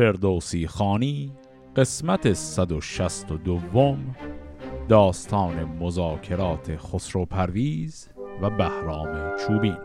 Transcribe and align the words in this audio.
فردوسی 0.00 0.66
خانی 0.66 1.32
قسمت 1.76 2.32
162 2.32 3.96
داستان 4.88 5.64
مذاکرات 5.64 6.76
خسرو 6.76 7.24
پرویز 7.24 8.08
و 8.42 8.50
بهرام 8.50 9.36
چوبین. 9.36 9.76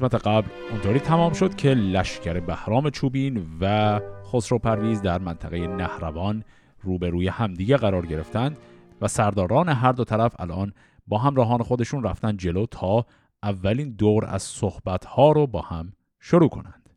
قسمت 0.00 0.26
قبل 0.26 0.48
اونطوری 0.70 1.00
تمام 1.00 1.32
شد 1.32 1.54
که 1.54 1.68
لشکر 1.68 2.40
بهرام 2.40 2.90
چوبین 2.90 3.46
و 3.60 4.00
خسرو 4.24 4.58
پرویز 4.58 5.02
در 5.02 5.18
منطقه 5.18 5.66
نهروان 5.66 6.44
روبروی 6.82 7.28
همدیگه 7.28 7.76
قرار 7.76 8.06
گرفتند 8.06 8.56
و 9.00 9.08
سرداران 9.08 9.68
هر 9.68 9.92
دو 9.92 10.04
طرف 10.04 10.34
الان 10.38 10.72
با 11.06 11.18
همراهان 11.18 11.62
خودشون 11.62 12.02
رفتن 12.02 12.36
جلو 12.36 12.66
تا 12.66 13.06
اولین 13.42 13.90
دور 13.90 14.24
از 14.24 14.42
صحبت 14.42 15.04
ها 15.04 15.32
رو 15.32 15.46
با 15.46 15.60
هم 15.60 15.92
شروع 16.20 16.48
کنند. 16.48 16.90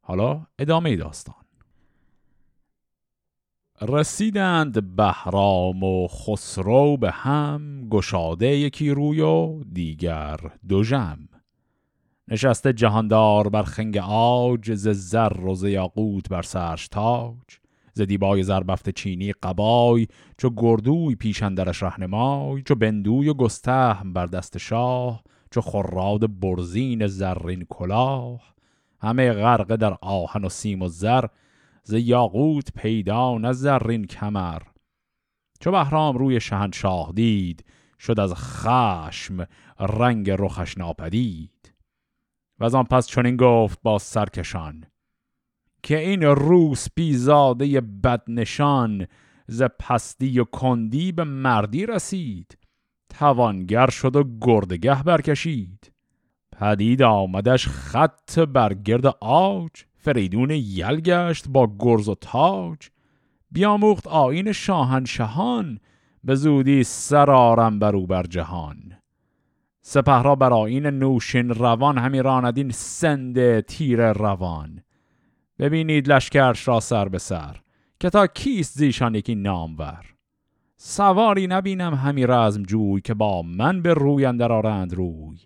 حالا 0.00 0.46
ادامه 0.58 0.96
داستان. 0.96 1.44
رسیدند 3.80 4.96
بهرام 4.96 5.82
و 5.82 6.08
خسرو 6.08 6.96
به 6.96 7.10
هم 7.10 7.88
گشاده 7.88 8.46
یکی 8.46 8.90
روی 8.90 9.20
و 9.20 9.64
دیگر 9.64 10.36
دو 10.68 10.84
جم 10.84 11.18
نشسته 12.28 12.72
جهاندار 12.72 13.48
بر 13.48 13.62
خنگ 13.62 13.98
آج 14.08 14.74
ز 14.74 14.88
زر 14.88 15.40
و 15.40 15.54
ز 15.54 15.64
یاقوت 15.64 16.28
بر 16.28 16.42
سرش 16.42 16.88
تاج. 16.88 17.36
ز 17.92 18.00
دیبای 18.00 18.42
زربفت 18.42 18.90
چینی 18.90 19.32
قبای 19.32 20.06
چو 20.38 20.50
گردوی 20.56 21.14
پیشندرش 21.14 21.82
رهنمای 21.82 22.62
چو 22.62 22.74
بندوی 22.74 23.28
و 23.28 23.34
گستهم 23.34 24.12
بر 24.12 24.26
دست 24.26 24.58
شاه 24.58 25.22
چو 25.50 25.60
خراد 25.60 26.40
برزین 26.40 27.06
زرین 27.06 27.66
کلاه. 27.68 28.54
همه 29.00 29.32
غرقه 29.32 29.76
در 29.76 29.96
آهن 30.02 30.44
و 30.44 30.48
سیم 30.48 30.82
و 30.82 30.88
زر 30.88 31.26
ز 31.82 31.92
یاقوت 31.92 32.72
پیدا 32.72 33.38
نه 33.38 33.52
زرین 33.52 34.04
کمر. 34.04 34.62
چو 35.60 35.70
بهرام 35.70 36.18
روی 36.18 36.40
شهنشاه 36.40 37.12
دید 37.14 37.64
شد 37.98 38.20
از 38.20 38.34
خشم 38.34 39.46
رنگ 39.80 40.30
رخش 40.30 40.78
ناپدید. 40.78 41.53
و 42.58 42.64
از 42.64 42.74
آن 42.74 42.84
پس 42.84 43.06
چنین 43.06 43.36
گفت 43.36 43.78
با 43.82 43.98
سرکشان 43.98 44.84
که 45.84 45.98
این 45.98 46.22
روس 46.22 46.86
پیزاده 46.96 47.80
بدنشان 47.80 49.06
ز 49.46 49.62
پستی 49.62 50.40
و 50.40 50.44
کندی 50.44 51.12
به 51.12 51.24
مردی 51.24 51.86
رسید. 51.86 52.58
توانگر 53.08 53.90
شد 53.90 54.16
و 54.16 54.24
گردگه 54.40 55.02
برکشید. 55.02 55.92
پدید 56.52 57.02
آمدش 57.02 57.68
خط 57.68 58.38
بر 58.38 58.74
گرد 58.74 59.06
آج. 59.20 59.70
فریدون 59.96 60.50
یل 60.50 61.00
گشت 61.00 61.48
با 61.48 61.76
گرز 61.78 62.08
و 62.08 62.14
تاج. 62.14 62.88
بیاموخت 63.50 64.06
آین 64.06 64.52
شاهنشهان 64.52 65.78
به 66.24 66.34
زودی 66.34 66.84
سرارم 66.84 67.78
برو 67.78 68.06
بر 68.06 68.22
جهان. 68.22 68.92
سپهرا 69.86 70.34
بر 70.34 70.52
آین 70.52 70.86
نوشین 70.86 71.48
روان 71.48 71.98
همی 71.98 72.22
راندین 72.22 72.70
سند 72.70 73.60
تیر 73.60 74.12
روان. 74.12 74.82
ببینید 75.58 76.08
لشکرش 76.08 76.68
را 76.68 76.80
سر 76.80 77.08
به 77.08 77.18
سر 77.18 77.56
که 78.00 78.10
تا 78.10 78.26
کیست 78.26 78.78
زیشان 78.78 79.14
یکی 79.14 79.34
نامور. 79.34 80.14
سواری 80.76 81.46
نبینم 81.46 81.94
همی 81.94 82.26
رزم 82.26 82.62
جوی 82.62 83.00
که 83.00 83.14
با 83.14 83.42
من 83.42 83.82
به 83.82 83.94
روی 83.94 84.24
اندر 84.24 84.52
آرند 84.52 84.94
روی. 84.94 85.38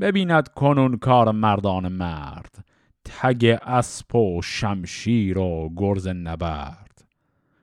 ببیند 0.00 0.48
کنون 0.48 0.96
کار 0.96 1.30
مردان 1.30 1.88
مرد 1.88 2.64
تگ 3.04 3.58
اسب 3.62 4.16
و 4.16 4.42
شمشیر 4.42 5.38
و 5.38 5.70
گرز 5.76 6.08
نبرد. 6.08 7.04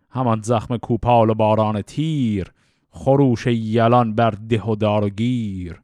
همان 0.10 0.42
زخم 0.42 0.78
کوپال 0.78 1.30
و 1.30 1.34
باران 1.34 1.82
تیر 1.82 2.52
خروش 2.90 3.48
یلان 3.48 4.16
بر 4.16 4.32
ده 4.32 4.64
و 4.64 4.76
دار 4.76 5.04
و 5.04 5.10
گیر 5.10 5.82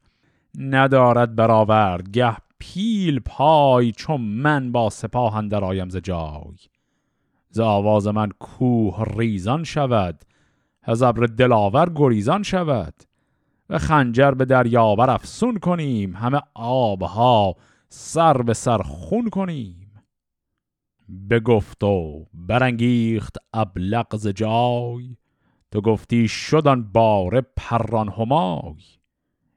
ندارد 0.57 1.35
برآورد 1.35 2.09
گه 2.09 2.37
پیل 2.59 3.19
پای 3.19 3.91
چون 3.91 4.21
من 4.21 4.71
با 4.71 4.89
سپاه 4.89 5.35
اندر 5.35 5.63
آیم 5.63 5.89
ز 5.89 5.97
جای. 5.97 6.57
ز 7.49 7.59
آواز 7.59 8.07
من 8.07 8.29
کوه 8.29 9.03
ریزان 9.17 9.63
شود 9.63 10.25
هزبر 10.83 11.25
دلاور 11.25 11.91
گریزان 11.95 12.43
شود. 12.43 12.93
و 13.69 13.77
خنجر 13.77 14.31
به 14.31 14.45
دریاور 14.45 15.09
افسون 15.09 15.57
کنیم 15.57 16.15
همه 16.15 16.41
آبها 16.53 17.55
سر 17.89 18.41
به 18.41 18.53
سر 18.53 18.77
خون 18.77 19.29
کنیم. 19.29 19.91
بگفت 21.29 21.83
و 21.83 22.25
برانگیخت 22.33 23.37
ابلق 23.53 24.15
ز 24.15 24.27
جای 24.27 25.17
تو 25.71 25.81
گفتی 25.81 26.27
شدن 26.27 26.83
باره 26.83 27.41
پران 27.55 28.09
همای. 28.09 29.02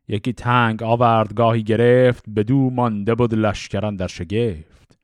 یکی 0.09 0.33
تنگ 0.33 0.83
آوردگاهی 0.83 1.63
گرفت 1.63 2.25
بدو 2.37 2.71
مانده 2.71 3.15
بود 3.15 3.35
لشکران 3.35 3.97
در 3.97 4.07
شگفت. 4.07 4.99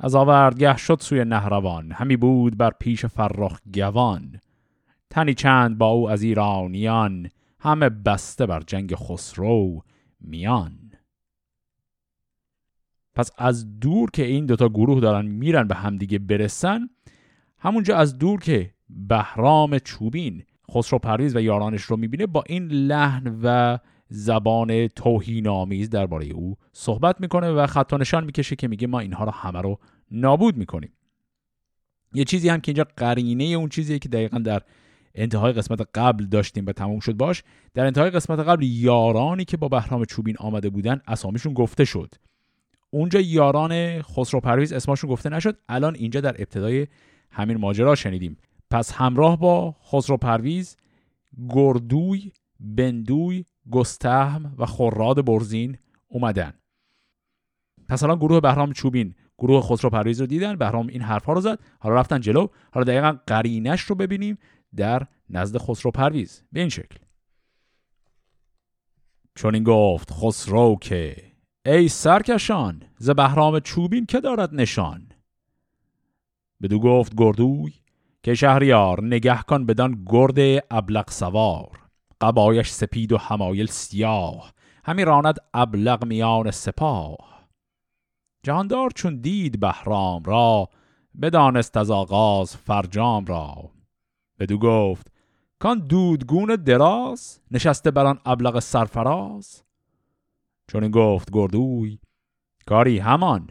از 0.00 0.14
آوردگه 0.14 0.76
شد 0.76 0.98
سوی 1.00 1.24
نهروان 1.24 1.92
همی 1.92 2.16
بود 2.16 2.56
بر 2.56 2.70
پیش 2.80 3.06
فرخ 3.06 3.58
گوان. 3.74 4.40
تنی 5.10 5.34
چند 5.34 5.78
با 5.78 5.86
او 5.86 6.10
از 6.10 6.22
ایرانیان 6.22 7.28
همه 7.60 7.88
بسته 7.88 8.46
بر 8.46 8.60
جنگ 8.66 8.94
خسرو 8.94 9.82
میان. 10.20 10.78
پس 13.14 13.30
از 13.38 13.80
دور 13.80 14.10
که 14.10 14.24
این 14.24 14.46
دوتا 14.46 14.68
گروه 14.68 15.00
دارن 15.00 15.26
میرن 15.26 15.68
به 15.68 15.74
همدیگه 15.74 16.18
برسن 16.18 16.88
همونجا 17.58 17.96
از 17.96 18.18
دور 18.18 18.40
که 18.40 18.70
بهرام 18.88 19.78
چوبین 19.78 20.44
خسرو 20.74 20.98
پرویز 20.98 21.36
و 21.36 21.40
یارانش 21.40 21.82
رو 21.82 21.96
می‌بینه 21.96 22.26
با 22.26 22.44
این 22.46 22.68
لحن 22.68 23.40
و 23.42 23.78
زبان 24.08 24.88
توهین 24.88 25.48
آمیز 25.48 25.90
درباره 25.90 26.26
او 26.26 26.56
صحبت 26.72 27.20
می‌کنه 27.20 27.50
و 27.50 27.66
خط 27.66 27.94
نشان 27.94 28.24
می‌کشه 28.24 28.56
که 28.56 28.68
میگه 28.68 28.86
ما 28.86 29.00
اینها 29.00 29.24
رو 29.24 29.30
همه 29.30 29.60
رو 29.60 29.78
نابود 30.10 30.56
می‌کنیم. 30.56 30.92
یه 32.14 32.24
چیزی 32.24 32.48
هم 32.48 32.60
که 32.60 32.70
اینجا 32.70 32.86
قرینه 32.96 33.44
اون 33.44 33.68
چیزیه 33.68 33.98
که 33.98 34.08
دقیقا 34.08 34.38
در 34.38 34.62
انتهای 35.14 35.52
قسمت 35.52 35.80
قبل 35.94 36.24
داشتیم 36.24 36.66
و 36.66 36.72
تموم 36.72 37.00
شد 37.00 37.12
باش. 37.12 37.42
در 37.74 37.86
انتهای 37.86 38.10
قسمت 38.10 38.38
قبل 38.38 38.62
یارانی 38.62 39.44
که 39.44 39.56
با 39.56 39.68
بهرام 39.68 40.04
چوبین 40.04 40.36
آمده 40.38 40.70
بودن 40.70 41.00
اسامیشون 41.06 41.52
گفته 41.54 41.84
شد. 41.84 42.14
اونجا 42.90 43.20
یاران 43.20 44.02
خسرو 44.02 44.40
پرویز 44.40 44.72
اسمشون 44.72 45.10
گفته 45.10 45.28
نشد. 45.28 45.58
الان 45.68 45.94
اینجا 45.94 46.20
در 46.20 46.34
ابتدای 46.38 46.86
همین 47.30 47.56
ماجرا 47.56 47.94
شنیدیم. 47.94 48.36
پس 48.70 48.92
همراه 48.92 49.38
با 49.38 49.74
خسرو 49.92 50.16
پرویز 50.16 50.76
گردوی 51.48 52.32
بندوی 52.60 53.44
گستهم 53.70 54.54
و 54.58 54.66
خراد 54.66 55.24
برزین 55.24 55.78
اومدن. 56.08 56.54
پس 57.88 58.02
الان 58.02 58.18
گروه 58.18 58.40
بهرام 58.40 58.72
چوبین 58.72 59.14
گروه 59.38 59.60
خسرو 59.60 59.90
پرویز 59.90 60.20
رو 60.20 60.26
دیدن 60.26 60.56
بهرام 60.56 60.86
این 60.86 61.02
حرفها 61.02 61.32
رو 61.32 61.40
زد 61.40 61.58
حالا 61.80 61.94
رفتن 61.94 62.20
جلو. 62.20 62.48
حالا 62.72 62.84
دقیقا 62.84 63.18
قرینش 63.26 63.80
رو 63.80 63.94
ببینیم 63.94 64.38
در 64.76 65.06
نزد 65.30 65.58
خسرو 65.58 65.90
پرویز 65.90 66.42
به 66.52 66.60
این 66.60 66.68
شکل. 66.68 66.96
چون 69.34 69.54
این 69.54 69.64
گفت 69.64 70.10
خسرو 70.12 70.76
که 70.80 71.16
ای 71.66 71.88
سرکشان 71.88 72.82
ز 72.98 73.10
بهرام 73.10 73.60
چوبین 73.60 74.06
که 74.06 74.20
دارد 74.20 74.54
نشان؟ 74.54 75.08
بدو 76.62 76.78
گفت 76.80 77.12
گردوی 77.16 77.72
که 78.22 78.34
شهریار 78.34 79.04
نگه 79.04 79.42
کن 79.42 79.66
بدان 79.66 80.04
گرد 80.06 80.64
ابلق 80.70 81.10
سوار. 81.10 81.87
قبایش 82.20 82.70
سپید 82.70 83.12
و 83.12 83.18
همایل 83.18 83.66
سیاه 83.66 84.52
همی 84.84 85.04
راند 85.04 85.36
ابلغ 85.54 86.04
میان 86.04 86.50
سپاه. 86.50 87.48
جهاندار 88.42 88.90
چون 88.90 89.20
دید 89.20 89.60
بهرام 89.60 90.22
را 90.22 90.68
بدانست 91.22 91.76
از 91.76 91.90
آغاز 91.90 92.56
فرجام 92.56 93.24
را. 93.24 93.70
بدو 94.38 94.58
گفت 94.58 95.12
کان 95.58 95.78
دودگون 95.78 96.56
دراز 96.56 97.40
نشسته 97.50 97.90
بران 97.90 98.20
ابلغ 98.26 98.58
سرفراز. 98.58 99.62
چون 100.68 100.82
این 100.82 100.92
گفت 100.92 101.28
گردوی 101.32 101.98
کاری 102.66 102.98
همان 102.98 103.50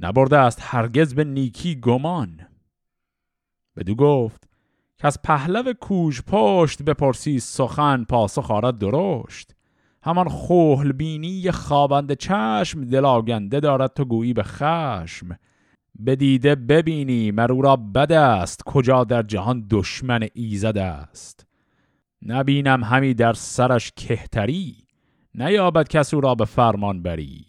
نبرده 0.00 0.38
است 0.38 0.58
هرگز 0.62 1.14
به 1.14 1.24
نیکی 1.24 1.74
گمان. 1.74 2.46
بدو 3.76 3.94
گفت 3.94 4.48
که 4.98 5.06
از 5.06 5.22
پهلو 5.22 5.72
کوژ 5.72 6.20
پشت 6.26 6.82
بپرسی 6.82 7.40
سخن 7.40 8.04
پاسخ 8.04 8.50
آرد 8.50 8.78
درشت. 8.78 9.54
همان 10.02 10.28
خوهل 10.28 10.92
بینی 10.92 11.50
خوابند 11.50 12.12
چشم 12.12 12.84
دلاگنده 12.84 13.60
دارد 13.60 13.92
تو 13.94 14.04
گویی 14.04 14.32
به 14.32 14.42
خشم. 14.42 15.36
بدیده 16.06 16.54
ببینی 16.54 17.30
مرو 17.30 17.62
را 17.62 17.76
بد 17.76 18.12
است 18.12 18.62
کجا 18.66 19.04
در 19.04 19.22
جهان 19.22 19.66
دشمن 19.70 20.28
ایزد 20.34 20.78
است. 20.78 21.46
نبینم 22.22 22.84
همی 22.84 23.14
در 23.14 23.32
سرش 23.32 23.92
کهتری 23.96 24.76
نیابد 25.34 25.88
کس 25.88 26.14
او 26.14 26.20
را 26.20 26.34
به 26.34 26.44
فرمان 26.44 27.02
بری. 27.02 27.46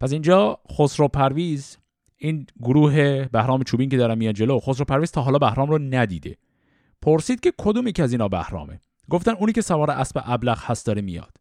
پس 0.00 0.12
اینجا 0.12 0.58
خسرو 0.78 1.08
پرویز 1.08 1.78
این 2.22 2.46
گروه 2.62 3.24
بهرام 3.24 3.62
چوبین 3.62 3.88
که 3.88 3.96
دارم 3.96 4.18
میان 4.18 4.32
جلو 4.32 4.60
خسرو 4.60 4.84
پرویز 4.84 5.10
تا 5.10 5.22
حالا 5.22 5.38
بهرام 5.38 5.70
رو 5.70 5.78
ندیده. 5.78 6.36
پرسید 7.02 7.40
که 7.40 7.52
کدوم 7.58 7.90
که 7.90 8.02
از 8.02 8.12
اینا 8.12 8.28
بهرامه؟ 8.28 8.80
گفتن 9.10 9.32
اونی 9.32 9.52
که 9.52 9.60
سوار 9.60 9.90
اسب 9.90 10.22
ابلغ 10.24 10.58
هست 10.62 10.86
داره 10.86 11.02
میاد. 11.02 11.36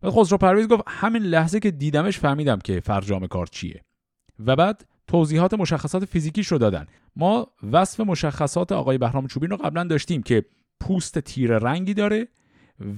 بعد 0.00 0.12
خسرو 0.12 0.38
پرویز 0.38 0.68
گفت 0.68 0.82
همین 0.86 1.22
لحظه 1.22 1.60
که 1.60 1.70
دیدمش 1.70 2.18
فهمیدم 2.18 2.58
که 2.58 2.80
فرجام 2.80 3.26
کار 3.26 3.46
چیه. 3.46 3.84
و 4.46 4.56
بعد 4.56 4.86
توضیحات 5.06 5.54
مشخصات 5.54 6.04
فیزیکیش 6.04 6.46
رو 6.46 6.58
دادن. 6.58 6.86
ما 7.16 7.46
وصف 7.72 8.00
مشخصات 8.00 8.72
آقای 8.72 8.98
بهرام 8.98 9.26
چوبین 9.26 9.50
رو 9.50 9.56
قبلا 9.56 9.84
داشتیم 9.84 10.22
که 10.22 10.44
پوست 10.80 11.18
تیر 11.18 11.58
رنگی 11.58 11.94
داره 11.94 12.28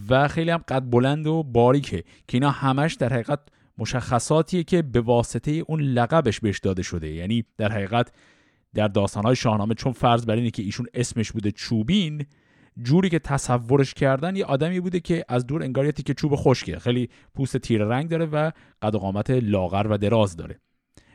و 0.09 0.29
خیلی 0.29 0.51
هم 0.51 0.65
قد 0.69 0.91
بلند 0.91 1.27
و 1.27 1.43
باریکه 1.43 2.03
که 2.03 2.37
اینا 2.37 2.51
همش 2.51 2.95
در 2.95 3.13
حقیقت 3.13 3.41
مشخصاتیه 3.79 4.65
که 4.65 4.83
به 4.83 5.01
واسطه 5.01 5.51
اون 5.51 5.81
لقبش 5.81 6.41
بهش 6.41 6.59
داده 6.59 6.83
شده. 6.83 7.09
یعنی 7.09 7.45
در 7.57 7.73
حقیقت 7.73 8.13
در 8.75 8.89
داستانهای 8.89 9.37
شاهنامه 9.37 9.75
چون 9.75 9.93
فرض 9.93 10.27
بر 10.27 10.35
اینه 10.35 10.51
که 10.51 10.63
ایشون 10.63 10.87
اسمش 10.95 11.33
بوده 11.33 11.51
چوبین 11.51 12.27
جوری 12.83 13.09
که 13.09 13.19
تصورش 13.19 13.95
کردن 13.95 14.37
یه 14.37 14.45
آدمی 14.45 14.81
بوده 14.81 15.01
که 15.01 15.25
از 15.29 15.47
دور 15.47 15.63
انگار 15.63 15.85
یه 15.85 15.93
تیکه 15.93 16.15
چوب 16.15 16.33
خشکه. 16.37 16.79
خیلی 16.79 17.09
پوست 17.35 17.57
تیر 17.57 17.85
رنگ 17.85 18.09
داره 18.09 18.27
و 18.27 18.51
قد 18.83 18.95
و 18.95 18.99
قامت 18.99 19.31
لاغر 19.31 19.87
و 19.91 19.99
دراز 19.99 20.37
داره. 20.37 20.61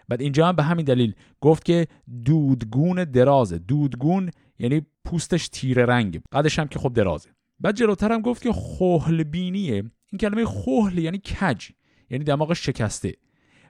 بعد 0.10 0.22
اینجا 0.22 0.48
هم 0.48 0.56
به 0.56 0.64
همین 0.64 0.86
دلیل 0.86 1.14
گفت 1.42 1.66
که 1.66 1.88
دودگون 2.26 3.04
درازه. 3.04 3.58
دودگون 3.58 4.32
یعنی 4.60 4.82
پوستش 5.06 5.48
تیر 5.48 5.86
رنگ. 5.86 6.22
قدش 6.32 6.60
هم 6.60 6.68
که 6.68 6.80
خب 6.80 6.94
درازه. 6.94 7.30
بعد 7.60 7.76
جلوتر 7.76 8.12
هم 8.12 8.22
گفت 8.22 8.42
که 8.42 8.52
خوهل 8.52 9.24
بینیه 9.24 9.74
این 9.74 10.20
کلمه 10.20 10.46
خوهل 10.46 10.98
یعنی 10.98 11.18
کج. 11.18 11.70
یعنی 12.14 12.26
دماغ 12.26 12.54
شکسته. 12.54 13.14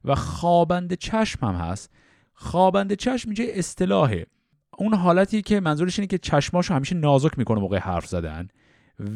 و 0.06 0.16
خوابند 0.16 0.94
چشم 0.94 1.45
هم 1.45 1.56
هست. 1.56 1.92
خوابند 2.34 2.94
چشم 2.94 3.30
اینجا 3.30 3.44
اصطلاحه. 3.48 4.25
اون 4.78 4.94
حالتی 4.94 5.42
که 5.42 5.60
منظورش 5.60 6.00
اینه 6.00 6.07
که 6.07 6.18
چشماشو 6.18 6.74
همیشه 6.74 6.95
نازک 6.95 7.38
می‌کنه 7.38 7.60
موقع 7.60 7.78
حرف 7.78 8.06
زدن. 8.06 8.48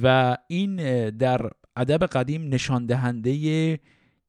و 0.04 0.38
این 0.48 0.76
در 1.10 1.50
ادب 1.76 2.06
قدیم 2.06 2.50
نشان 2.54 2.86
دهنده 2.86 3.80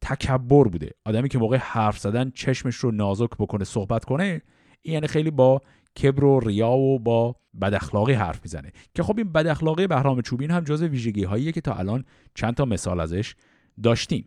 تکبر 0.01 0.65
بوده. 0.65 0.91
آدمی 1.05 1.29
که 1.29 1.39
موقع 1.39 1.57
حرف 1.57 1.99
زدن 1.99 2.31
چشمش 2.31 2.75
رو 2.75 2.91
نازک 2.91 3.31
بکنه 3.39 3.65
صحبت 3.65 4.05
کنه 4.05 4.43
این 4.83 4.95
یعنی 4.95 5.07
خیلی 5.07 5.31
با 5.31 5.61
کبر 6.03 6.25
و 6.25 6.41
ریا 6.41 6.71
و 6.71 6.99
با 6.99 7.37
بد 7.61 7.75
اخلاقی 7.75 8.13
حرف 8.13 8.41
می‌زنه. 8.43 8.73
که 8.95 9.03
خب 9.03 9.19
این 9.19 9.33
بد 9.33 9.47
اخلاقی 9.47 9.87
بهرام 9.87 10.21
چوبین 10.21 10.51
هم 10.51 10.65
جزء 10.65 10.87
ویژگی 10.87 11.25
هاییه 11.25 11.53
که 11.53 11.61
تا 11.61 11.75
الان 11.75 12.05
چند 12.35 12.55
تا 12.55 12.65
مثال 12.65 13.01
ازش 13.01 13.35
داشتیم. 13.83 14.27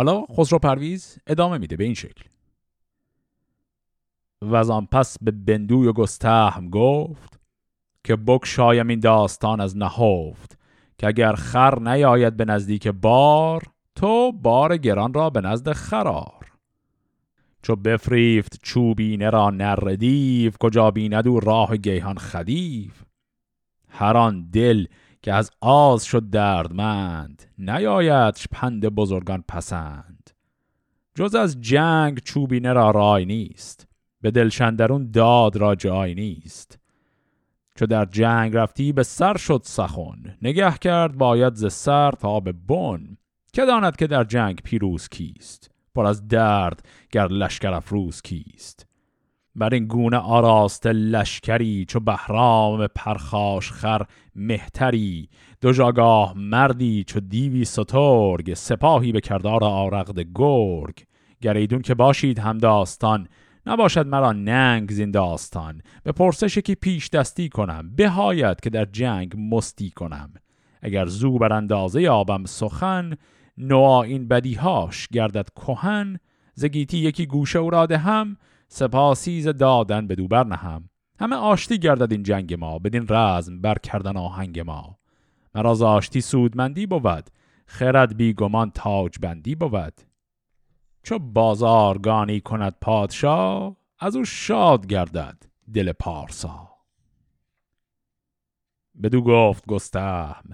حالا 0.00 0.26
خسرو 0.36 0.58
پرویز 0.58 1.18
ادامه 1.26 1.58
میده 1.58 1.76
به 1.76 1.84
این 1.84 1.94
شکل. 1.94 2.24
و 4.42 4.54
از 4.54 4.70
آن 4.70 4.86
پس 4.86 5.16
به 5.22 5.30
بندوی 5.30 5.86
و 5.86 5.92
گستهم 5.92 6.70
گفت 6.70 7.40
که 8.04 8.16
بکشایم 8.16 8.88
این 8.88 9.00
داستان 9.00 9.60
از 9.60 9.76
نهفت 9.76 10.58
که 10.98 11.06
اگر 11.06 11.32
خر 11.32 11.78
نیاید 11.78 12.36
به 12.36 12.44
نزدیک 12.44 12.88
بار 12.88 13.62
تو 13.94 14.32
بار 14.32 14.76
گران 14.76 15.14
را 15.14 15.30
به 15.30 15.40
نزد 15.40 15.72
خرار. 15.72 16.52
چو 17.62 17.76
بفریفت 17.76 18.58
چوبینه 18.62 19.30
را 19.30 19.50
نردیف 19.50 20.56
کجا 20.58 20.90
بیند 20.90 21.28
او 21.28 21.40
راه 21.40 21.76
گیهان 21.76 22.18
خدیف 22.18 23.02
هر 23.88 24.16
آن 24.16 24.50
دل 24.52 24.86
که 25.22 25.32
از 25.32 25.50
آز 25.60 26.04
شد 26.04 26.30
دردمند 26.30 27.42
نیایدش 27.58 28.46
پند 28.52 28.86
بزرگان 28.86 29.44
پسند. 29.48 30.30
جز 31.14 31.34
از 31.34 31.60
جنگ 31.60 32.18
چوبینه 32.18 32.72
را 32.72 32.90
رای 32.90 33.24
نیست 33.24 33.86
به 34.20 34.30
دلشندرون 34.30 35.10
داد 35.10 35.56
را 35.56 35.74
جای 35.74 36.14
نیست. 36.14 36.78
چو 37.74 37.86
در 37.86 38.04
جنگ 38.04 38.56
رفتی 38.56 38.92
به 38.92 39.02
سر 39.02 39.36
شد 39.36 39.60
سخن 39.64 40.36
نگه 40.42 40.74
کرد 40.78 41.18
باید 41.18 41.54
ز 41.54 41.72
سر 41.72 42.10
تا 42.10 42.40
به 42.40 42.52
بن. 42.52 43.16
که 43.52 43.64
داند 43.64 43.96
که 43.96 44.06
در 44.06 44.24
جنگ 44.24 44.60
پیروز 44.64 45.08
کیست؟ 45.08 45.70
پر 45.94 46.06
از 46.06 46.28
درد 46.28 46.88
گر 47.10 47.26
لشکر 47.28 47.72
افروز 47.72 48.22
کیست؟ 48.22 48.86
بر 49.60 49.74
این 49.74 49.84
گونه 49.84 50.16
آراست 50.16 50.86
لشکری 50.86 51.84
چو 51.84 52.00
بهرام 52.00 52.86
پرخاش 52.86 53.72
خر 53.72 54.02
مهتری. 54.36 55.28
دو 55.60 55.72
جاگاه 55.72 56.34
مردی 56.36 57.04
چو 57.04 57.20
دیوی 57.20 57.64
سترگ 57.64 58.54
سپاهی 58.54 59.12
به 59.12 59.20
کردار 59.20 59.64
آرغد 59.64 60.20
گرگ. 60.34 60.98
گریدون 61.40 61.82
که 61.82 61.94
باشید 61.94 62.38
هم 62.38 62.58
داستان 62.58 63.28
نباشد 63.66 64.06
مرا 64.06 64.32
ننگ 64.32 64.90
زین 64.90 65.10
داستان. 65.10 65.82
به 66.02 66.12
پرسش 66.12 66.58
که 66.58 66.74
پیش 66.74 67.08
دستی 67.08 67.48
کنم 67.48 67.90
بهایت 67.96 68.60
که 68.62 68.70
در 68.70 68.84
جنگ 68.84 69.34
مستی 69.38 69.90
کنم. 69.90 70.32
اگر 70.82 71.06
زو 71.06 71.38
بر 71.38 71.52
اندازه 71.52 72.08
آبم 72.08 72.44
سخن 72.44 73.16
نوع 73.58 73.98
این 73.98 74.28
بدیهاش 74.28 75.08
گردد 75.08 75.48
کهن. 75.56 76.18
زگیتی 76.54 76.98
یکی 76.98 77.26
گوشه 77.26 77.58
او 77.58 77.70
را 77.70 77.86
هم 77.90 78.36
سپاسیز 78.72 79.48
دادن 79.48 80.06
به 80.06 80.14
دوبر 80.14 80.44
نهم. 80.44 80.88
همه 81.20 81.36
آشتی 81.36 81.78
گردد 81.78 82.12
این 82.12 82.22
جنگ 82.22 82.54
ما 82.54 82.78
بدین 82.78 83.06
رزم 83.08 83.60
بر 83.60 83.78
کردن 83.78 84.16
آهنگ 84.16 84.60
ما. 84.60 84.98
مراز 85.54 85.82
آشتی 85.82 86.20
سودمندی 86.20 86.86
بود 86.86 87.30
خرد 87.66 88.16
بیگمان 88.16 88.70
تاج 88.70 89.18
بندی 89.22 89.54
بود. 89.54 90.00
چو 91.02 91.18
بازارگانی 91.18 92.40
کند 92.40 92.76
پادشاه 92.80 93.76
از 93.98 94.16
او 94.16 94.24
شاد 94.24 94.86
گردد 94.86 95.42
دل 95.74 95.92
پارسا. 95.92 96.68
بدو 99.02 99.22
گفت 99.22 99.66
گستهم 99.66 100.44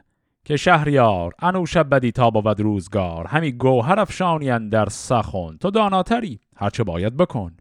که 0.45 0.57
شهریار 0.57 1.35
انوشب 1.39 1.95
بدی 1.95 2.13
تا 2.13 2.31
بود 2.31 2.61
روزگار. 2.61 3.27
همی 3.27 3.53
گوهر 3.53 4.01
افشانی 4.01 4.69
در 4.69 4.89
سخن. 4.89 5.57
تو 5.57 5.71
داناتری 5.71 6.41
هرچه 6.57 6.85
باید 6.85 7.17
بکن. 7.17 7.57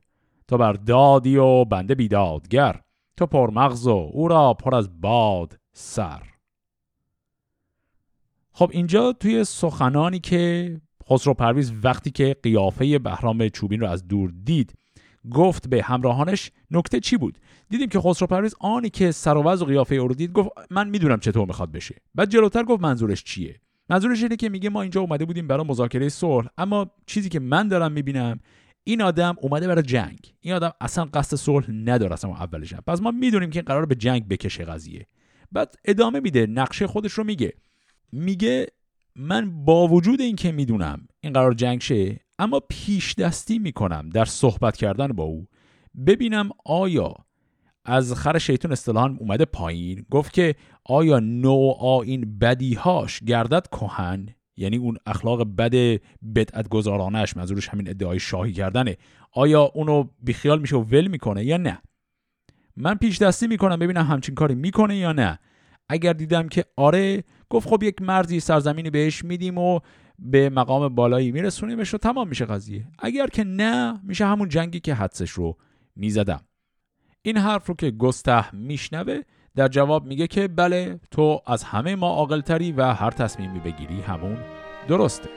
تو 0.47 0.57
بر 0.57 0.73
دادی 0.73 1.37
و 1.37 1.65
بنده 1.65 1.95
بیدادگر. 1.95 2.81
تو 3.17 3.25
پرمغز 3.25 3.87
و 3.87 4.09
او 4.13 4.27
را 4.27 4.53
پر 4.53 4.75
از 4.75 5.01
باد 5.01 5.59
سر. 5.73 6.21
خب 8.51 8.69
اینجا 8.73 9.13
توی 9.13 9.43
سخنانی 9.43 10.19
که 10.19 10.81
خسرو 11.09 11.33
پرویز 11.33 11.73
وقتی 11.83 12.11
که 12.11 12.35
قیافه 12.43 12.99
بهرام 12.99 13.49
چوبین 13.49 13.79
رو 13.79 13.87
از 13.87 14.07
دور 14.07 14.33
دید 14.43 14.73
گفت 15.31 15.69
به 15.69 15.83
همراهانش 15.83 16.51
نکته 16.71 16.99
چی 16.99 17.17
بود؟ 17.17 17.37
دیدیم 17.69 17.89
که 17.89 17.99
خسرو 17.99 18.27
پرویز 18.27 18.55
آنی 18.59 18.89
که 18.89 19.11
سر 19.11 19.37
و 19.37 19.41
قیافه 19.41 19.95
او 19.95 20.07
رو 20.07 20.15
دید 20.15 20.31
گفت 20.31 20.49
من 20.71 20.89
می‌دونم 20.89 21.19
چطور 21.19 21.47
می‌خواد 21.47 21.71
بشه. 21.71 21.95
بعد 22.15 22.29
جلوتر 22.29 22.63
گفت 22.63 22.81
منظورش 22.81 23.23
چیه؟ 23.23 23.61
منظورش 23.89 24.23
اینه 24.23 24.35
که 24.35 24.49
میگه 24.49 24.69
ما 24.69 24.81
اینجا 24.81 25.01
اومده 25.01 25.25
بودیم 25.25 25.47
برای 25.47 25.65
مذاکره 25.67 26.09
صلح 26.09 26.47
اما 26.57 26.91
چیزی 27.05 27.29
که 27.29 27.39
من 27.39 27.67
دارم 27.67 27.91
می‌بینم 27.91 28.39
این 28.87 29.01
آدم 29.01 29.35
اومده 29.41 29.67
برای 29.67 29.83
جنگ. 29.83 30.33
این 30.41 30.53
آدم 30.53 30.71
اصلا 30.81 31.05
قصد 31.05 31.37
صلح 31.37 31.71
نداره 31.71 32.13
اصلا 32.13 32.31
اولش 32.31 32.73
پس 32.73 33.01
ما 33.01 33.11
می‌دونیم 33.11 33.49
که 33.49 33.59
این 33.59 33.65
قرار 33.65 33.85
به 33.85 33.95
جنگ 33.95 34.27
بکشه 34.27 34.65
قضیه. 34.65 35.07
بعد 35.51 35.75
ادامه 35.85 36.19
میده 36.19 36.47
نقشه 36.47 36.87
خودش 36.87 37.11
رو 37.11 37.23
میگه. 37.23 37.53
میگه 38.11 38.67
من 39.15 39.65
با 39.65 39.87
وجود 39.87 40.21
اینکه 40.21 40.51
می‌دونم 40.51 41.07
این 41.21 41.33
قرار 41.33 41.53
جنگ 41.53 41.81
شه 41.81 42.19
اما 42.39 42.61
پیش 42.69 43.15
دستی 43.15 43.59
می‌کنم 43.59 44.09
در 44.09 44.25
صحبت 44.25 44.77
کردن 44.77 45.07
با 45.07 45.23
او. 45.23 45.47
ببینم 46.07 46.49
آیا 46.65 47.13
از 47.85 48.13
خر 48.13 48.37
شیطون 48.37 48.71
اصطلاحا 48.71 49.15
اومده 49.19 49.45
پایین. 49.45 50.05
گفت 50.11 50.33
که 50.33 50.55
آیا 50.85 51.19
نوع 51.19 51.99
این 52.03 52.37
بدیهاش 52.39 53.19
گردد 53.19 53.67
کهن؟ 53.67 54.34
یعنی 54.57 54.77
اون 54.77 54.97
اخلاق 55.05 55.43
بد 55.55 56.01
بدعت 56.35 56.69
گذارانش 56.69 57.37
منظورش 57.37 57.69
همین 57.69 57.89
ادعای 57.89 58.19
شاهی 58.19 58.53
کردنه. 58.53 58.97
آیا 59.31 59.61
اونو 59.61 60.03
بیخیال 60.19 60.61
میشه 60.61 60.75
و 60.75 60.81
ول 60.81 61.07
می‌کنه 61.07 61.45
یا 61.45 61.57
نه؟ 61.57 61.81
من 62.77 62.95
پیش 62.95 63.21
دستی 63.21 63.47
می‌کنم 63.47 63.79
ببینم 63.79 64.05
همچین 64.05 64.35
کاری 64.35 64.55
می‌کنه 64.55 64.97
یا 64.97 65.11
نه. 65.11 65.39
اگر 65.89 66.13
دیدم 66.13 66.47
که 66.47 66.65
آره 66.77 67.23
گفت 67.49 67.69
خب 67.69 67.83
یک 67.83 68.01
مرزی 68.01 68.39
سرزمینی 68.39 68.89
بهش 68.89 69.23
میدیم 69.23 69.57
و 69.57 69.79
به 70.19 70.49
مقام 70.49 70.95
بالایی 70.95 71.31
میرسونیمش 71.31 71.93
و 71.93 71.97
تمام 71.97 72.27
میشه 72.27 72.45
قضیه. 72.45 72.87
اگر 72.99 73.27
که 73.27 73.43
نه 73.43 73.99
میشه 74.03 74.25
همون 74.25 74.49
جنگی 74.49 74.79
که 74.79 74.93
حدسش 74.93 75.29
رو 75.29 75.57
می‌زدم. 75.95 76.41
این 77.21 77.37
حرف 77.37 77.67
رو 77.67 77.75
که 77.75 77.91
گسته 77.91 78.55
میشنوه 78.55 79.21
در 79.55 79.67
جواب 79.67 80.05
میگه 80.05 80.27
که 80.27 80.47
بله 80.47 80.99
تو 81.11 81.41
از 81.45 81.63
همه 81.63 81.95
ما 81.95 82.09
عاقلتری 82.09 82.71
و 82.71 82.83
هر 82.93 83.11
تصمیمی 83.11 83.59
بگیری 83.59 84.01
همون 84.01 84.37
درسته. 84.87 85.29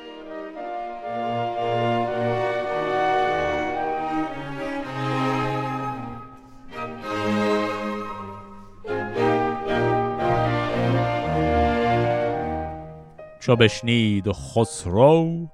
چو 13.40 13.56
بشنید 13.56 14.32
خسرو 14.32 15.48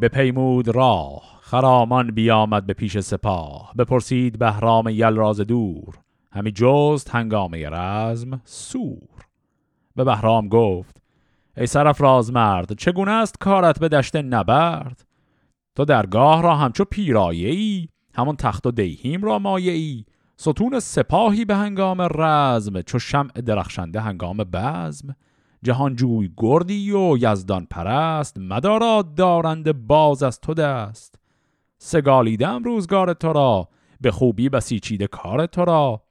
به 0.00 0.08
پیمود 0.08 0.68
راه. 0.68 1.22
خرامان 1.40 2.10
بیامد 2.10 2.66
به 2.66 2.72
پیش 2.72 2.98
سپاه. 2.98 3.72
بپرسید 3.78 4.38
بهرام 4.38 4.88
یلراز 4.88 5.40
دور. 5.40 6.05
همی 6.36 6.52
جست 6.52 7.10
هنگامه 7.10 7.68
رزم 7.68 8.40
سور. 8.44 9.26
به 9.96 10.04
بهرام 10.04 10.48
گفت 10.48 11.02
ای 11.56 11.66
سرف 11.66 12.00
مرد 12.00 12.72
چگونه 12.72 13.10
است 13.10 13.38
کارت 13.40 13.78
به 13.78 13.88
دشت 13.88 14.16
نبرد؟ 14.16 15.06
تو 15.76 15.84
درگاه 15.84 16.42
را 16.42 16.56
همچو 16.56 16.84
پیرایه 16.84 17.50
ای 17.50 17.88
همون 18.14 18.36
تخت 18.36 18.66
و 18.66 18.70
دیهیم 18.70 19.22
را 19.22 19.38
مایه 19.38 19.72
ای 19.72 20.04
ستون 20.36 20.80
سپاهی 20.80 21.44
به 21.44 21.56
هنگام 21.56 22.08
رزم 22.14 22.82
چو 22.82 22.98
شمع 22.98 23.32
درخشنده 23.32 24.00
هنگام 24.00 24.36
بزم. 24.36 25.16
جهانجوی 25.62 26.30
گردی 26.36 26.92
و 26.92 27.16
یزدان 27.20 27.66
پرست 27.70 28.38
مداراد 28.38 29.14
دارند 29.14 29.86
باز 29.86 30.22
از 30.22 30.40
تو 30.40 30.54
دست. 30.54 31.18
سگالیدم 31.78 32.64
روزگار 32.64 33.12
تو 33.12 33.32
را 33.32 33.68
به 34.00 34.10
خوبی 34.10 34.48
بسیچیده 34.48 35.06
کار 35.06 35.46
تو 35.46 35.64
را. 35.64 36.05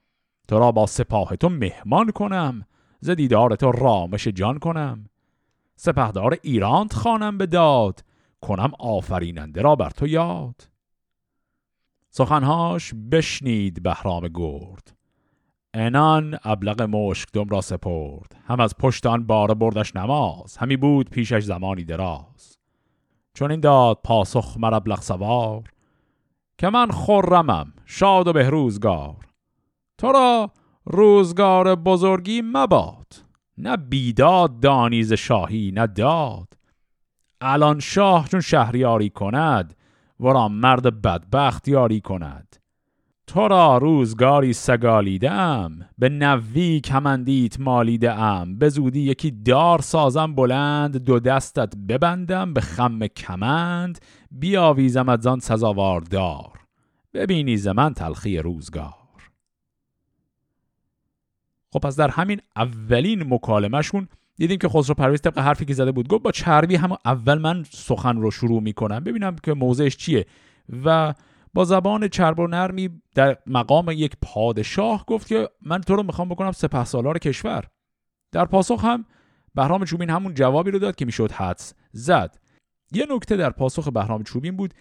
تو 0.48 0.58
را 0.58 0.72
با 0.72 0.86
سپاه 0.86 1.36
تو 1.36 1.48
مهمان 1.48 2.10
کنم 2.10 2.66
ز 3.00 3.10
دیدار 3.10 3.56
تو 3.56 3.72
رامش 3.72 4.28
جان 4.28 4.58
کنم. 4.58 5.06
سپهدار 5.76 6.38
ایرانت 6.42 6.94
خانم 6.94 7.38
به 7.38 7.46
داد 7.46 8.04
کنم 8.40 8.72
آفریننده 8.78 9.62
را 9.62 9.76
بر 9.76 9.90
تو 9.90 10.06
یاد. 10.06 10.68
سخنهاش 12.10 12.94
بشنید 13.12 13.82
بهرام 13.82 14.28
گرد. 14.28 14.96
انان 15.74 16.38
ابلغ 16.44 16.82
مشکدم 16.82 17.48
را 17.48 17.60
سپرد 17.60 18.36
هم 18.46 18.60
از 18.60 18.74
پشت 18.76 19.06
آن 19.06 19.26
باره 19.26 19.54
بردش 19.54 19.96
نماز 19.96 20.56
همی 20.56 20.76
بود 20.76 21.10
پیشش 21.10 21.42
زمانی 21.42 21.84
دراز. 21.84 22.58
چون 23.34 23.50
این 23.50 23.60
داد 23.60 23.98
پاسخ 24.04 24.56
مر 24.58 24.74
ابلغ 24.74 25.00
سوار 25.00 25.62
که 26.58 26.68
من 26.68 26.90
خرمم 26.90 27.72
شاد 27.86 28.28
و 28.28 28.32
بهروزگار. 28.32 29.25
تو 29.98 30.12
را 30.12 30.50
روزگار 30.84 31.74
بزرگی 31.74 32.42
مباد. 32.44 33.06
نه 33.58 33.76
بیداد 33.76 34.60
دانیز 34.60 35.12
شاهی 35.12 35.72
نه 35.74 35.86
داد. 35.86 36.48
الان 37.40 37.80
شاه 37.80 38.28
چون 38.28 38.40
شهریاری 38.40 39.10
کند 39.10 39.76
ورا 40.20 40.48
مرد 40.48 41.02
بدبخت 41.02 41.68
یاری 41.68 42.00
کند. 42.00 42.56
تو 43.26 43.48
را 43.48 43.78
روزگاری 43.78 44.52
سگالیدم 44.52 45.88
به 45.98 46.08
نوی 46.08 46.80
کمندیت 46.80 47.60
مالیده 47.60 48.12
ام 48.12 48.58
به 48.58 48.68
زودی 48.68 49.00
یکی 49.00 49.30
دار 49.30 49.80
سازم 49.80 50.34
بلند 50.34 50.96
دو 50.96 51.20
دستت 51.20 51.76
ببندم. 51.76 52.54
به 52.54 52.60
خم 52.60 53.06
کمند 53.06 53.98
بیاویزم 54.30 55.08
از 55.08 55.26
آن 55.26 55.38
سزاوار 55.38 56.00
دار. 56.00 56.52
ببینی 57.14 57.56
ز 57.56 57.68
من 57.68 57.94
تلخی 57.94 58.38
روزگار. 58.38 59.05
خب 61.76 61.80
پس 61.82 61.96
در 61.96 62.08
همین 62.08 62.40
اولین 62.56 63.34
مکالمهشون 63.34 64.08
دیدیم 64.36 64.58
که 64.58 64.68
خسرو 64.68 64.94
پرویز 64.94 65.20
طبق 65.20 65.38
حرفی 65.38 65.64
که 65.64 65.74
زده 65.74 65.92
بود 65.92 66.08
گفت 66.08 66.22
با 66.22 66.32
چربی 66.32 66.76
هم 66.76 66.96
اول 67.04 67.38
من 67.38 67.64
سخن 67.70 68.16
رو 68.16 68.30
شروع 68.30 68.62
می‌کنم. 68.62 69.04
ببینم 69.04 69.36
که 69.42 69.54
موضعش 69.54 69.96
چیه. 69.96 70.26
و 70.84 71.14
با 71.54 71.64
زبان 71.64 72.08
چرب 72.08 72.38
و 72.38 72.46
نرمی 72.46 72.90
در 73.14 73.36
مقام 73.46 73.90
یک 73.90 74.16
پادشاه 74.22 75.04
گفت 75.06 75.26
که 75.26 75.48
من 75.62 75.80
تو 75.80 75.96
رو 75.96 76.02
می‌خوام 76.02 76.28
بکنم 76.28 76.52
سپه 76.52 76.84
سالار 76.84 77.18
کشور. 77.18 77.64
در 78.32 78.44
پاسخ 78.44 78.84
هم 78.84 79.04
بهرام 79.54 79.84
چوبین 79.84 80.10
همون 80.10 80.34
جوابی 80.34 80.70
رو 80.70 80.78
داد 80.78 80.94
که 80.94 81.04
می‌شد 81.04 81.32
حدس 81.32 81.74
زد. 81.92 82.38
یه 82.92 83.06
نکته 83.10 83.36
در 83.36 83.50
پاسخ 83.50 83.88
بهرام 83.88 84.22
چوبین 84.22 84.56
بود 84.56 84.74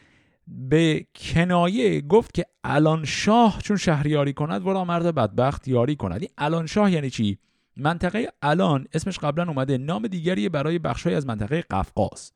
به 0.48 1.06
کنایه 1.16 2.02
گفت 2.02 2.34
که 2.34 2.46
الان 2.64 3.06
شاه 3.06 3.60
چون 3.64 3.78
شهریاری 3.78 4.34
کند 4.34 4.68
ورا 4.68 4.86
مرد 4.86 5.16
بدبخت 5.16 5.68
یاری 5.68 5.96
کند. 5.96 6.22
این 6.22 6.30
الان 6.38 6.66
شاه 6.66 6.92
یعنی 6.92 7.10
چی؟ 7.10 7.38
منطقه 7.78 8.28
الان 8.42 8.88
اسمش 8.94 9.20
قبلا 9.20 9.48
اومده 9.48 9.78
نام 9.78 10.08
دیگری 10.08 10.50
برای 10.50 10.80
بخشای 10.80 11.16
از 11.16 11.28
منطقه 11.28 11.62
قفقاز. 11.62 12.32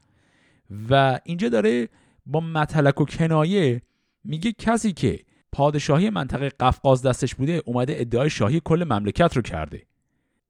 و 0.90 1.20
اینجا 1.24 1.50
داره 1.50 1.90
با 2.26 2.40
متلک 2.40 3.02
و 3.02 3.06
کنایه 3.06 3.82
میگه 4.24 4.52
کسی 4.52 4.94
که 4.94 5.20
پادشاهی 5.52 6.10
منطقه 6.10 6.50
قفقاز 6.50 7.02
دستش 7.02 7.36
بوده 7.36 7.62
اومده 7.66 7.96
ادعای 7.98 8.30
شاهی 8.30 8.62
کل 8.66 8.84
مملکت 8.84 9.36
رو 9.36 9.42
کرده. 9.42 9.84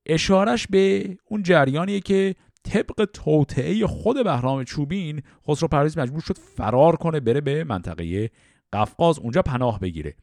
اشارش 0.05 0.67
به 0.67 1.17
اون 1.25 1.43
جریانیه 1.43 1.99
که 1.99 2.35
طبق 2.69 3.05
توطعه 3.13 3.87
خود 3.87 4.23
بهرام 4.23 4.63
چوبین 4.63 5.21
خسرو 5.47 5.67
پرویز 5.67 5.97
مجبور 5.97 6.21
شد 6.21 6.37
فرار 6.37 6.95
کنه 6.95 7.19
بره 7.19 7.41
به 7.41 7.63
منطقه 7.63 8.29
قفقاز 8.73 9.19
اونجا 9.19 9.41
پناه 9.41 9.79
بگیره. 9.79 10.15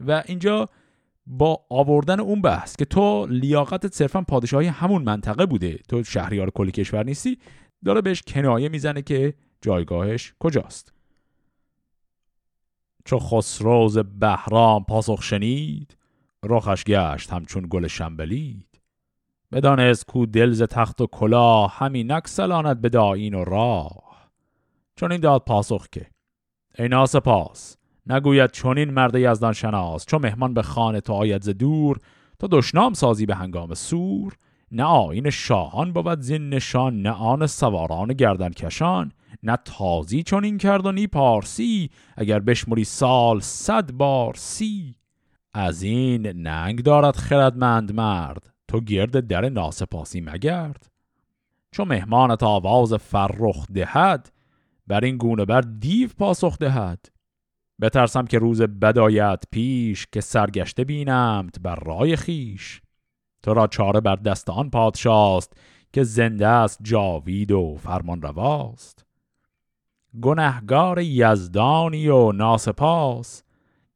و 0.00 0.22
اینجا 0.26 0.66
با 1.26 1.64
آوردن 1.70 2.20
اون 2.20 2.42
بحث 2.42 2.76
که 2.76 2.84
تو 2.84 3.26
لیاقتت 3.26 3.94
صرفا 3.94 4.22
پادشاهی 4.22 4.66
همون 4.66 5.02
منطقه 5.02 5.46
بوده 5.46 5.78
تو 5.88 6.02
شهریار 6.02 6.50
کلی 6.50 6.70
کشور 6.70 7.04
نیستی 7.04 7.38
داره 7.84 8.00
بهش 8.00 8.22
کنایه 8.22 8.68
می‌زنه 8.68 9.02
که 9.02 9.34
جایگاهش 9.60 10.34
کجاست. 10.38 10.92
چو 13.04 13.18
خسروز 13.18 13.98
بهرام 13.98 14.84
پاسخ 14.84 15.22
شنید 15.22 15.96
رخش 16.44 16.84
گشت 16.84 17.32
همچون 17.32 17.66
گل 17.70 17.86
شنبلید. 17.86 18.71
بدانست 19.52 20.06
کو 20.06 20.26
دلز 20.26 20.62
تخت 20.62 21.00
و 21.00 21.06
کلاه 21.06 21.74
همی 21.76 22.04
نکسلاند 22.04 22.80
به 22.80 22.88
داین 22.88 23.34
و 23.34 23.44
راه. 23.44 24.30
چون 24.96 25.12
این 25.12 25.20
داد 25.20 25.42
پاسخ 25.46 25.86
که 25.92 26.06
ای 26.78 26.88
ناسپاس 26.88 27.76
نگوید 28.06 28.50
چونین 28.50 28.90
مرد 28.90 29.14
یزدان 29.14 29.52
شناس 29.52 30.06
چون 30.06 30.22
مهمان 30.22 30.54
به 30.54 30.62
خانه 30.62 31.00
تو 31.00 31.12
آید 31.12 31.42
ز 31.42 31.48
دور 31.48 31.98
تو 32.38 32.48
دشنام 32.50 32.92
سازی 32.92 33.26
به 33.26 33.34
هنگام 33.34 33.74
سور. 33.74 34.36
نه 34.70 34.84
آین 34.84 35.30
شاهان 35.30 35.92
بود 35.92 36.20
زین 36.20 36.48
نشان 36.48 37.02
نه 37.02 37.10
آن 37.10 37.46
سواران 37.46 38.08
گردن 38.08 38.50
کشان. 38.50 39.12
نه 39.42 39.58
تازی 39.64 40.22
چون 40.22 40.44
این 40.44 40.58
کرد 40.58 40.86
و 40.86 40.92
نی 40.92 41.06
پارسی 41.06 41.90
اگر 42.16 42.38
بشمری 42.38 42.84
سال 42.84 43.40
صد 43.40 43.92
بار 43.92 44.34
سی. 44.34 44.94
از 45.54 45.82
این 45.82 46.26
ننگ 46.26 46.82
دارد 46.82 47.16
خردمند 47.16 47.92
مرد 47.94 48.51
تو 48.72 48.80
گرد 48.80 49.26
در 49.26 49.48
ناسپاسی 49.48 50.20
مگرد. 50.20 50.90
چون 51.70 51.88
مهمانت 51.88 52.42
آواز 52.42 52.94
فرخ 52.94 53.66
دهد 53.74 54.32
بر 54.86 55.04
این 55.04 55.16
گونه 55.16 55.44
بر 55.44 55.60
دیو 55.60 56.08
پاسخ 56.18 56.58
دهد. 56.58 57.06
بترسم 57.80 58.24
که 58.24 58.38
روز 58.38 58.62
بدایت 58.62 59.44
پیش 59.50 60.06
که 60.12 60.20
سرگشته 60.20 60.84
بینمت 60.84 61.60
بر 61.60 61.74
رای 61.74 62.16
خیش 62.16 62.82
تو 63.42 63.54
را 63.54 63.66
چاره 63.66 64.00
بر 64.00 64.16
دست 64.16 64.50
آن 64.50 64.70
پادشاست 64.70 65.52
که 65.92 66.02
زنده 66.02 66.46
است 66.46 66.78
جاوید 66.82 67.52
و 67.52 67.76
فرمان 67.76 68.22
رواست. 68.22 69.06
گنهگار 70.22 71.00
یزدانی 71.00 72.08
و 72.08 72.32
ناسپاس 72.32 73.42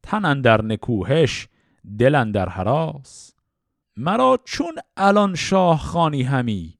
تن 0.03 0.41
در 0.41 0.61
نکوهش 0.61 1.47
دل 1.99 2.31
در 2.31 2.49
حراس. 2.49 3.36
مرا 3.97 4.39
چون 4.45 4.75
الان 4.97 5.35
شاه 5.35 5.79
خانی 5.79 6.23
همی 6.23 6.77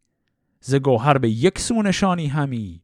ز 0.59 0.75
گوهر 0.75 1.17
به 1.17 1.29
یک 1.29 1.59
سو 1.59 1.81
نشانی 1.81 2.27
همی. 2.27 2.83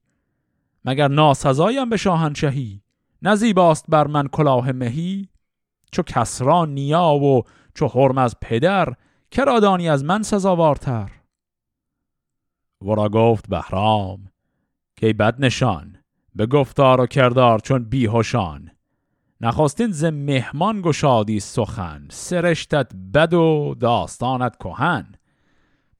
مگر 0.85 1.07
ناسزایم 1.07 1.89
به 1.89 1.97
شاهنشهی 1.97 2.81
نزیباست 3.21 3.85
بر 3.89 4.07
من 4.07 4.27
کلاه 4.27 4.71
مهی. 4.71 5.29
چو 5.91 6.03
کسرا 6.03 6.65
نیا 6.65 7.13
و 7.13 7.43
چو 7.75 7.87
حرم 7.87 8.17
از 8.17 8.35
پدر 8.41 8.93
کرادانی 9.31 9.89
از 9.89 10.03
من 10.03 10.23
سزاوارتر؟ 10.23 11.11
ورا 12.81 13.09
گفت 13.09 13.49
بهرام 13.49 14.31
که 14.95 15.13
بد 15.13 15.35
نشان 15.39 15.97
به 16.35 16.45
گفتار 16.45 17.01
و 17.01 17.05
کردار 17.05 17.59
چون 17.59 17.83
بیهوشان. 17.83 18.71
نخواستین 19.43 19.91
ز 19.91 20.03
مهمان 20.03 20.81
گشادی 20.81 21.39
سخن 21.39 22.07
سرشتت 22.11 22.91
بد 23.13 23.33
و 23.33 23.75
داستانت 23.79 24.55
کهن. 24.55 25.15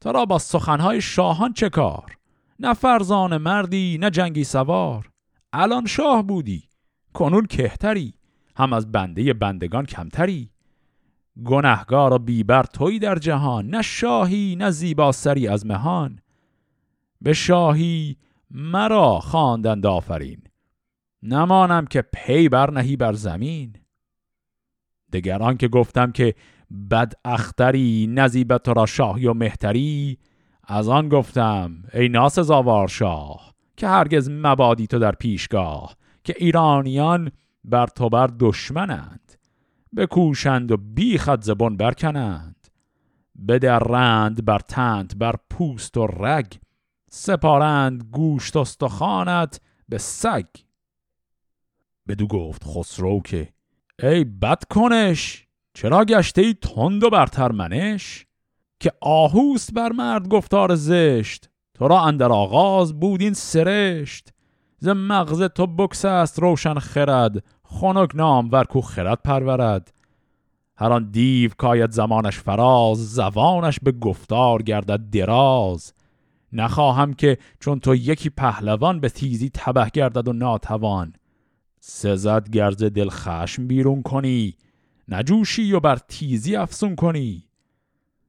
تو 0.01 0.11
را 0.11 0.25
با 0.25 0.37
سخنهای 0.39 1.01
شاهان 1.01 1.53
چه 1.53 1.69
کار؟ 1.69 2.17
نه 2.59 2.73
فرزان 2.73 3.37
مردی 3.37 3.97
نه 4.01 4.09
جنگی 4.09 4.43
سوار. 4.43 5.09
الان 5.53 5.85
شاه 5.85 6.21
بودی 6.21 6.63
کنون 7.13 7.45
کهتری. 7.45 8.13
هم 8.57 8.73
از 8.73 8.91
بنده 8.91 9.33
بندگان 9.33 9.85
کمتری. 9.85 10.49
گنهگار 11.45 12.13
و 12.13 12.19
بیبر 12.19 12.63
توی 12.63 12.99
در 12.99 13.15
جهان 13.15 13.67
نه 13.67 13.81
شاهی 13.81 14.55
نه 14.55 14.69
زیبا 14.69 15.11
سری 15.11 15.47
از 15.47 15.65
مهان. 15.65 16.19
به 17.21 17.33
شاهی 17.33 18.17
مرا 18.51 19.19
خواندند 19.19 19.85
آفرین. 19.85 20.43
نمانم 21.23 21.85
که 21.85 22.01
پی 22.01 22.49
بر 22.49 22.71
نهی 22.71 22.95
بر 22.95 23.13
زمین. 23.13 23.75
دگران 25.13 25.57
که 25.57 25.67
گفتم 25.67 26.11
که 26.11 26.35
بد 26.91 27.13
اختری 27.25 28.07
نزیبت 28.09 28.69
را 28.69 28.85
شاهی 28.85 29.27
و 29.27 29.33
مهتری 29.33 30.17
از 30.63 30.89
آن 30.89 31.09
گفتم 31.09 31.83
ای 31.93 32.09
ناسزاوار 32.09 32.87
شاه 32.87 33.53
که 33.77 33.87
هرگز 33.87 34.29
مبادی 34.29 34.87
تو 34.87 34.99
در 34.99 35.11
پیشگاه 35.11 35.95
که 36.23 36.35
ایرانیان 36.37 37.31
بر 37.63 37.87
تو 37.87 38.09
بر 38.09 38.29
دشمنند. 38.39 39.33
بکوشند 39.97 40.71
و 40.71 40.77
بیخد 40.77 41.43
زبون 41.43 41.77
برکنند. 41.77 42.67
بدرند 43.47 44.45
بر 44.45 44.59
تند 44.59 45.19
بر 45.19 45.35
پوست 45.49 45.97
و 45.97 46.07
رگ. 46.07 46.53
سپارند 47.09 48.03
گوشت 48.11 48.57
استخوانت 48.57 49.61
به 49.89 49.97
سگ. 49.97 50.45
بدو 52.07 52.27
گفت 52.27 52.63
خسرو 52.65 53.21
که 53.21 53.49
ای 54.03 54.23
بد 54.23 54.63
کنش 54.63 55.47
چرا 55.73 56.05
گشته 56.05 56.41
ای 56.41 56.53
تند 56.53 57.03
و 57.03 57.09
برتر 57.09 57.51
منش؟ 57.51 58.25
که 58.79 58.91
آهوست 59.01 59.73
بر 59.73 59.91
مرد 59.91 60.27
گفتار 60.27 60.75
زشت 60.75 61.49
تو 61.73 61.87
را 61.87 62.01
اندر 62.01 62.31
آغاز 62.31 62.99
بود 62.99 63.21
این 63.21 63.33
سرشت. 63.33 64.33
ز 64.77 64.87
مغز 64.87 65.43
تو 65.43 65.67
بکس 65.67 66.05
است 66.05 66.39
روشن 66.39 66.79
خرد 66.79 67.43
خنک 67.63 68.15
نام 68.15 68.49
ورکو 68.51 68.81
خرد 68.81 69.21
پرورد. 69.21 69.93
هر 70.77 70.91
آن 70.91 71.11
دیو 71.11 71.51
کاید 71.57 71.91
زمانش 71.91 72.37
فراز 72.37 73.13
زبانش 73.13 73.79
به 73.83 73.91
گفتار 73.91 74.61
گردد 74.61 75.09
دراز. 75.09 75.93
نخواهم 76.53 77.13
که 77.13 77.37
چون 77.59 77.79
تو 77.79 77.95
یکی 77.95 78.29
پهلوان 78.29 78.99
به 78.99 79.09
تیزی 79.09 79.49
تبه 79.53 79.89
گردد 79.93 80.27
و 80.27 80.33
ناتوان. 80.33 81.13
سزد 81.85 82.49
گرز 82.49 82.83
دل 82.83 83.09
خشم 83.09 83.67
بیرون 83.67 84.01
کنی 84.01 84.55
نجوشی 85.07 85.73
و 85.73 85.79
بر 85.79 85.95
تیزی 85.95 86.55
افسون 86.55 86.95
کنی. 86.95 87.43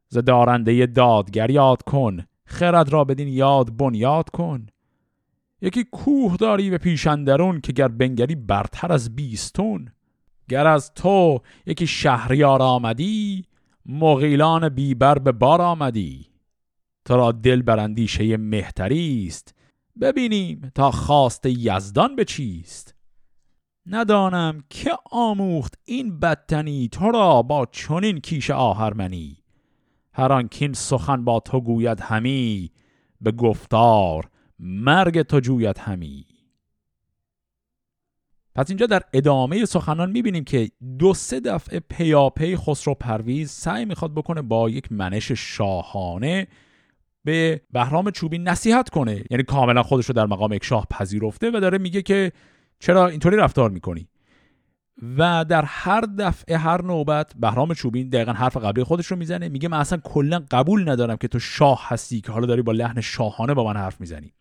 ز 0.08 0.18
دارنده 0.18 0.86
دادگر 0.86 1.50
یاد 1.50 1.82
کن 1.82 2.24
خرد 2.44 2.88
را 2.88 3.04
بدین 3.04 3.28
یاد 3.28 3.76
بنیاد 3.76 4.30
کن. 4.30 4.66
یکی 5.60 5.84
کوه 5.84 6.36
داری 6.36 6.70
به 6.70 6.78
پیشندرون 6.78 7.60
که 7.60 7.72
گر 7.72 7.88
بنگری 7.88 8.34
برتر 8.34 8.92
از 8.92 9.16
بیستون. 9.16 9.88
گر 10.48 10.66
از 10.66 10.94
تو 10.94 11.40
یکی 11.66 11.86
شهریار 11.86 12.62
آمدی 12.62 13.44
مغیلان 13.86 14.68
بیبر 14.68 15.18
به 15.18 15.32
بار 15.32 15.62
آمدی. 15.62 16.26
تو 17.04 17.16
را 17.16 17.32
دل 17.32 17.62
برندیشه 17.62 18.36
مهتری 18.36 19.26
است 19.26 19.54
ببینیم 20.00 20.72
تا 20.74 20.90
خواست 20.90 21.46
یزدان 21.46 22.16
به 22.16 22.24
چیست. 22.24 22.94
ندانم 23.86 24.64
که 24.70 24.90
آموخت 25.10 25.74
این 25.84 26.20
بدتنی 26.20 26.88
تو 26.92 27.10
را 27.10 27.42
با 27.42 27.66
چنین 27.72 28.20
کیش 28.20 28.50
آهرمنی. 28.50 29.38
هر 30.12 30.32
آن 30.32 30.48
کین 30.48 30.72
سخن 30.72 31.24
با 31.24 31.40
تو 31.40 31.60
گوید 31.60 32.00
همی 32.00 32.70
به 33.20 33.32
گفتار 33.32 34.30
مرگ 34.58 35.22
تو 35.22 35.40
جوید 35.40 35.78
همی. 35.78 36.26
پس 38.54 38.70
اینجا 38.70 38.86
در 38.86 39.02
ادامه 39.12 39.64
سخنان 39.64 40.10
می‌بینیم 40.10 40.44
که 40.44 40.70
دو 40.98 41.14
سه 41.14 41.40
دفعه 41.40 41.80
پیاپی 41.80 42.56
خسرو 42.56 42.94
پرویز 42.94 43.50
سعی 43.50 43.84
می‌خواد 43.84 44.14
بکنه 44.14 44.42
با 44.42 44.70
یک 44.70 44.92
منش 44.92 45.32
شاهانه 45.32 46.46
به 47.24 47.60
بهرام 47.70 48.10
چوبین 48.10 48.48
نصیحت 48.48 48.90
کنه. 48.90 49.24
یعنی 49.30 49.42
کاملا 49.42 49.82
خودش 49.82 50.06
رو 50.06 50.14
در 50.14 50.26
مقام 50.26 50.52
یک 50.52 50.64
شاه 50.64 50.86
پذیرفته 50.90 51.50
و 51.54 51.60
داره 51.60 51.78
میگه 51.78 52.02
که 52.02 52.32
چرا 52.78 53.08
اینطوری 53.08 53.36
رفتار 53.36 53.70
می‌کنی؟ 53.70 54.08
و 55.18 55.44
در 55.48 55.64
هر 55.64 56.00
دفعه 56.00 56.56
هر 56.56 56.82
نوبت 56.82 57.32
بهرام 57.36 57.74
چوبین 57.74 58.08
دقیقا 58.08 58.32
حرف 58.32 58.56
قبلی 58.56 58.84
خودش 58.84 59.06
رو 59.06 59.16
می‌زنه 59.16 59.48
میگه 59.48 59.68
من 59.68 59.78
اصلا 59.78 59.98
کلا 60.04 60.44
قبول 60.50 60.88
ندارم 60.88 61.16
که 61.16 61.28
تو 61.28 61.38
شاه 61.38 61.88
هستی 61.88 62.20
که 62.20 62.32
حالا 62.32 62.46
داری 62.46 62.62
با 62.62 62.72
لحن 62.72 63.00
شاهانه 63.00 63.54
با 63.54 63.64
من 63.64 63.76
حرف 63.76 64.00
می‌زنی. 64.00 64.32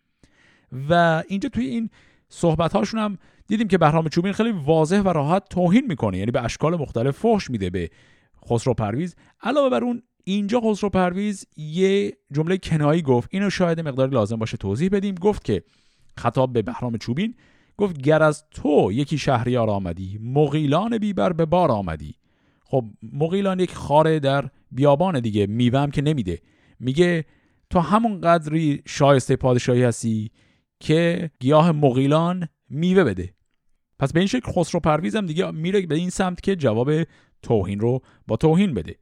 و 0.88 1.22
اینجا 1.28 1.48
توی 1.48 1.66
این 1.66 1.90
صحبت 2.28 2.72
هاشون 2.72 3.00
هم 3.00 3.18
دیدیم 3.46 3.68
که 3.68 3.78
بهرام 3.78 4.08
چوبین 4.08 4.32
خیلی 4.32 4.52
واضح 4.52 5.00
و 5.00 5.08
راحت 5.08 5.48
توهین 5.50 5.86
می‌کنه 5.86 6.18
یعنی 6.18 6.30
به 6.30 6.44
اشکال 6.44 6.76
مختلف 6.76 7.18
فحش 7.18 7.50
میده 7.50 7.70
به 7.70 7.90
خسرو 8.50 8.74
پرویز. 8.74 9.16
علاوه 9.42 9.70
بر 9.70 9.84
اون 9.84 10.02
اینجا 10.24 10.60
خسرو 10.60 10.90
پرویز 10.90 11.46
یه 11.56 12.16
جمله 12.32 12.58
کنایی 12.58 13.02
گفت. 13.02 13.28
اینو 13.32 13.50
شاید 13.50 13.80
مقداری 13.80 14.10
لازم 14.10 14.36
باشه 14.36 14.56
توضیح 14.56 14.88
بدیم. 14.92 15.14
گفت 15.14 15.44
که 15.44 15.62
خطاب 16.18 16.52
به 16.52 16.62
بهرام 16.62 16.96
چوبین 16.96 17.34
گفت 17.76 18.02
گر 18.02 18.22
از 18.22 18.44
تو 18.50 18.92
یکی 18.92 19.18
شهریار 19.18 19.70
آمدی 19.70 20.18
مغیلان 20.22 20.98
بیبر 20.98 21.32
به 21.32 21.44
بار 21.44 21.70
آمدی. 21.70 22.14
خب 22.64 22.84
مغیلان 23.12 23.60
یک 23.60 23.74
خاره 23.74 24.20
در 24.20 24.50
بیابان 24.70 25.20
دیگه 25.20 25.46
میوهم 25.46 25.90
که 25.90 26.02
نمیده. 26.02 26.42
میگه 26.80 27.24
تو 27.70 27.80
همون 27.80 28.20
قدری 28.20 28.82
شایسته 28.86 29.36
پادشاهی 29.36 29.82
هستی 29.82 30.30
که 30.80 31.30
گیاه 31.40 31.72
مغیلان 31.72 32.48
میوه 32.70 33.04
بده. 33.04 33.34
پس 33.98 34.12
به 34.12 34.20
این 34.20 34.26
شکل 34.26 34.52
خسرو 34.52 34.80
پرویزم 34.80 35.26
دیگه 35.26 35.50
میره 35.50 35.86
به 35.86 35.94
این 35.94 36.10
سمت 36.10 36.40
که 36.40 36.56
جواب 36.56 36.90
توهین 37.42 37.80
رو 37.80 38.00
با 38.26 38.36
توهین 38.36 38.74
بده. 38.74 38.96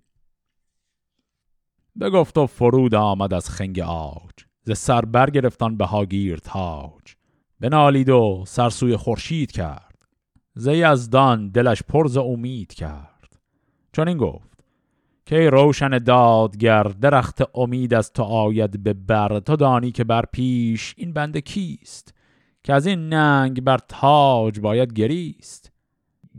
بگفت 2.00 2.38
و 2.38 2.46
فرود 2.46 2.94
آمد 2.94 3.34
از 3.34 3.50
خنگ 3.50 3.80
آج 3.80 4.44
ز 4.64 4.78
سر 4.78 5.04
برگرفتان 5.04 5.76
بهاگیر 5.76 6.36
تاج. 6.36 7.21
بنالید 7.62 8.08
و 8.08 8.44
سرسوی 8.46 8.96
خورشید 8.96 9.52
کرد. 9.52 9.94
زی 10.54 10.82
از 10.82 11.10
دان 11.10 11.48
دلش 11.48 11.82
پرز 11.82 12.16
امید 12.16 12.74
کرد. 12.74 13.38
چون 13.92 14.08
این 14.08 14.16
گفت 14.16 14.64
که 15.26 15.50
روشن 15.50 15.98
دادگر 15.98 16.82
درخت 16.82 17.42
امید 17.54 17.94
از 17.94 18.12
تو 18.12 18.22
آید 18.22 18.82
به 18.82 18.92
بر. 18.92 19.40
تو 19.40 19.56
دانی 19.56 19.92
که 19.92 20.04
بر 20.04 20.24
پیش 20.32 20.94
این 20.96 21.12
بنده 21.12 21.40
کیست 21.40 22.14
که 22.64 22.72
از 22.72 22.86
این 22.86 23.08
ننگ 23.08 23.60
بر 23.60 23.78
تاج 23.88 24.60
باید 24.60 24.92
گریست. 24.92 25.72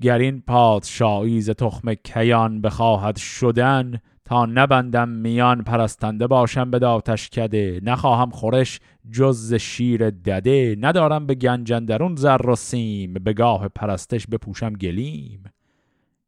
گر 0.01 0.17
این 0.17 0.41
پادشاهی 0.41 1.41
ز 1.41 1.49
تخم 1.49 1.93
کیان 1.93 2.61
بخواهد 2.61 3.17
شدن 3.17 4.01
تا 4.33 4.45
نبندم 4.45 5.09
میان 5.09 5.63
پرستنده 5.63 6.27
باشم 6.27 6.71
به 6.71 6.79
داتش 6.79 7.29
کده. 7.29 7.79
نخواهم 7.83 8.29
خورش 8.29 8.79
جز 9.11 9.53
شیر 9.53 10.09
دده. 10.09 10.75
ندارم 10.79 11.27
به 11.27 11.35
گنجندرون 11.35 12.15
زر 12.15 12.49
و 12.49 12.55
سیم. 12.55 13.13
به 13.13 13.33
گاه 13.33 13.67
پرستش 13.67 14.27
بپوشم 14.27 14.73
گلیم. 14.73 15.43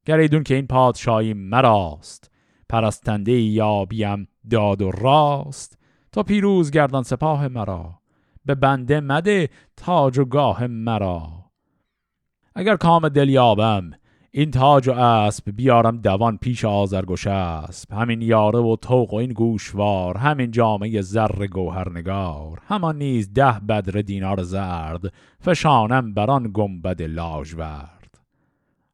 گریدون 0.06 0.44
که 0.44 0.56
این 0.56 0.68
پادشاهی 0.68 1.34
مراست. 1.34 2.32
پرستنده 2.70 3.32
یابیم 3.32 4.28
داد 4.50 4.82
و 4.82 4.92
راست. 4.92 5.78
تا 6.12 6.24
پیروز 6.24 6.72
گردان 6.72 7.04
سپاه 7.04 7.48
مرا. 7.48 8.00
به 8.46 8.56
بنده 8.56 9.00
مده 9.00 9.50
تاج 9.78 10.18
و 10.18 10.26
گاه 10.26 10.68
مرا. 10.68 11.30
اگر 12.56 12.76
کام 12.76 13.10
دل 13.10 13.30
یابم 13.30 13.92
این 14.38 14.52
تاج 14.52 14.88
و 14.88 14.92
اسب 14.92 15.52
بیارم 15.56 15.98
دوان 15.98 16.38
پیش 16.38 16.66
آزرگوش 16.66 17.28
اسب 17.28 17.94
همین 17.94 18.22
یاره 18.22 18.60
و 18.60 18.76
توق 18.76 19.14
و 19.14 19.16
این 19.16 19.34
گوشوار 19.34 20.18
همین 20.18 20.52
جامعه 20.52 21.02
زر 21.02 21.48
گوهرنگار. 21.48 22.62
همان 22.68 22.98
نیز 22.98 23.34
ده 23.34 23.52
بدر 23.52 24.02
دینار 24.02 24.44
زرد 24.44 25.14
فشانم 25.40 26.14
بران 26.14 26.52
گنبد 26.54 27.02
لاژورد 27.02 28.20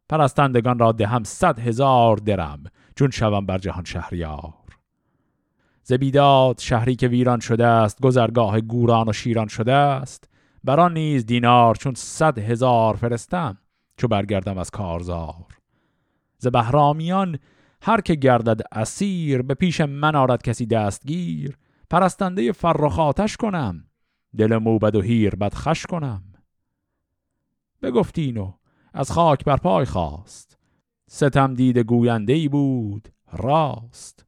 پرستندگان 0.10 0.80
را 0.80 0.92
دهم 0.92 1.24
صد 1.24 1.60
هزار 1.60 2.18
درم 2.18 2.64
چون 2.96 3.10
شوم 3.10 3.46
بر 3.46 3.58
جهان 3.58 3.84
شهریار. 3.84 4.54
زبیداد 5.84 6.60
شهری 6.60 6.96
که 6.96 7.08
ویران 7.08 7.40
شده 7.40 7.66
است 7.66 8.02
گذرگاه 8.02 8.62
گوران 8.62 9.10
و 9.10 9.14
شیران 9.14 9.48
شده 9.48 9.74
است 9.74 10.30
بران 10.64 10.94
نیز 10.94 11.26
دینار 11.26 11.76
چون 11.76 11.94
صد 11.94 12.40
هزار 12.40 12.96
فرستم. 12.96 13.58
چو 14.02 14.08
برگردم 14.08 14.58
از 14.58 14.72
کارزار. 14.72 15.58
ز 16.38 16.48
بهرامیان 16.48 17.40
هر 17.82 18.02
که 18.02 18.16
گردد 18.16 18.62
اسیر 18.72 19.42
به 19.42 19.54
پیش 19.54 19.82
من 19.82 20.16
آرد 20.16 20.44
کسی 20.44 20.66
دستگیر. 20.66 21.58
پرستنده 21.90 22.52
فرخاتش 22.52 23.38
کنم 23.38 23.86
دل 24.38 24.58
موبد 24.58 24.96
و 24.96 25.02
هیر 25.02 25.36
بدخش 25.36 25.86
کنم. 25.86 26.24
بگفتینو 27.82 28.54
از 28.94 29.12
خاک 29.12 29.46
بر 29.46 29.58
پای 29.58 29.86
خواست 29.86 30.58
ستم 31.08 31.54
دید 31.54 31.78
گوینده 31.78 32.34
ای 32.34 32.48
بود 32.48 33.10
راست. 33.34 34.26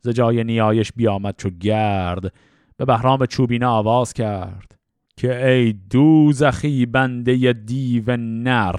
ز 0.00 0.08
جای 0.08 0.44
نیایش 0.44 0.92
بیامد 0.92 1.34
چو 1.36 1.50
گرد 1.50 2.34
به 2.76 2.84
بهرام 2.84 3.26
چوبینه 3.26 3.66
آواز 3.66 4.12
کرد. 4.12 4.78
که 5.16 5.46
ای 5.46 5.72
دوزخی 5.72 6.86
بنده 6.86 7.52
دیو 7.52 8.16
نر 8.16 8.76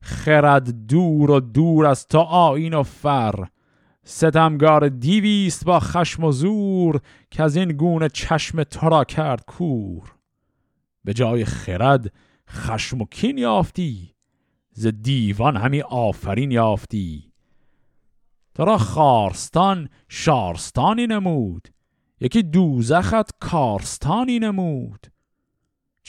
خرد 0.00 0.86
دور 0.86 1.30
و 1.30 1.40
دور 1.40 1.86
از 1.86 2.06
تا 2.06 2.22
آین 2.22 2.74
و 2.74 2.82
فر. 2.82 3.46
ستمگار 4.04 4.88
دیویست 4.88 5.64
با 5.64 5.80
خشم 5.80 6.24
و 6.24 6.32
زور 6.32 7.00
که 7.30 7.42
از 7.42 7.56
این 7.56 7.72
گونه 7.72 8.08
چشم 8.08 8.62
تو 8.62 8.88
را 8.88 9.04
کرد 9.04 9.44
کور. 9.46 10.14
به 11.04 11.14
جای 11.14 11.44
خرد 11.44 12.12
خشم 12.50 13.00
و 13.00 13.04
کین 13.10 13.38
یافتی 13.38 14.14
ز 14.72 14.86
دیوان 14.86 15.56
همی 15.56 15.80
آفرین 15.80 16.50
یافتی. 16.50 17.32
تو 18.54 18.64
را 18.64 18.78
خارستان 18.78 19.88
شارستانی 20.08 21.06
نمود 21.06 21.68
یکی 22.20 22.42
دوزخت 22.42 23.38
کارستانی 23.40 24.38
نمود. 24.38 25.06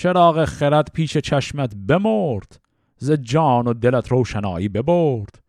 چراغ 0.02 0.46
خرد 0.46 0.92
پیش 0.94 1.18
چشمت 1.18 1.76
بمرد 1.76 2.60
ز 2.98 3.12
جان 3.12 3.68
و 3.68 3.74
دلت 3.74 4.08
روشنایی 4.08 4.70
ببرد. 4.70 5.44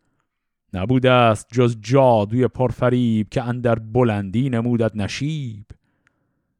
نبوده 0.73 1.11
است 1.11 1.47
جز 1.51 1.77
جادوی 1.81 2.47
پرفریب 2.47 3.29
که 3.29 3.43
اندر 3.43 3.75
بلندی 3.75 4.49
نمودت 4.49 4.95
نشیب. 4.95 5.65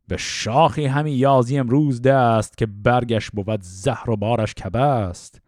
به 0.07 0.17
شاخی 0.17 0.85
همی 0.85 1.11
یازی 1.11 1.57
امروز 1.57 2.01
دست 2.01 2.57
که 2.57 2.65
برگش 2.65 3.31
بود 3.31 3.61
زهر 3.61 4.09
و 4.09 4.15
بارش 4.15 4.53
کبه 4.53 4.79
است 4.79 5.41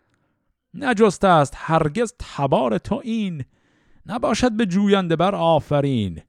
نجست 0.73 1.23
است 1.23 1.53
هرگز 1.57 2.13
تبار 2.19 2.77
تو 2.77 3.01
این 3.03 3.43
نباشد 4.05 4.51
به 4.51 4.65
جوینده 4.65 5.15
بر 5.15 5.35
آفرین. 5.35 6.21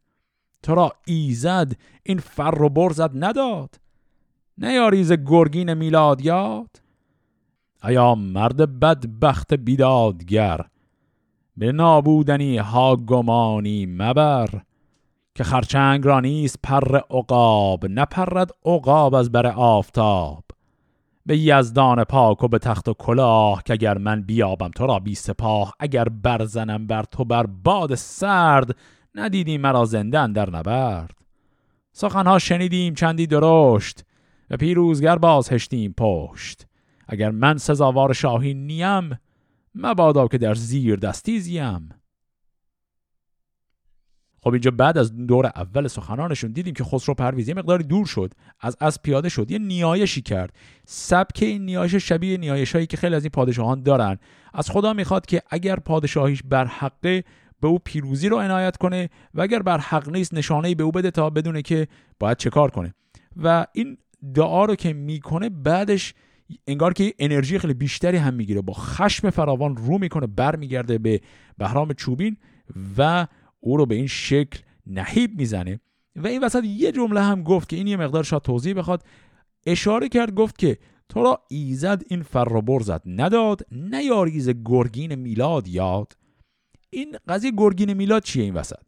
تو 0.62 0.74
را 0.74 0.92
ایزد 1.06 1.72
این 2.02 2.18
فر 2.18 2.62
و 2.62 2.68
برزد 2.68 3.10
نداد. 3.14 3.83
نیاریز 4.58 5.12
گرگین 5.12 5.74
میلاد 5.74 6.20
یاد؟ 6.20 6.82
ایا 7.84 8.14
مرد 8.14 8.80
بدبخت 8.80 9.54
بیدادگر 9.54 10.60
به 11.56 11.72
نابودنی 11.72 12.58
ها 12.58 12.96
گمانی 12.96 13.86
مبر؟ 13.86 14.48
که 15.34 15.44
خرچنگ 15.44 16.06
را 16.06 16.20
نیست 16.20 16.58
پر 16.62 16.96
عقاب 16.96 17.86
نپرد 17.86 18.50
عقاب 18.64 19.14
از 19.14 19.32
بر 19.32 19.46
آفتاب. 19.46 20.44
به 21.26 21.38
یزدان 21.38 22.04
پاک 22.04 22.44
و 22.44 22.48
به 22.48 22.58
تخت 22.58 22.88
و 22.88 22.94
کلاه 22.94 23.62
که 23.62 23.72
اگر 23.72 23.98
من 23.98 24.22
بیابم 24.22 24.68
تو 24.68 24.86
را 24.86 24.98
بی 24.98 25.14
سپاه 25.14 25.74
اگر 25.80 26.04
برزنم 26.04 26.86
بر 26.86 27.02
تو 27.02 27.24
بر 27.24 27.46
باد 27.46 27.94
سرد 27.94 28.76
ندیدیم 29.14 29.60
مرا 29.60 29.84
زنده 29.84 30.26
در 30.26 30.50
نبرد. 30.50 31.18
سخنها 31.92 32.38
شنیدیم 32.38 32.94
چندی 32.94 33.26
درشت 33.26 34.04
و 34.54 34.56
پیروزگر 34.56 35.16
باز 35.18 35.52
هشتیم 35.52 35.94
پشت. 35.98 36.66
اگر 37.08 37.30
من 37.30 37.58
سزاوار 37.58 38.12
شاهی 38.12 38.54
نیم 38.54 39.18
مبادا 39.74 40.28
که 40.28 40.38
در 40.38 40.54
زیر 40.54 40.96
دستی 40.96 41.40
زیم. 41.40 41.88
خب 44.42 44.52
اینجا 44.52 44.70
بعد 44.70 44.98
از 44.98 45.26
دور 45.26 45.46
اول 45.46 45.88
سخنانشون 45.88 46.52
دیدیم 46.52 46.74
که 46.74 46.84
خسرو 46.84 47.14
پرویز 47.14 47.48
یه 47.48 47.54
مقداری 47.54 47.84
دور 47.84 48.06
شد 48.06 48.34
از 48.60 48.76
از 48.80 49.02
پیاده 49.02 49.28
شد 49.28 49.50
یه 49.50 49.58
نیایشی 49.58 50.22
کرد. 50.22 50.56
سبک 50.86 51.42
این 51.42 51.64
نیایش 51.64 51.94
شبیه 51.94 52.36
نیایش 52.36 52.74
هایی 52.74 52.86
که 52.86 52.96
خیلی 52.96 53.14
از 53.14 53.24
این 53.24 53.30
پادشاهان 53.30 53.82
دارن. 53.82 54.18
از 54.52 54.70
خدا 54.70 54.92
می‌خواد 54.92 55.26
که 55.26 55.42
اگر 55.50 55.76
پادشاهیش 55.76 56.42
بر 56.42 56.64
حقه 56.64 57.24
به 57.60 57.68
او 57.68 57.78
پیروزی 57.78 58.28
رو 58.28 58.38
عنایت 58.38 58.76
کنه 58.76 59.10
و 59.34 59.40
اگر 59.40 59.62
بر 59.62 59.78
حق 59.78 60.08
نیست 60.08 60.34
نشانه 60.34 60.74
به 60.74 60.84
او 60.84 60.90
بده 60.90 61.10
تا 61.10 61.30
بدونه 61.30 61.62
که 61.62 61.88
باید 62.20 62.36
چه 62.36 62.50
کار 62.50 62.70
کنه. 62.70 62.94
و 63.42 63.66
این 63.72 63.98
دعا 64.34 64.64
رو 64.64 64.74
که 64.74 64.92
می‌کنه 64.92 65.48
بعدش 65.48 66.14
انگار 66.66 66.92
که 66.92 67.14
انرژی 67.18 67.58
خیلی 67.58 67.74
بیشتری 67.74 68.16
هم 68.16 68.34
می‌گیره. 68.34 68.60
با 68.60 68.72
خشم 68.72 69.30
فراوان 69.30 69.76
رو 69.76 69.98
می‌کنه 69.98 70.26
برمیگرده 70.26 70.98
به 70.98 71.20
بهرام 71.58 71.92
چوبین 71.92 72.36
و 72.98 73.26
او 73.60 73.76
رو 73.76 73.86
به 73.86 73.94
این 73.94 74.06
شکل 74.06 74.58
نهیب 74.86 75.38
می‌زنه. 75.38 75.80
و 76.16 76.26
این 76.26 76.44
وسط 76.44 76.64
یه 76.64 76.92
جمله 76.92 77.20
هم 77.20 77.42
گفت 77.42 77.68
که 77.68 77.76
این 77.76 77.86
یه 77.86 77.96
مقدار 77.96 78.22
شاید 78.22 78.42
توضیح 78.42 78.74
بخواد. 78.74 79.04
اشاره 79.66 80.08
کرد 80.08 80.34
گفت 80.34 80.58
که 80.58 80.78
تو 81.08 81.22
را 81.22 81.42
ایزد 81.48 82.02
این 82.08 82.22
فر 82.22 82.60
برزد 82.60 83.02
نداد 83.06 83.66
نیاریز 83.72 84.50
گرگین 84.64 85.14
میلاد 85.14 85.68
یاد. 85.68 86.16
این 86.90 87.16
قضیه 87.28 87.52
گرگین 87.56 87.92
میلاد 87.92 88.22
چیه 88.22 88.44
این 88.44 88.54
وسط؟ 88.54 88.80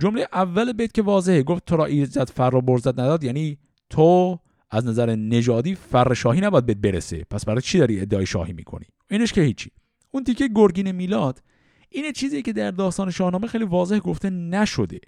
جمله 0.00 0.28
اول 0.32 0.72
بیت 0.72 0.92
که 0.92 1.02
واضحه 1.02 1.42
گفت 1.42 1.64
تو 1.64 1.76
را 1.76 1.84
ایزد 1.84 2.30
فر 2.30 2.60
برزد 2.60 3.00
نداد 3.00 3.24
یعنی 3.24 3.58
تو 3.90 4.38
از 4.70 4.86
نظر 4.86 5.16
نژادی 5.16 5.74
فر 5.74 6.14
شاهی 6.14 6.40
نباید 6.40 6.66
بهت 6.66 6.76
برسه. 6.76 7.24
پس 7.30 7.44
برای 7.44 7.60
چی 7.60 7.78
داری 7.78 8.00
ادعای 8.00 8.26
شاهی 8.26 8.52
می‌کنی؟ 8.52 8.86
اینش 9.10 9.32
که 9.32 9.40
هیچی. 9.40 9.70
اون 10.10 10.24
تیکه 10.24 10.48
گرگین 10.48 10.92
میلاد 10.92 11.42
این 11.88 12.12
چیزی 12.12 12.42
که 12.42 12.52
در 12.52 12.70
داستان 12.70 13.10
شاهنامه 13.10 13.46
خیلی 13.46 13.64
واضح 13.64 13.98
گفته 13.98 14.30
نشده. 14.30 15.00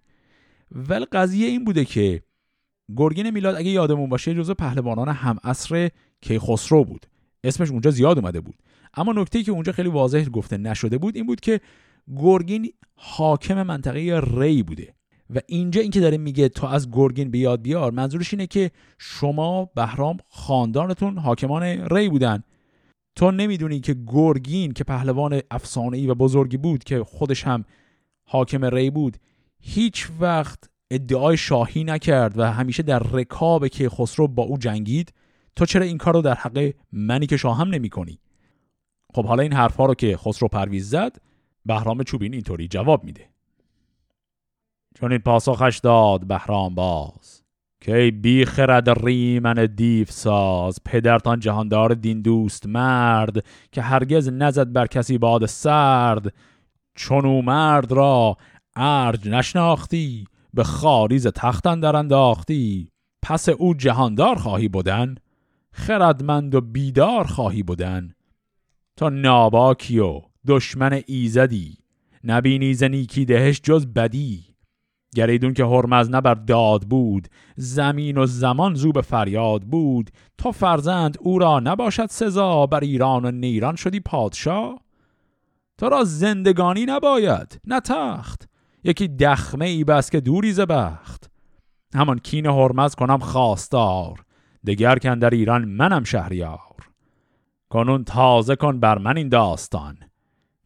ولی 0.70 1.04
قضیه 1.04 1.48
این 1.48 1.64
بوده 1.64 1.84
که 1.84 2.22
گرگین 2.96 3.30
میلاد 3.30 3.56
اگه 3.56 3.70
یادمون 3.70 4.08
باشه 4.08 4.34
جزو 4.34 4.54
پهلوانان 4.54 5.08
هم 5.08 5.38
عصر 5.44 5.90
کیخسرو 6.20 6.84
بود. 6.84 7.06
اسمش 7.44 7.70
اونجا 7.70 7.90
زیاد 7.90 8.18
اومده 8.18 8.40
بود. 8.40 8.54
اما 8.94 9.12
نکته 9.12 9.42
که 9.42 9.52
اونجا 9.52 9.72
خیلی 9.72 9.88
واضح 9.88 10.24
گفته 10.24 10.56
نشده 10.56 10.98
بود 10.98 11.16
این 11.16 11.26
بود 11.26 11.40
که 11.40 11.60
گرگین 12.16 12.72
حاکم 12.94 13.62
منطقه 13.62 14.20
ری 14.20 14.62
بوده. 14.62 14.94
و 15.34 15.40
اینجا 15.46 15.80
اینکه 15.80 16.00
داره 16.00 16.18
میگه 16.18 16.48
تو 16.48 16.66
از 16.66 16.90
گرگین 16.90 17.30
بیاد 17.30 17.62
بیار 17.62 17.92
منظورش 17.92 18.34
اینه 18.34 18.46
که 18.46 18.70
شما 18.98 19.70
بهرام 19.74 20.16
خاندانتون 20.28 21.18
حاکمان 21.18 21.62
ری 21.62 22.08
بودن 22.08 22.42
تو 23.16 23.30
نمی‌دونی 23.30 23.80
که 23.80 23.96
گرگین 24.06 24.72
که 24.72 24.84
پهلوان 24.84 25.40
افسانه‌ای 25.50 26.06
و 26.06 26.14
بزرگی 26.14 26.56
بود 26.56 26.84
که 26.84 27.04
خودش 27.04 27.44
هم 27.44 27.64
حاکم 28.24 28.64
ری 28.64 28.90
بود 28.90 29.16
هیچ 29.60 30.08
وقت 30.20 30.70
ادعای 30.90 31.36
شاهی 31.36 31.84
نکرد 31.84 32.38
و 32.38 32.52
همیشه 32.52 32.82
در 32.82 32.98
رکاب 32.98 33.68
که 33.68 33.88
خسرو 33.88 34.28
با 34.28 34.42
او 34.42 34.58
جنگید 34.58 35.12
تو 35.56 35.66
چرا 35.66 35.84
این 35.84 35.98
کار 35.98 36.14
رو 36.14 36.22
در 36.22 36.34
حق 36.34 36.72
منی 36.92 37.26
که 37.26 37.36
شاهم 37.36 37.68
نمی 37.68 37.88
کنی؟ 37.88 38.18
خب 39.14 39.24
حالا 39.24 39.42
این 39.42 39.52
حرفها 39.52 39.86
رو 39.86 39.94
که 39.94 40.16
خسرو 40.16 40.48
پرویز 40.48 40.90
زد 40.90 41.16
بهرام 41.66 42.02
چوبین 42.02 42.32
اینطوری 42.32 42.68
جواب 42.68 43.04
میده 43.04 43.28
چون 45.00 45.12
این 45.12 45.20
پاسخش 45.20 45.78
داد 45.78 46.26
بهرام 46.26 46.74
باز. 46.74 47.42
که 47.80 48.12
بی 48.22 48.44
خرد 48.44 49.06
ریمن 49.06 49.66
دیف 49.66 50.10
ساز 50.10 50.78
پدرتان 50.84 51.40
جهاندار 51.40 51.94
دین 51.94 52.22
دوست 52.22 52.66
مرد 52.66 53.44
که 53.72 53.82
هرگز 53.82 54.28
نزد 54.28 54.72
بر 54.72 54.86
کسی 54.86 55.18
باد 55.18 55.46
سرد. 55.46 56.34
چون 56.94 57.26
او 57.26 57.42
مرد 57.42 57.92
را 57.92 58.36
ارج 58.76 59.28
نشناختی 59.28 60.24
به 60.54 60.64
خاریز 60.64 61.26
تختن 61.26 61.80
در 61.80 61.96
انداختی. 61.96 62.88
پس 63.22 63.48
او 63.48 63.74
جهاندار 63.74 64.36
خواهی 64.36 64.68
بودن 64.68 65.14
خردمند 65.72 66.54
و 66.54 66.60
بیدار 66.60 67.24
خواهی 67.24 67.62
بودن 67.62 68.14
تا 68.96 69.08
ناباکی 69.08 69.98
و 69.98 70.20
دشمن 70.46 71.02
ایزدی 71.06 71.78
نبینی 72.24 72.74
زنیکی 72.74 73.24
دهش 73.24 73.60
جز 73.60 73.86
بدی. 73.86 74.55
گریدون 75.16 75.54
که 75.54 75.64
هرمز 75.64 76.10
بر 76.10 76.34
داد 76.34 76.82
بود. 76.82 77.28
زمین 77.56 78.18
و 78.18 78.26
زمان 78.26 78.74
زو 78.74 78.92
به 78.92 79.02
فریاد 79.02 79.62
بود. 79.62 80.10
تا 80.38 80.52
فرزند 80.52 81.16
او 81.20 81.38
را 81.38 81.60
نباشد 81.60 82.06
سزا 82.06 82.66
بر 82.66 82.80
ایران 82.80 83.24
و 83.24 83.30
نیران 83.30 83.76
شدی 83.76 84.00
پادشاه؟ 84.00 84.78
تو 85.78 85.88
را 85.88 86.04
زندگانی 86.04 86.86
نباید 86.86 87.60
نه 87.66 87.80
تخت. 87.80 88.48
یکی 88.84 89.08
دخمه 89.08 89.66
ای 89.66 89.84
بس 89.84 90.10
که 90.10 90.20
دوری 90.20 90.52
ز 90.52 90.60
بخت. 90.60 91.30
همان 91.94 92.18
کین 92.18 92.46
هرمز 92.46 92.94
کنم 92.94 93.18
خواستار. 93.18 94.24
دگر 94.66 94.98
کن 94.98 95.18
در 95.18 95.30
ایران 95.30 95.64
منم 95.64 96.04
شهریار. 96.04 96.60
کنون 97.68 98.04
تازه 98.04 98.56
کن 98.56 98.80
بر 98.80 98.98
من 98.98 99.16
این 99.16 99.28
داستان. 99.28 99.98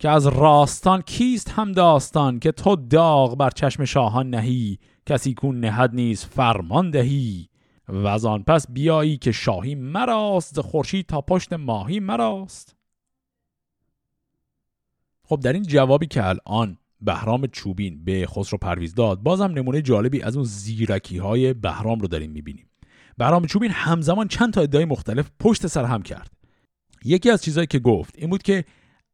که 0.01 0.11
از 0.11 0.27
راستان 0.27 1.03
کیست 1.03 1.51
هم 1.51 1.73
داستان 1.73 2.39
که 2.39 2.53
تو 2.53 2.77
داغ 2.77 3.37
بر 3.37 3.51
چشم 3.51 3.85
شاهان 3.85 4.31
نهی؟ 4.31 4.79
کسی 5.07 5.35
کون 5.35 5.61
نهد 5.61 5.95
نیست 5.95 6.25
فرمان 6.25 6.91
دهی؟ 6.91 7.49
و 7.89 8.07
از 8.07 8.25
آن 8.25 8.43
پس 8.43 8.67
بیایی 8.71 9.17
که 9.17 9.33
شاهی 9.33 9.75
مراست 9.75 10.61
خورشید 10.61 11.07
تا 11.07 11.21
پشت 11.21 11.53
ماهی 11.53 12.01
مراست. 12.01 12.77
خب 15.23 15.41
در 15.41 15.53
این 15.53 15.63
جوابی 15.63 16.07
که 16.07 16.27
الان 16.27 16.79
بهرام 17.01 17.47
چوبین 17.47 18.05
به 18.05 18.27
خسرو 18.27 18.59
پرویز 18.59 18.95
داد 18.95 19.21
بازم 19.21 19.51
نمونه 19.51 19.83
جالبی 19.83 20.23
از 20.23 20.37
اون 20.37 20.45
زیرکی 20.45 21.19
های 21.19 21.55
بهرام 21.55 21.99
رو 21.99 22.09
داریم 22.09 22.31
می‌بینیم. 22.31 22.71
بهرام 23.19 23.47
چوبین 23.47 23.71
همزمان 23.71 24.29
چند 24.29 24.53
تا 24.53 24.61
ادعای 24.61 24.85
مختلف 24.85 25.31
پشت 25.41 25.67
سر 25.67 25.85
هم 25.85 26.03
کرد. 26.03 26.31
یکی 27.05 27.31
از 27.31 27.43
چیزهایی 27.43 27.67
که 27.67 27.79
گفت 27.79 28.15
این 28.19 28.31
بود 28.31 28.43
که 28.43 28.65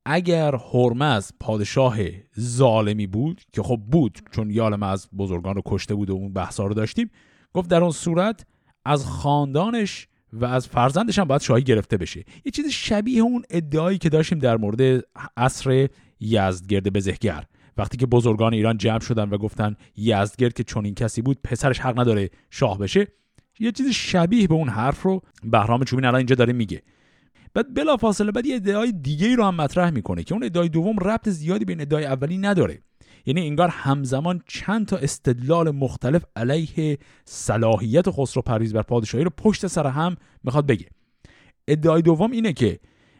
اگر 0.08 0.54
هرمز 0.54 1.30
پادشاه 1.40 1.96
ظالمی 2.40 3.06
بود 3.06 3.42
که 3.52 3.62
خب 3.62 3.80
بود 3.90 4.18
چون 4.32 4.50
یالم 4.50 4.82
از 4.82 5.08
بزرگان 5.18 5.54
رو 5.54 5.62
کشته 5.66 5.94
بود 5.94 6.10
و 6.10 6.12
اون 6.12 6.32
بحثا 6.32 6.66
رو 6.66 6.74
داشتیم 6.74 7.10
گفت 7.52 7.70
در 7.70 7.82
اون 7.82 7.90
صورت 7.90 8.46
از 8.84 9.06
خاندانش 9.06 10.08
و 10.32 10.44
از 10.44 10.68
فرزندش 10.68 11.18
هم 11.18 11.24
باید 11.24 11.40
شاهی 11.40 11.62
گرفته 11.62 11.96
بشه. 11.96 12.24
یه 12.44 12.52
چیز 12.52 12.68
شبیه 12.68 13.22
اون 13.22 13.42
ادعایی 13.50 13.98
که 13.98 14.08
داشتیم 14.08 14.38
در 14.38 14.56
مورد 14.56 15.04
عصر 15.36 15.88
یزدگرد 16.20 16.92
بزهگر. 16.92 17.44
وقتی 17.76 17.96
که 17.96 18.06
بزرگان 18.06 18.54
ایران 18.54 18.78
جمع 18.78 19.00
شدن 19.00 19.28
و 19.28 19.38
گفتن 19.38 19.76
یزدگرد 19.96 20.52
که 20.52 20.64
چنین 20.64 20.94
کسی 20.94 21.22
بود 21.22 21.38
پسرش 21.44 21.78
حق 21.78 22.00
نداره 22.00 22.30
شاه 22.50 22.78
بشه 22.78 23.06
یه 23.58 23.72
چیز 23.72 23.90
شبیه 23.90 24.48
به 24.48 24.54
اون 24.54 24.68
حرف 24.68 25.02
رو 25.02 25.22
بهرام 25.44 25.84
چوبین 25.84 26.04
الان 26.04 26.16
اینجا 26.16 26.34
داره 26.34 26.52
میگه. 26.52 26.82
بعد 27.56 27.74
بلافاصله 27.74 28.32
بعد 28.32 28.46
یه 28.46 28.56
ادعای 28.56 28.92
دیگه 28.92 29.26
ای 29.26 29.36
رو 29.36 29.44
هم 29.44 29.54
مطرح 29.54 29.90
می‌کنه 29.90 30.22
که 30.22 30.34
اون 30.34 30.44
ادعای 30.44 30.68
دوم 30.68 30.98
ربط 30.98 31.28
زیادی 31.28 31.64
به 31.64 31.76
ادعای 31.80 32.04
اولی 32.04 32.38
نداره. 32.38 32.78
یعنی 33.26 33.46
انگار 33.46 33.68
همزمان 33.68 34.42
چند 34.46 34.86
تا 34.86 34.96
استدلال 34.96 35.70
مختلف 35.70 36.24
علیه 36.36 36.98
صلاحیت 37.24 38.10
خسرو 38.10 38.42
پرویز 38.42 38.72
بر 38.72 38.82
پادشاهی 38.82 39.24
رو 39.24 39.30
پشت 39.36 39.66
سر 39.66 39.86
هم 39.86 40.16
می‌خواد 40.44 40.66
بگه. 40.66 40.86
ادعای 41.68 42.02
دوم 42.02 42.30
اینه 42.30 42.52
که 42.52 42.78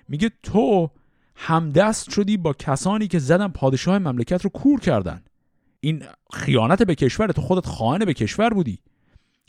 میگه 0.09 0.31
تو 0.43 0.91
همدست 1.37 2.11
شدی 2.11 2.37
با 2.37 2.53
کسانی 2.53 3.09
که 3.09 3.19
زدن 3.19 3.49
پادشاه 3.49 3.99
مملکت 3.99 4.43
رو 4.43 4.51
کور 4.51 4.81
کردن. 4.81 5.23
این 5.81 6.03
خیانت 6.33 6.83
به 6.83 6.95
کشور 6.95 7.27
تو 7.27 7.43
خودت 7.43 7.67
خائن 7.67 8.05
به 8.05 8.15
کشور 8.15 8.51
بودی. 8.51 8.79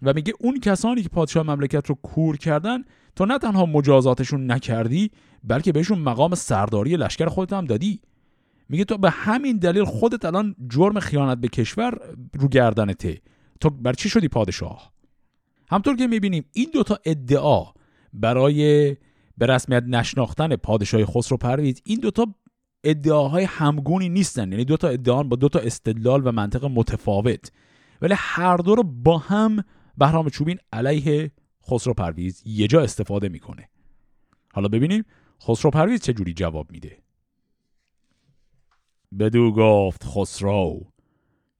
و 0.01 0.13
میگه 0.13 0.33
اون 0.39 0.59
کسانی 0.59 1.03
که 1.03 1.09
پادشاه 1.09 1.43
مملکت 1.43 1.87
رو 1.89 1.95
کور 1.95 2.37
کردن 2.37 2.83
تو 3.17 3.25
نه 3.25 3.37
تنها 3.37 3.65
مجازاتشون 3.65 4.51
نکردی 4.51 5.11
بلکه 5.43 5.71
بهشون 5.71 5.99
مقام 5.99 6.35
سرداری 6.35 6.97
لشکر 6.97 7.25
خودت 7.25 7.53
هم 7.53 7.65
دادی. 7.65 8.01
میگه 8.69 8.83
تو 8.85 8.97
به 8.97 9.09
همین 9.09 9.57
دلیل 9.57 9.83
خودت 9.83 10.25
الان 10.25 10.55
جرم 10.69 10.99
خیانت 10.99 11.37
به 11.37 11.47
کشور 11.47 11.97
رو 12.33 12.47
گردنته. 12.47 13.21
تو 13.59 13.69
بر 13.69 13.93
چی 13.93 14.09
شدی 14.09 14.27
پادشاه؟ 14.27 14.91
همطور 15.69 15.95
که 15.95 16.07
می‌بینیم 16.07 16.45
این 16.53 16.69
دوتا 16.73 16.99
ادعا 17.05 17.63
برای 18.13 18.95
به 19.37 19.45
رسمیت 19.45 19.83
نشناختن 19.87 20.55
پادشاهی 20.55 21.05
خسرو 21.05 21.37
پرویز 21.37 21.81
این 21.85 21.99
دوتا 21.99 22.27
ادعاهای 22.83 23.43
همگونی 23.43 24.09
نیستن. 24.09 24.51
یعنی 24.51 24.65
دوتا 24.65 24.87
ادعا 24.87 25.23
با 25.23 25.35
دوتا 25.35 25.59
استدلال 25.59 26.27
و 26.27 26.31
منطق 26.31 26.65
متفاوت. 26.65 27.51
ولی 28.01 28.13
هر 28.17 28.57
دو 28.57 28.75
رو 28.75 28.83
با 28.83 29.17
هم 29.17 29.63
بهرام 29.97 30.29
چوبین 30.29 30.57
علیه 30.73 31.31
خسرو 31.69 31.93
پرویز 31.93 32.43
یه 32.45 32.67
جا 32.67 32.81
استفاده 32.81 33.29
می‌کنه. 33.29 33.69
حالا 34.53 34.67
ببینیم 34.67 35.03
خسرو 35.43 35.71
پرویز 35.71 36.01
چه 36.01 36.13
جوری 36.13 36.33
جواب 36.33 36.71
میده. 36.71 36.97
بدو 39.19 39.51
گفت 39.51 40.03
خسرو 40.03 40.81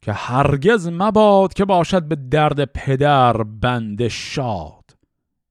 که 0.02 0.14
هرگز 0.14 0.88
مباد 0.88 1.54
که 1.54 1.66
باشد 1.66 2.04
به 2.04 2.16
درد 2.16 2.66
پدر 2.66 3.44
بند 3.44 4.08
شاد. 4.08 4.98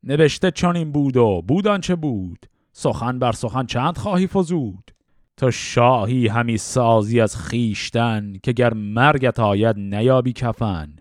نوشته 0.03 0.51
چنین 0.51 0.93
بود 0.93 1.17
و 1.17 1.43
بودان 1.49 1.81
چه 1.81 1.97
بود. 1.97 2.47
سخن 2.73 3.19
بر 3.19 3.33
سخن 3.33 3.67
چند 3.67 3.99
خواهی 3.99 4.27
فزود. 4.27 4.91
تو 5.37 5.51
شاهی 5.51 6.29
همی 6.29 6.57
سازی 6.57 7.21
از 7.21 7.37
خیشتن 7.37 8.33
که 8.43 8.53
گر 8.53 8.75
مرگت 8.75 9.41
آید 9.41 9.77
نیابی 9.79 10.33
کفن. 10.33 10.97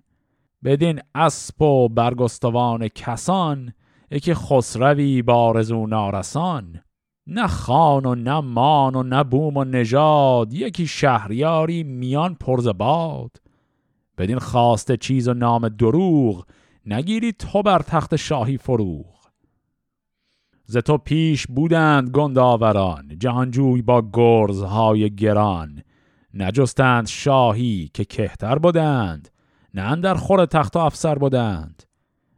بدین 0.65 1.01
اسب 1.15 1.61
و 1.61 1.89
برگستوان 1.89 2.87
کسان 2.87 3.73
یکی 4.11 4.33
خسروی 4.33 5.21
بارزو 5.21 5.87
نارسان. 5.87 6.81
نه 7.27 7.47
خان 7.47 8.05
و 8.05 8.15
نه 8.15 8.39
مان 8.39 8.95
و 8.95 9.03
نه 9.03 9.23
بوم 9.23 9.57
و 9.57 9.63
نژاد 9.63 10.53
یکی 10.53 10.87
شهریاری 10.87 11.83
میان 11.83 12.35
پرز 12.35 12.67
باد. 12.67 13.31
بدین 14.17 14.39
خواسته 14.39 14.97
چیز 14.97 15.27
و 15.27 15.33
نام 15.33 15.69
دروغ 15.69 16.45
نگیری 16.85 17.33
تو 17.33 17.61
بر 17.61 17.79
تخت 17.79 18.15
شاهی 18.15 18.57
فروغ. 18.57 19.15
ز 20.65 20.77
تو 20.77 20.97
پیش 20.97 21.47
بودند 21.47 22.09
گنداوران 22.09 23.19
جهانجوی 23.19 23.81
با 23.81 24.03
گرزهای 24.13 25.15
گران. 25.15 25.83
نجستند 26.33 27.07
شاهی 27.07 27.91
که 27.93 28.05
کهتر 28.05 28.57
بودند 28.57 29.29
نه 29.75 29.95
در 29.95 30.13
خور 30.13 30.45
تخت 30.45 30.77
افسر 30.77 31.15
بودند. 31.15 31.83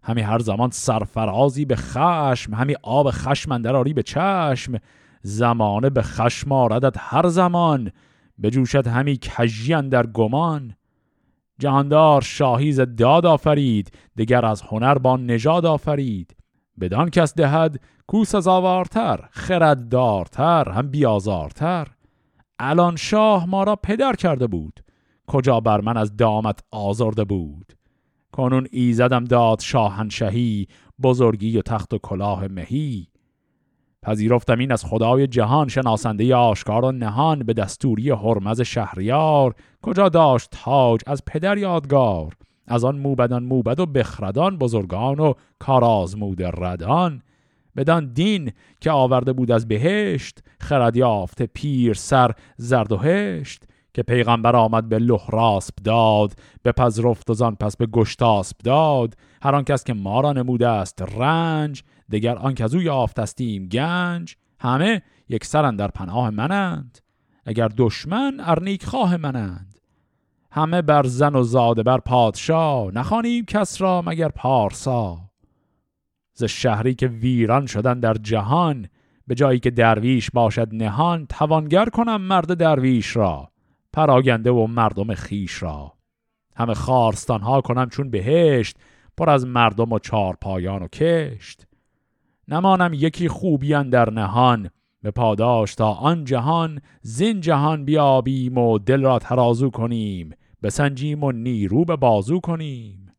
همی 0.03 0.21
هر 0.21 0.39
زمان 0.39 0.69
سرفرازی 0.69 1.65
به 1.65 1.75
خشم 1.75 2.53
همی 2.53 2.75
آب 2.83 3.11
خشم 3.11 3.51
آری 3.51 3.93
به 3.93 4.03
چشم. 4.03 4.77
زمانه 5.21 5.89
به 5.89 6.01
خشم 6.01 6.51
آردد 6.51 6.95
هر 6.99 7.27
زمان 7.27 7.91
بجوشد 8.43 8.87
همی 8.87 9.19
کجی 9.37 9.73
در 9.81 10.07
گمان. 10.07 10.75
جهاندار 11.59 12.21
شاهی 12.21 12.71
ز 12.71 12.79
داد 12.79 13.25
آفرید 13.25 13.91
دگر 14.17 14.45
از 14.45 14.61
هنر 14.61 14.97
با 14.97 15.17
نژاد 15.17 15.65
آفرید. 15.65 16.35
بدان 16.79 17.09
کس 17.09 17.33
دهد 17.33 17.79
کو 18.07 18.25
سزاوارتر 18.25 19.19
خرددارتر 19.31 20.71
هم 20.71 20.87
بیازارتر. 20.89 21.87
الان 22.59 22.95
شاه 22.95 23.45
ما 23.45 23.63
را 23.63 23.75
پدر 23.75 24.13
کرده 24.13 24.47
بود. 24.47 24.79
کجا 25.27 25.59
بر 25.59 25.81
من 25.81 25.97
از 25.97 26.17
دامت 26.17 26.59
آزرده 26.71 27.23
بود؟ 27.23 27.73
کنون 28.31 28.67
ایزدم 28.71 29.23
داد 29.23 29.59
شاهنشهی 29.59 30.67
بزرگی 31.03 31.57
و 31.57 31.61
تخت 31.61 31.93
و 31.93 31.97
کلاه 31.97 32.47
مهی. 32.47 33.07
پذیرفتم 34.03 34.59
این 34.59 34.71
از 34.71 34.85
خدای 34.85 35.27
جهان 35.27 35.67
شناسنده 35.67 36.35
آشکار 36.35 36.85
و 36.85 36.91
نهان 36.91 37.39
به 37.39 37.53
دستوری 37.53 38.11
حرمز 38.11 38.61
شهریار. 38.61 39.55
کجا 39.81 40.09
داشت 40.09 40.49
تاج 40.51 41.01
از 41.07 41.21
پدر 41.25 41.57
یادگار؟ 41.57 42.33
از 42.67 42.83
آن 42.83 42.97
موبدان 42.97 43.43
موبد 43.43 43.79
و 43.79 43.85
بخردان 43.85 44.57
بزرگان 44.57 45.19
و 45.19 45.33
کارازمود 45.59 46.43
ردان. 46.43 47.21
بدان 47.75 48.13
دین 48.13 48.51
که 48.81 48.91
آورده 48.91 49.33
بود 49.33 49.51
از 49.51 49.67
بهشت 49.67 50.39
خرد 50.59 50.95
یافته 50.95 51.45
پیر 51.45 51.93
سر 51.93 52.31
زرد 52.57 52.91
و 52.91 52.97
هشت. 52.97 53.63
که 53.97 54.03
پیغمبر 54.03 54.55
آمد 54.55 54.89
به 54.89 54.99
لحراسب 54.99 55.75
داد 55.83 56.33
به 56.63 56.71
پذرفت 56.71 57.29
و 57.29 57.33
زان 57.33 57.55
پس 57.55 57.77
به 57.77 57.85
گشتاسب 57.85 58.57
داد. 58.57 59.13
هر 59.41 59.55
آن 59.55 59.63
کس 59.63 59.83
که 59.83 59.93
ما 59.93 60.21
را 60.21 60.33
نموده 60.33 60.67
است 60.67 61.01
رنج 61.01 61.83
دگر 62.11 62.35
آن 62.35 62.53
که 62.53 62.63
از 62.63 62.75
او 62.75 62.81
یافتستیم 62.81 63.67
گنج. 63.67 64.35
همه 64.59 65.01
یک 65.29 65.45
سرن 65.45 65.75
در 65.75 65.87
پناه 65.87 66.29
منند 66.29 66.99
اگر 67.45 67.69
دشمن 67.77 68.37
ارنیک 68.39 68.85
خواه 68.85 69.17
منند. 69.17 69.79
همه 70.51 70.81
بر 70.81 71.03
زن 71.03 71.35
و 71.35 71.43
زاده 71.43 71.83
بر 71.83 71.97
پادشاه 71.97 72.91
نخوانیم 72.91 73.45
کس 73.45 73.81
را 73.81 74.01
مگر 74.01 74.29
پارسا. 74.29 75.17
ز 76.33 76.43
شهری 76.43 76.95
که 76.95 77.07
ویران 77.07 77.65
شدن 77.65 77.99
در 77.99 78.13
جهان 78.13 78.87
به 79.27 79.35
جایی 79.35 79.59
که 79.59 79.71
درویش 79.71 80.31
باشد 80.31 80.67
نهان 80.71 81.25
توانگر 81.25 81.85
کنم 81.85 82.21
مرد 82.21 82.53
درویش 82.53 83.15
را. 83.15 83.51
پراگنده 83.97 84.51
و 84.51 84.67
مردم 84.67 85.13
خیش 85.13 85.63
را. 85.63 85.93
همه 86.55 86.73
خارستان 86.73 87.41
ها 87.41 87.61
کنم 87.61 87.89
چون 87.89 88.09
بهشت 88.09 88.77
پر 89.17 89.29
از 89.29 89.45
مردم 89.45 89.91
و 89.91 89.99
چارپایان 89.99 90.83
و 90.83 90.87
کشت. 90.87 91.67
نمانم 92.47 92.93
یکی 92.93 93.27
خوبیان 93.27 93.89
در 93.89 94.09
نهان 94.09 94.69
به 95.01 95.11
پاداش 95.11 95.75
تا 95.75 95.91
آن 95.93 96.23
جهان 96.23 96.81
زین 97.01 97.41
جهان 97.41 97.85
بیابیم 97.85 98.57
و 98.57 98.79
دل 98.79 99.01
را 99.01 99.19
ترازو 99.19 99.69
کنیم 99.69 100.29
بسنجیم 100.63 101.23
و 101.23 101.31
نیرو 101.31 101.85
به 101.85 101.95
بازو 101.95 102.39
کنیم. 102.39 103.11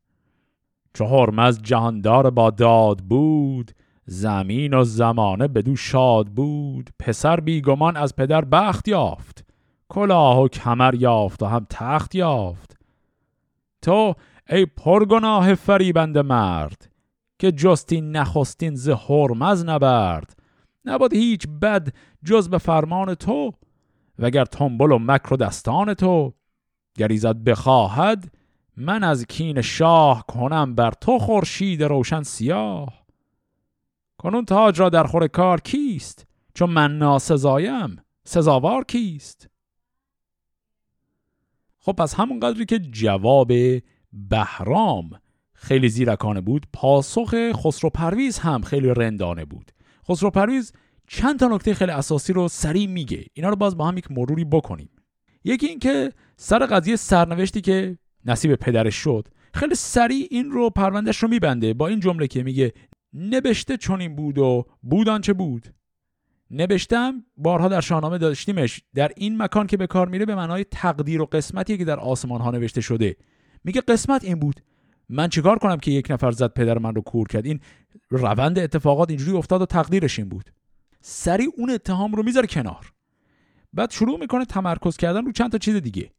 چو 0.95 1.05
هرمز 1.05 1.63
جهاندار 1.63 2.31
با 2.31 2.51
داد 2.51 2.99
بود 2.99 3.73
زمین 4.07 4.75
و 4.75 4.85
زمانه 4.85 5.49
بدو 5.49 5.77
شاد 5.77 6.27
بود 6.27 6.91
پسر 6.99 7.41
بیگمان 7.41 7.97
از 7.97 8.17
پدر 8.17 8.45
بخت 8.45 8.89
یافت. 8.89 9.48
کلاه 9.89 10.41
و 10.41 10.49
کمر 10.49 10.95
یافت 10.95 11.43
و 11.43 11.47
هم 11.47 11.67
تخت 11.71 12.15
یافت. 12.15 12.79
تو 13.83 14.15
ای 14.49 14.67
پرگناه 14.67 15.55
فریبند 15.55 16.19
مرد 16.19 16.91
که 17.39 17.53
جستین 17.53 18.17
نخستین 18.17 18.75
ز 18.75 18.89
هرمز 18.89 19.65
نبرد 19.65 20.37
نباد 20.85 21.13
هیچ 21.13 21.47
بد 21.63 21.89
جز 22.25 22.49
به 22.51 22.59
فرمان 22.59 23.15
تو 23.15 23.53
وگر 24.19 24.45
تنبل 24.45 24.93
و 24.93 24.99
مکر 24.99 25.35
و 25.35 25.37
دستان 25.37 25.95
تو. 25.95 26.35
گریزت 26.97 27.37
بخواهد 27.37 28.33
من 28.77 29.05
از 29.05 29.27
کین 29.27 29.61
شاه 29.61 30.25
کنم 30.27 30.75
بر 30.75 30.91
تو 30.91 31.19
خورشید 31.19 31.83
روشن 31.83 32.23
سیاه. 32.23 33.07
کنون 34.19 34.45
تاج 34.45 34.81
را 34.81 34.89
در 34.89 35.05
خور 35.05 35.27
کار 35.27 35.61
کیست؟ 35.61 36.27
چون 36.55 36.71
من 36.71 36.99
ناسزایم 36.99 37.97
سزاوار 38.25 38.85
کیست؟ 38.85 39.49
خب 41.89 41.95
پس 41.95 42.15
همون 42.15 42.41
قدری 42.41 42.65
که 42.65 42.79
جواب 42.79 43.53
بهرام 44.13 45.11
خیلی 45.53 45.89
زیرکانه 45.89 46.41
بود 46.41 46.67
پاسخ 46.73 47.35
خسرو 47.53 47.91
پرویز 47.91 48.39
هم 48.39 48.63
خیلی 48.63 48.89
رندانه 48.89 49.45
بود. 49.45 49.73
خسرو 50.09 50.31
پرویز 50.31 50.73
چند 51.07 51.39
تا 51.39 51.49
نکته 51.49 51.75
خیلی 51.75 51.91
اساسی 51.91 52.33
رو 52.33 52.49
سریع 52.49 52.87
میگه. 52.87 53.25
اینا 53.33 53.49
رو 53.49 53.57
باز 53.57 53.77
با 53.77 53.89
هم 53.89 53.99
یک 53.99 54.11
مروری 54.11 54.45
بکنیم. 54.45 54.89
یکی 55.45 55.67
اینکه 55.67 56.13
سر 56.37 56.67
قضیه 56.67 56.97
سرنوشتی 56.97 57.61
که 57.61 57.99
نصیب 58.25 58.55
پدرش 58.55 58.95
شد 58.95 59.29
خیلی 59.55 59.75
سریع 59.75 60.29
این 60.31 60.51
رو 60.51 60.71
پروندهش 60.71 61.17
رو 61.17 61.29
میبنده 61.29 61.75
با 61.75 61.87
این 61.87 62.01
جمله 62.01 62.27
که 62.27 62.43
میگه 62.43 62.73
نبشته 63.15 63.77
چنین 63.77 64.17
بود 64.17 64.39
و 64.39 64.65
بودان 64.83 65.21
چه 65.21 65.33
بود؟ 65.33 65.75
نوشتم 66.51 67.25
بارها 67.37 67.69
در 67.69 67.81
شاهنامه 67.81 68.19
داشتیمش. 68.19 68.83
در 68.95 69.13
این 69.17 69.43
مکان 69.43 69.67
که 69.67 69.77
به 69.77 69.87
کار 69.87 70.09
میره 70.09 70.27
به 70.27 70.35
معنای 70.35 70.65
تقدیر 70.65 71.23
و 71.23 71.27
قسمتی 71.27 71.79
که 71.79 71.85
در 71.85 72.01
آسمان 72.01 72.41
ها 72.41 72.51
نوشته 72.51 72.81
شده. 72.81 73.17
میگه 73.65 73.81
قسمت 73.81 74.25
این 74.25 74.39
بود. 74.39 74.61
من 75.09 75.29
چیکار 75.29 75.59
کنم 75.59 75.77
که 75.77 75.91
یک 75.91 76.11
نفر 76.11 76.31
زد 76.31 76.53
پدر 76.53 76.79
من 76.79 76.95
رو 76.95 77.01
کور 77.01 77.29
کرد؟ 77.29 77.47
این 77.47 77.61
روند 78.11 78.59
اتفاقات 78.59 79.11
اینجوری 79.11 79.39
افتاد 79.39 79.63
و 79.63 79.67
تقدیرش 79.67 80.19
این 80.19 80.29
بود. 80.29 80.51
سری 81.01 81.49
اون 81.57 81.71
اتهام 81.71 82.13
رو 82.13 82.23
می‌ذاره 82.23 82.47
کنار. 82.47 82.93
بعد 83.73 83.91
شروع 83.91 84.19
می‌کنه 84.21 84.45
تمرکز 84.45 84.97
کردن 84.97 85.25
رو 85.25 85.33
چند 85.33 85.53
تا 85.53 85.59
چیز 85.59 85.77
دیگه. 85.77 86.11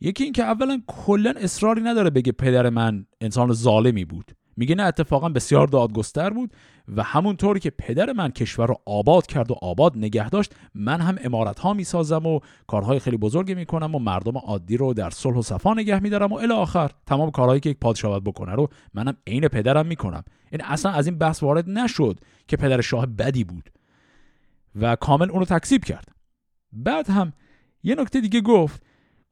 یکی 0.00 0.24
اینکه 0.24 0.42
اولا 0.42 0.82
کلا 0.86 1.34
اصراری 1.36 1.82
نداره 1.82 2.10
بگه 2.10 2.32
پدر 2.32 2.70
من 2.70 3.06
انسان 3.20 3.52
ظالمی 3.52 4.04
بود. 4.04 4.32
میگه 4.56 4.74
نه 4.74 4.82
اتفاقا 4.82 5.28
بسیار 5.28 5.66
دادگستر 5.66 6.30
بود. 6.30 6.54
و 6.96 7.02
همونطوری 7.02 7.60
که 7.60 7.70
پدر 7.70 8.12
من 8.12 8.30
کشور 8.30 8.66
رو 8.66 8.76
آباد 8.86 9.26
کرد 9.26 9.50
و 9.50 9.54
آباد 9.62 9.96
نگه 9.96 10.28
داشت 10.28 10.54
من 10.74 11.00
هم 11.00 11.18
امارت 11.24 11.58
ها 11.58 11.72
می‌سازم 11.72 12.26
و 12.26 12.40
کارهای 12.66 12.98
خیلی 12.98 13.16
بزرگی 13.16 13.54
می‌کنم 13.54 13.94
و 13.94 13.98
مردم 13.98 14.38
عادی 14.38 14.76
رو 14.76 14.94
در 14.94 15.10
صلح 15.10 15.36
و 15.36 15.42
صفا 15.42 15.74
نگه 15.74 16.00
میدارم 16.00 16.32
و 16.32 16.34
الی 16.34 16.52
آخر 16.52 16.90
تمام 17.06 17.30
کارهایی 17.30 17.60
که 17.60 17.70
یک 17.70 17.78
پادشاه 17.78 18.10
باید 18.10 18.24
بکنه 18.24 18.52
رو 18.52 18.68
منم 18.94 19.16
عین 19.26 19.48
پدرم 19.48 19.86
می‌کنم. 19.86 20.24
این 20.52 20.64
اصلا 20.64 20.92
از 20.92 21.06
این 21.06 21.18
بحث 21.18 21.42
وارد 21.42 21.70
نشد 21.70 22.20
که 22.48 22.56
پدر 22.56 22.80
شاه 22.80 23.06
بدی 23.06 23.44
بود 23.44 23.70
و 24.80 24.96
کامل 24.96 25.30
اونو 25.30 25.44
تکذیب 25.44 25.84
کرد. 25.84 26.08
بعد 26.72 27.10
هم 27.10 27.32
یه 27.82 27.94
نکته 27.94 28.20
دیگه 28.20 28.40
گفت 28.40 28.82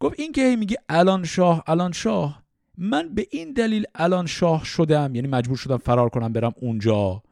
گفت 0.01 0.21
این 0.21 0.33
که 0.33 0.57
میگه 0.59 0.77
الان 0.88 1.25
شاه 1.25 1.62
الان 1.66 1.92
شاه 1.92 2.42
من 2.79 3.14
به 3.14 3.27
این 3.31 3.53
دلیل 3.53 3.85
الان 3.94 4.27
شاه 4.27 4.64
شدم 4.64 5.14
یعنی 5.14 5.29
مجبور 5.29 5.57
شدم 5.57 5.77
فرار 5.77 6.09
کنم 6.09 6.33
برم 6.33 6.53
اونجا. 6.61 7.23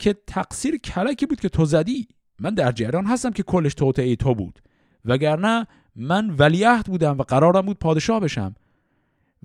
که 0.00 0.14
تقصیر 0.26 0.76
کلکی 0.76 1.26
بود 1.26 1.40
که 1.40 1.48
تو 1.48 1.64
زدی. 1.64 2.08
من 2.40 2.54
در 2.54 2.72
جریان 2.72 3.06
هستم 3.06 3.30
که 3.30 3.42
کلش 3.42 3.74
توطعه 3.74 4.16
تو 4.16 4.34
بود. 4.34 4.58
وگرنه 5.04 5.66
من 5.96 6.30
ولیعهد 6.30 6.86
بودم 6.86 7.18
و 7.18 7.22
قرارم 7.22 7.60
بود 7.60 7.78
پادشاه 7.78 8.20
بشم. 8.20 8.54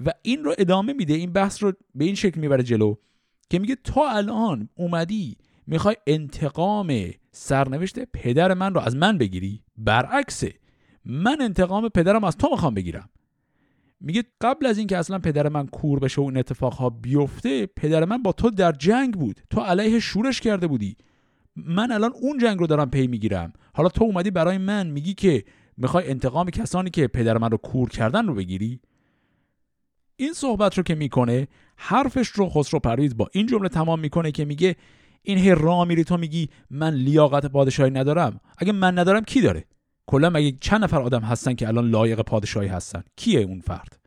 و 0.05 0.11
این 0.21 0.43
رو 0.43 0.55
ادامه 0.57 0.93
میده 0.93 1.13
این 1.13 1.33
بحث 1.33 1.63
رو 1.63 1.73
به 1.95 2.05
این 2.05 2.15
شکل 2.15 2.39
می‌بره 2.39 2.63
جلو 2.63 2.95
که 3.49 3.59
میگه 3.59 3.75
تو 3.75 3.99
الان 3.99 4.69
اومدی 4.75 5.37
می‌خوای 5.67 5.95
انتقام 6.07 7.11
سرنوشت 7.31 7.99
پدر 7.99 8.53
من 8.53 8.73
رو 8.73 8.81
از 8.81 8.95
من 8.95 9.17
بگیری؟ 9.17 9.61
برعکسه. 9.77 10.53
من 11.05 11.41
انتقام 11.41 11.89
پدرم 11.89 12.23
از 12.23 12.37
تو 12.37 12.49
می‌خوام 12.51 12.73
بگیرم. 12.73 13.09
میگه 14.05 14.23
قبل 14.41 14.65
از 14.65 14.77
اینکه 14.77 14.97
اصلا 14.97 15.19
پدر 15.19 15.49
من 15.49 15.67
کور 15.67 15.99
بشه 15.99 16.21
و 16.21 16.25
این 16.25 16.37
اتفاقها 16.37 16.89
بیفته 16.89 17.65
پدر 17.65 18.05
من 18.05 18.23
با 18.23 18.31
تو 18.31 18.49
در 18.49 18.71
جنگ 18.71 19.13
بود. 19.13 19.41
تو 19.49 19.61
علیه 19.61 19.99
شورش 19.99 20.41
کرده 20.41 20.67
بودی. 20.67 20.97
من 21.55 21.91
الان 21.91 22.11
اون 22.21 22.37
جنگ 22.37 22.59
رو 22.59 22.67
دارم 22.67 22.89
پی 22.89 23.07
می‌گیرم. 23.07 23.53
حالا 23.73 23.89
تو 23.89 24.03
اومدی 24.03 24.31
برای 24.31 24.57
من 24.57 24.87
میگی 24.87 25.13
که 25.13 25.43
می‌خوای 25.77 26.09
انتقام 26.09 26.49
کسانی 26.49 26.89
که 26.89 27.07
پدر 27.07 27.37
من 27.37 27.51
رو 27.51 27.57
کور 27.57 27.89
کردن 27.89 28.27
رو 28.27 28.35
بگیری؟ 28.35 28.79
این 30.15 30.33
صحبت 30.33 30.77
رو 30.77 30.83
که 30.83 30.95
می‌کنه 30.95 31.47
حرفش 31.75 32.27
رو 32.27 32.49
خسرو 32.49 32.79
پرویز 32.79 33.17
با 33.17 33.29
این 33.31 33.47
جمله 33.47 33.69
تمام 33.69 33.99
می‌کنه 33.99 34.31
که 34.31 34.45
میگه 34.45 34.75
این 35.21 35.37
هی 35.37 35.55
را 35.55 35.85
میری 35.85 36.03
تو 36.03 36.17
میگی 36.17 36.49
من 36.69 36.93
لیاقت 36.93 37.45
پادشاهی 37.45 37.91
ندارم. 37.91 38.39
اگه 38.57 38.71
من 38.71 38.99
ندارم 38.99 39.23
کی 39.23 39.41
داره؟ 39.41 39.65
کلا 40.07 40.29
مگه 40.29 40.57
چند 40.61 40.83
نفر 40.83 41.01
آدم 41.01 41.21
هستن 41.21 41.53
که 41.53 41.67
الان 41.67 41.89
لایق 41.89 42.21
پادشاهی 42.21 42.67
هستن؟ 42.67 43.03
کیه 43.15 43.39
اون 43.39 43.59
فرد؟ 43.59 43.99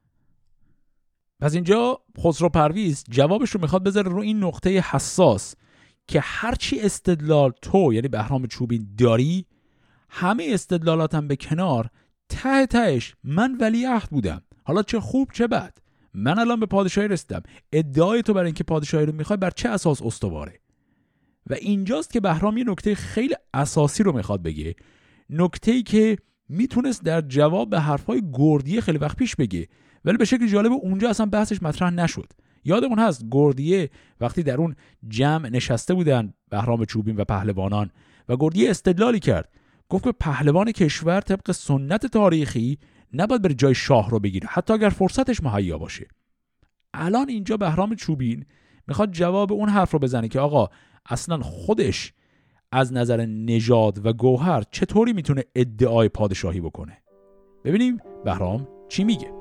پس 1.40 1.54
اینجا 1.54 2.00
خسرو 2.18 2.48
پرویز 2.48 3.04
جوابش 3.10 3.50
رو 3.50 3.60
می‌خواد 3.60 3.84
بذاره 3.84 4.10
رو 4.10 4.20
این 4.20 4.44
نقطه 4.44 4.70
حساس 4.70 5.54
که 6.06 6.20
هرچی 6.20 6.80
استدلال 6.80 7.52
تو 7.62 7.92
یعنی 7.92 8.08
بهرام 8.08 8.46
چوبین 8.46 8.88
داری 8.98 9.46
همه 10.08 10.46
استدلالاتم 10.50 11.28
به 11.28 11.36
کنار 11.36 11.90
ته 12.28 12.66
تهش 12.66 13.14
من 13.24 13.56
ولیعهد 13.60 14.08
بودم. 14.10 14.42
حالا 14.64 14.82
چه 14.82 15.00
خوب 15.00 15.28
چه 15.32 15.46
بد. 15.46 15.78
من 16.14 16.38
الان 16.38 16.60
به 16.60 16.66
پادشاهی 16.66 17.08
رسیدم. 17.08 17.42
ادعای 17.72 18.22
تو 18.22 18.34
برای 18.34 18.46
اینکه 18.46 18.64
پادشاهی 18.64 19.06
رو 19.06 19.12
می‌خوای 19.12 19.36
بر 19.36 19.50
چه 19.50 19.68
اساس 19.68 20.02
استواره؟ 20.02 20.60
و 21.50 21.54
اینجاست 21.54 22.12
که 22.12 22.20
بهرام 22.20 22.56
یه 22.56 22.64
نکته 22.64 22.94
خیلی 22.94 23.34
اساسی 23.54 24.02
رو 24.02 24.12
می‌خواد 24.12 24.42
بگه. 24.42 24.74
نکته 25.30 25.72
ای 25.72 25.82
که 25.82 26.18
می‌تونست 26.48 27.04
در 27.04 27.20
جواب 27.20 27.70
به 27.70 27.80
حرفای 27.80 28.22
گردیه 28.32 28.80
خیلی 28.80 28.98
وقت 28.98 29.16
پیش 29.16 29.36
بگه 29.36 29.68
ولی 30.04 30.16
به 30.16 30.24
شکل 30.24 30.46
جالب 30.46 30.72
اونجا 30.72 31.10
اصلا 31.10 31.26
بحثش 31.26 31.62
مطرح 31.62 31.90
نشد. 31.90 32.32
یادمون 32.64 32.98
هست 32.98 33.24
گردیه 33.30 33.90
وقتی 34.20 34.42
در 34.42 34.56
اون 34.56 34.76
جمع 35.08 35.48
نشسته 35.48 35.94
بودن 35.94 36.32
بهرام 36.50 36.84
چوبین 36.84 37.16
و 37.16 37.24
پهلوانان 37.24 37.90
و 38.28 38.36
گردیه 38.36 38.70
استدلالی 38.70 39.20
کرد. 39.20 39.52
گفت 39.88 40.04
که 40.04 40.12
پهلوان 40.12 40.72
کشور 40.72 41.20
طبق 41.20 41.52
سنت 41.52 42.06
تاریخی 42.06 42.78
نباید 43.12 43.42
بر 43.42 43.52
جای 43.52 43.74
شاه 43.74 44.10
رو 44.10 44.20
بگیره 44.20 44.48
حتی 44.48 44.72
اگر 44.72 44.88
فرصتش 44.88 45.42
مهیا 45.42 45.78
باشه. 45.78 46.08
الان 46.94 47.28
اینجا 47.28 47.56
بهرام 47.56 47.94
چوبین 47.94 48.44
می‌خواد 48.86 49.12
جواب 49.12 49.52
اون 49.52 49.68
حرف 49.68 49.90
رو 49.90 49.98
بزنه 49.98 50.28
که 50.28 50.40
آقا 50.40 50.68
اصلا 51.06 51.38
خودش 51.38 52.12
از 52.72 52.92
نظر 52.92 53.26
نژاد 53.26 54.06
و 54.06 54.12
گوهر 54.12 54.62
چطوری 54.70 55.12
می‌تونه 55.12 55.44
ادعای 55.54 56.08
پادشاهی 56.08 56.60
بکنه؟ 56.60 56.98
ببینیم 57.64 57.98
بهرام 58.24 58.68
چی 58.88 59.04
میگه. 59.04 59.32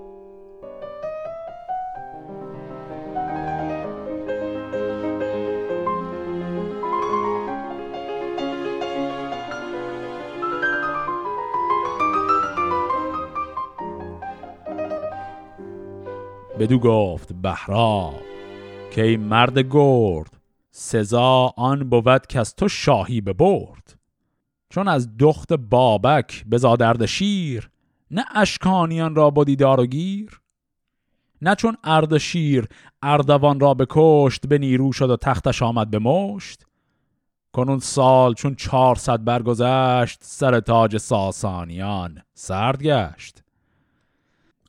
بدو 16.59 16.79
گفت 16.79 17.33
بهرام 17.33 18.13
که 18.91 19.17
مرد 19.17 19.59
گرد؟ 19.59 20.36
سزا 20.79 21.53
آن 21.57 21.89
بود 21.89 22.27
که 22.27 22.39
از 22.39 22.55
تو 22.55 22.67
شاهی 22.67 23.21
ببرد. 23.21 23.99
چون 24.69 24.87
از 24.87 25.17
دخت 25.17 25.53
بابک 25.53 26.45
بزادرد 26.51 27.05
شیر 27.05 27.69
نه 28.11 28.25
اشکانیان 28.35 29.15
را 29.15 29.29
با 29.29 29.43
دیدار 29.43 29.79
و 29.79 29.85
گیر. 29.85 30.41
نه 31.41 31.55
چون 31.55 31.77
اردشیر 31.83 32.67
اردوان 33.01 33.59
را 33.59 33.73
بکشت 33.73 34.47
به 34.47 34.57
نیرو 34.57 34.91
شد 34.91 35.09
و 35.09 35.17
تختش 35.17 35.63
آمد 35.63 35.89
به 35.89 35.99
مشت. 35.99 36.65
کنون 37.53 37.79
سال 37.79 38.33
چون 38.33 38.55
چهارصد 38.55 39.23
برگذشت 39.23 40.19
سر 40.21 40.59
تاج 40.59 40.97
ساسانیان 40.97 42.21
سرد 42.33 42.83
گشت. 42.83 43.43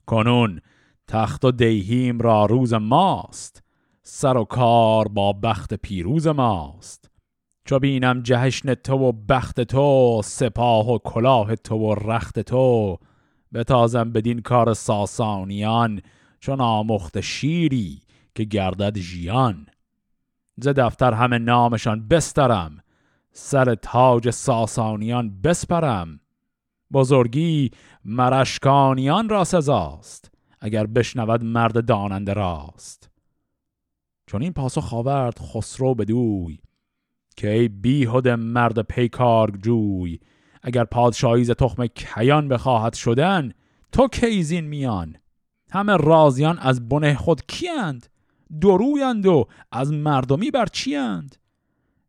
کنون 0.07 0.61
تخت 1.07 1.45
و 1.45 1.51
دیهیم 1.51 2.19
را 2.19 2.47
روز 2.47 2.75
ماست. 2.75 3.68
سر 4.11 4.37
و 4.37 4.45
کار 4.45 5.09
با 5.09 5.33
بخت 5.33 5.75
پیروز 5.75 6.27
ماست. 6.27 7.11
چو 7.65 7.79
بینم 7.79 8.23
جهشن 8.23 8.75
تو 8.75 8.95
و 8.95 9.13
بخت 9.13 9.61
تو 9.61 10.21
سپاه 10.25 10.89
و 10.91 10.99
کلاه 10.99 11.57
تو 11.57 11.77
و 11.77 11.95
رخت 11.95 12.41
تو 12.41 12.99
بتازم 13.55 14.13
بدین 14.13 14.41
کار 14.41 14.75
ساسانیان 14.75 16.01
چون 16.41 16.61
آمخت 16.61 17.21
شیری 17.21 18.01
که 18.35 18.45
گردد 18.45 18.99
ژیان. 18.99 19.67
ز 20.57 20.69
دفتر 20.69 21.13
همه 21.13 21.39
نامشان 21.39 22.09
بسترم 22.09 22.79
سر 23.33 23.75
تاج 23.75 24.31
ساسانیان 24.31 25.41
بسپرم. 25.41 26.21
بزرگی 26.93 27.71
مرشکانیان 28.05 29.29
را 29.29 29.45
سزاست 29.45 30.31
اگر 30.61 30.87
بشنود 30.87 31.45
مرد 31.45 31.87
داننده 31.87 32.33
راست. 32.33 33.08
چون 34.29 34.43
این 34.43 34.53
پاسخ 34.53 34.95
آورد 34.95 35.39
خسرو 35.39 35.95
بدوی 35.95 36.59
که 37.37 37.51
ای 37.51 38.07
مرد 38.37 38.81
پیکار 38.81 39.51
جوی 39.51 40.19
اگر 40.63 40.85
پادشاهی 40.85 41.45
ز 41.45 41.51
تخم 41.51 41.87
کیان 41.87 42.49
بخواهد 42.49 42.95
شدن 42.95 43.53
تو 43.93 44.09
کیزین 44.09 44.65
میان؟ 44.65 45.17
همه 45.71 45.97
رازیان 45.97 46.59
از 46.59 46.89
بنه 46.89 47.15
خود 47.15 47.47
کیند 47.47 48.07
درویند 48.61 49.27
و 49.27 49.45
از 49.73 49.93
مردمی 49.93 50.51
بر 50.51 50.67
چیند 50.67 51.37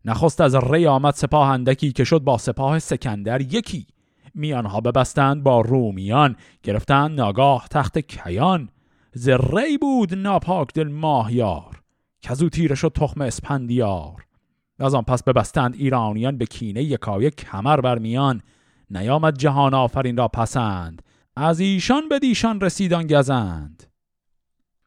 نخست 0.05 0.41
از 0.41 0.55
ری 0.55 0.87
آمد 0.87 1.13
سپاه 1.13 1.49
اندکی 1.49 1.91
که 1.91 2.03
شد 2.03 2.19
با 2.19 2.37
سپاه 2.37 2.79
سکندر 2.79 3.41
یکی. 3.41 3.87
میانها 4.35 4.81
ببستند 4.81 5.43
با 5.43 5.61
رومیان 5.61 6.35
گرفتند 6.63 7.19
ناگاه 7.19 7.67
تخت 7.71 7.99
کیان. 7.99 8.69
ز 9.13 9.29
ری 9.29 9.77
بود 9.77 10.15
ناپاک 10.15 10.73
دل 10.73 10.87
ماهیار. 10.87 11.78
کزو 12.21 12.49
تیره 12.49 12.75
شد 12.75 12.91
تخم 12.95 13.21
اسپندیار. 13.21 14.25
از 14.79 14.93
آن 14.93 15.03
پس 15.03 15.23
ببستند 15.23 15.73
ایرانیان 15.73 16.37
به 16.37 16.45
کینه 16.45 16.83
یکای 16.83 17.29
کمر 17.29 17.81
برمیان 17.81 18.41
نیامد 18.89 19.37
جهان 19.37 19.73
آفرین 19.73 20.17
را 20.17 20.27
پسند. 20.27 21.01
از 21.35 21.59
ایشان 21.59 22.09
به 22.09 22.19
دیشان 22.19 22.61
رسیدان 22.61 23.07
گزند. 23.07 23.83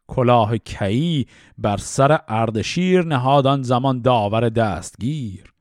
کلاه 0.06 0.58
کی 0.58 1.26
بر 1.58 1.76
سر 1.76 2.20
اردشیر 2.28 3.04
نهادان 3.04 3.62
زمان 3.62 4.02
داور 4.02 4.48
دستگیر. 4.48 5.52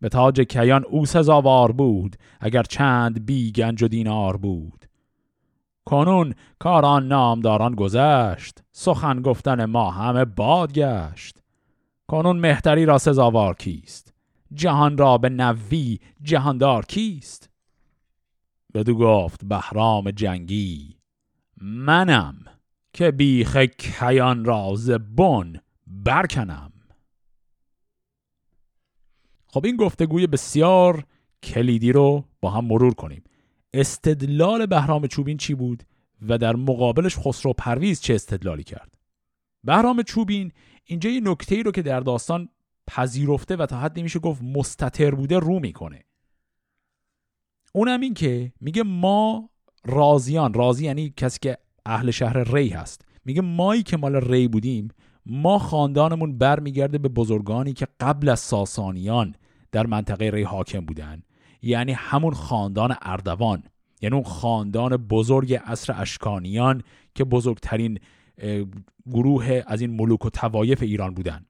به 0.00 0.08
تاج 0.08 0.40
کیان 0.40 0.84
او 0.84 1.06
سزاوار 1.06 1.72
بود 1.72 2.16
اگر 2.40 2.62
چند 2.62 3.26
بی 3.26 3.52
گنج 3.52 3.82
و 3.82 3.88
دینار 3.88 4.36
بود. 4.36 4.84
کنون 5.86 6.34
کاران 6.58 7.08
نامداران 7.08 7.74
گذشت 7.74 8.62
سخن 8.72 9.22
گفتن 9.22 9.64
ما 9.64 9.90
همه 9.90 10.24
باد 10.24 10.72
گشت 10.72 11.42
کنون 12.08 12.36
مهتری 12.36 12.84
را 12.84 12.98
سزاوار 12.98 13.54
کیست؟ 13.54 14.14
جهان 14.52 14.98
را 14.98 15.18
به 15.18 15.28
نوی 15.28 15.98
جهاندار 16.22 16.84
کیست؟ 16.84 17.50
بدو 18.74 18.94
گفت 18.94 19.44
بهرام 19.44 20.10
جنگی 20.10 20.96
منم 21.60 22.44
که 22.92 23.10
بیخ 23.10 23.56
کیان 23.56 24.44
را 24.44 24.74
بن 25.16 25.60
برکنم. 25.86 26.72
خب 29.46 29.64
این 29.64 29.76
گفتگوی 29.76 30.26
بسیار 30.26 31.04
کلیدی 31.42 31.92
رو 31.92 32.24
با 32.40 32.50
هم 32.50 32.64
مرور 32.64 32.94
کنیم. 32.94 33.24
استدلال 33.74 34.66
بهرام 34.66 35.06
چوبین 35.06 35.36
چی 35.36 35.54
بود 35.54 35.82
و 36.28 36.38
در 36.38 36.56
مقابلش 36.56 37.18
خسرو 37.18 37.52
پرویز 37.52 38.00
چه 38.00 38.14
استدلالی 38.14 38.64
کرد؟ 38.64 38.94
بهرام 39.64 40.02
چوبین 40.02 40.52
اینجا 40.84 41.10
یه 41.10 41.20
نکته 41.20 41.54
ای 41.54 41.62
رو 41.62 41.72
که 41.72 41.82
در 41.82 42.00
داستان 42.00 42.48
پذیرفته 42.86 43.56
و 43.56 43.66
تا 43.66 43.80
حد 43.80 43.98
نمیشه 43.98 44.18
گفت 44.18 44.42
مستتر 44.42 45.14
بوده 45.14 45.38
رو 45.38 45.60
می‌کنه. 45.60 46.04
اونم 47.72 48.00
این 48.00 48.14
که 48.14 48.52
میگه 48.60 48.82
ما 48.82 49.50
رازیان 49.84 50.54
رازی 50.54 50.84
یعنی 50.84 51.14
کسی 51.16 51.38
که 51.42 51.58
اهل 51.86 52.10
شهر 52.10 52.54
ری 52.54 52.68
هست. 52.68 53.04
میگه 53.24 53.42
مایی 53.42 53.82
که 53.82 53.96
مال 53.96 54.16
ری 54.16 54.48
بودیم 54.48 54.88
ما 55.26 55.58
خاندانمون 55.58 56.38
برمیگرده 56.38 56.98
به 56.98 57.08
بزرگانی 57.08 57.72
که 57.72 57.86
قبل 58.00 58.28
از 58.28 58.40
ساسانیان 58.40 59.34
در 59.72 59.86
منطقه 59.86 60.30
ری 60.30 60.42
حاکم 60.42 60.80
بودن. 60.80 61.22
یعنی 61.64 61.92
همون 61.92 62.34
خاندان 62.34 62.96
اردوان 63.02 63.62
یعنی 64.02 64.14
اون 64.14 64.24
خاندان 64.24 64.96
بزرگ 64.96 65.54
عصر 65.54 65.94
اشکانیان 66.00 66.82
که 67.14 67.24
بزرگترین 67.24 67.98
گروه 69.06 69.62
از 69.66 69.80
این 69.80 69.90
ملوک 69.90 70.24
و 70.24 70.30
توایف 70.30 70.82
ایران 70.82 71.14
بودن. 71.14 71.46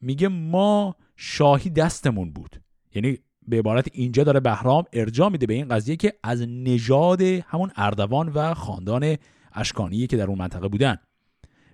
میگه 0.00 0.28
ما 0.28 0.96
شاهی 1.16 1.70
دستمون 1.70 2.30
بود. 2.32 2.60
یعنی 2.94 3.18
به 3.48 3.58
عبارت 3.58 3.88
اینجا 3.92 4.24
داره 4.24 4.40
بهرام 4.40 4.84
ارجاع 4.92 5.28
میده 5.28 5.46
به 5.46 5.54
این 5.54 5.68
قضیه 5.68 5.96
که 5.96 6.12
از 6.22 6.42
نژاد 6.48 7.22
همون 7.22 7.70
اردوان 7.76 8.28
و 8.28 8.54
خاندان 8.54 9.16
اشکانی 9.52 10.06
که 10.06 10.16
در 10.16 10.26
اون 10.26 10.38
منطقه 10.38 10.68
بودن. 10.68 10.96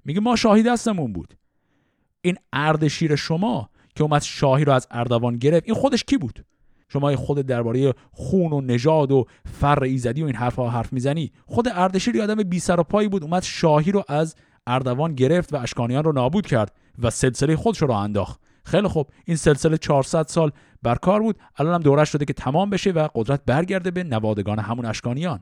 میگه 0.05 0.21
ما 0.21 0.37
شاهی 0.37 0.63
دستمون 0.63 1.13
بود. 1.13 1.35
این 2.21 2.37
اردشیر 2.53 3.17
شما 3.17 3.71
که 3.95 4.03
اومد 4.03 4.23
شاهی 4.23 4.65
رو 4.65 4.73
از 4.73 4.87
اردوان 4.91 5.37
گرفت 5.37 5.67
این 5.67 5.75
خودش 5.75 6.05
کی 6.05 6.19
بود؟ 6.19 6.45
شما 6.95 7.17
خود 7.17 7.39
درباره 7.39 7.95
خون 8.13 8.53
و 8.53 8.61
نژاد 8.61 9.13
و 9.13 9.27
فر 9.61 9.85
ایزدی 9.85 10.23
و 10.23 10.27
این 10.27 10.35
حرفها 10.35 10.71
حرف 10.71 10.93
می‌زنی. 10.93 11.33
خود 11.47 11.69
اردشیر 11.73 12.23
آدم 12.23 12.43
بی 12.43 12.59
سر 12.59 12.81
و 12.81 12.83
پایی 12.83 13.09
بود 13.09 13.23
اومد 13.23 13.43
شاهی 13.43 13.93
رو 13.93 14.05
از 14.09 14.35
اردوان 14.67 15.15
گرفت 15.15 15.55
و 15.55 15.57
اشکانیان 15.57 16.05
رو 16.05 16.13
نابود 16.13 16.47
کرد 16.47 16.73
و 17.03 17.11
سلسله 17.11 17.57
خودش 17.57 17.83
رو 17.83 17.91
انداخت. 17.91 18.41
خیلی 18.65 18.89
خوب. 18.89 19.11
این 19.25 19.37
سلسله 19.37 19.79
400 19.79 20.27
سال 20.27 20.51
بر 20.83 20.95
کار 20.95 21.21
بود. 21.21 21.39
الان 21.57 21.75
هم 21.75 21.81
دورش 21.81 22.09
شده 22.09 22.25
که 22.25 22.33
تمام 22.33 22.71
بشه 22.71 22.91
و 22.91 23.09
قدرت 23.15 23.45
برگرده 23.47 23.91
به 23.91 24.05
نوادگان 24.05 24.59
همون 24.59 24.87
اشکانیان. 24.87 25.41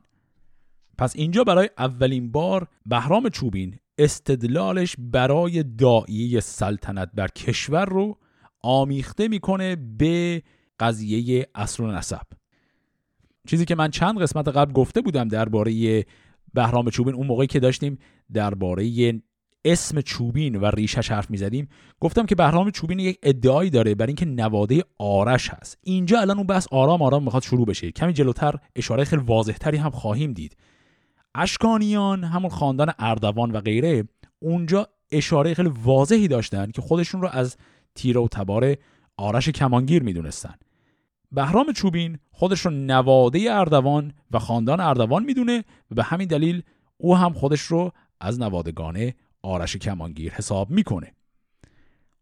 پس 0.99 1.17
اینجا 1.17 1.45
برای 1.45 1.71
اولین 1.79 2.33
بار 2.33 2.67
بهرام 2.87 3.29
چوبین 3.29 3.79
استدلالش 3.99 4.97
برای 4.99 5.63
داعیه 5.63 6.41
سلطنت 6.41 7.11
بر 7.15 7.29
کشور 7.29 7.85
رو 7.85 8.19
آمیخته 8.63 9.29
می‌کنه 9.29 9.77
به 9.77 10.43
قضیه 10.83 11.47
اصل 11.55 11.83
و 11.83 11.87
نسب. 11.87 12.27
چیزی 13.47 13.65
که 13.65 13.75
من 13.75 13.91
چند 13.91 14.23
قسمت 14.23 14.49
قبل 14.49 14.73
گفته 14.73 15.01
بودم 15.01 15.29
درباره 15.29 16.05
بهرام 16.55 16.91
چوبین 16.91 17.15
اون 17.15 17.27
موقعی 17.27 17.47
که 17.47 17.61
داشتیم 17.61 17.99
درباره 18.33 19.21
اسم 19.65 20.01
چوبین 20.01 20.57
و 20.57 20.67
ریشش 20.67 21.11
حرف 21.11 21.31
می‌زدیم 21.31 21.69
گفتم 22.01 22.27
که 22.27 22.35
بهرام 22.35 22.71
چوبین 22.71 22.99
یک 22.99 23.19
ادعایی 23.23 23.71
داره 23.71 23.95
بر 23.95 24.07
اینکه 24.07 24.27
نواده 24.27 24.83
آرش 24.99 25.51
هست. 25.51 25.79
اینجا 25.83 26.21
الان 26.21 26.37
اون 26.37 26.47
بحث 26.47 26.67
آرام 26.71 27.03
آرام 27.03 27.25
می‌خواد 27.25 27.43
شروع 27.43 27.67
بشه. 27.67 27.91
کمی 27.91 28.13
جلوتر 28.13 28.55
اشاره 28.77 29.05
خیلی 29.05 29.23
واضحتری 29.23 29.77
هم 29.77 29.91
خواهیم 29.91 30.33
دید. 30.33 30.57
اشکانیان 31.35 32.25
همون 32.25 32.51
خاندان 32.51 32.93
اردوان 32.99 33.51
و 33.51 33.61
غیره 33.61 34.05
اونجا 34.39 34.89
اشاره 35.13 35.55
خیلی 35.55 35.71
واضحی 35.85 36.29
داشتن 36.29 36.71
که 36.71 36.83
خودشون 36.83 37.23
رو 37.23 37.29
از 37.29 37.57
تیره 37.95 38.21
و 38.21 38.29
تبار 38.29 38.77
آرش 39.17 39.49
کمانگیر 39.49 40.03
می‌دونستن. 40.03 40.55
بهرام 41.33 41.73
چوبین 41.73 42.19
خودش 42.31 42.61
رو 42.61 42.71
نواده 42.71 43.47
اردوان 43.51 44.13
و 44.31 44.39
خاندان 44.39 44.81
اردوان 44.81 45.25
می‌دونه 45.25 45.65
و 45.91 45.95
به 45.95 46.03
همین 46.03 46.29
دلیل 46.29 46.63
او 46.97 47.17
هم 47.17 47.33
خودش 47.33 47.61
رو 47.61 47.93
از 48.21 48.41
نوادگان 48.41 49.13
آرش 49.43 49.77
کمانگیر 49.77 50.33
حساب 50.33 50.71
می‌کنه. 50.71 51.13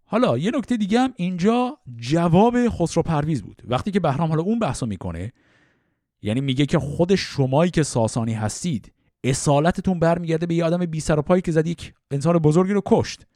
حالا 0.04 0.38
یه 0.38 0.50
نکته 0.54 0.76
دیگه 0.76 1.00
هم 1.00 1.12
اینجا 1.16 1.78
جواب 1.96 2.68
خسرو 2.68 3.02
پرویز 3.02 3.42
بود. 3.42 3.62
وقتی 3.64 3.90
که 3.90 4.00
بهرام 4.00 4.28
حالا 4.28 4.42
اون 4.42 4.58
بحثو 4.58 4.86
می‌کنه 4.86 5.32
یعنی 6.22 6.40
میگه 6.40 6.66
که 6.66 6.78
خود 6.78 7.14
شمایی 7.14 7.70
که 7.70 7.82
ساسانی 7.82 8.34
هستید 8.34 8.92
اصالتتون 9.24 9.98
برمیگرده 9.98 10.46
به 10.46 10.54
یه 10.54 10.64
آدم 10.64 10.86
بی 10.86 11.00
سر 11.00 11.18
و 11.18 11.22
پایی 11.22 11.42
که 11.42 11.52
زد 11.52 11.66
یک 11.66 11.94
انسان 12.10 12.38
بزرگی 12.38 12.72
رو 12.72 12.82
کشت. 12.86 13.26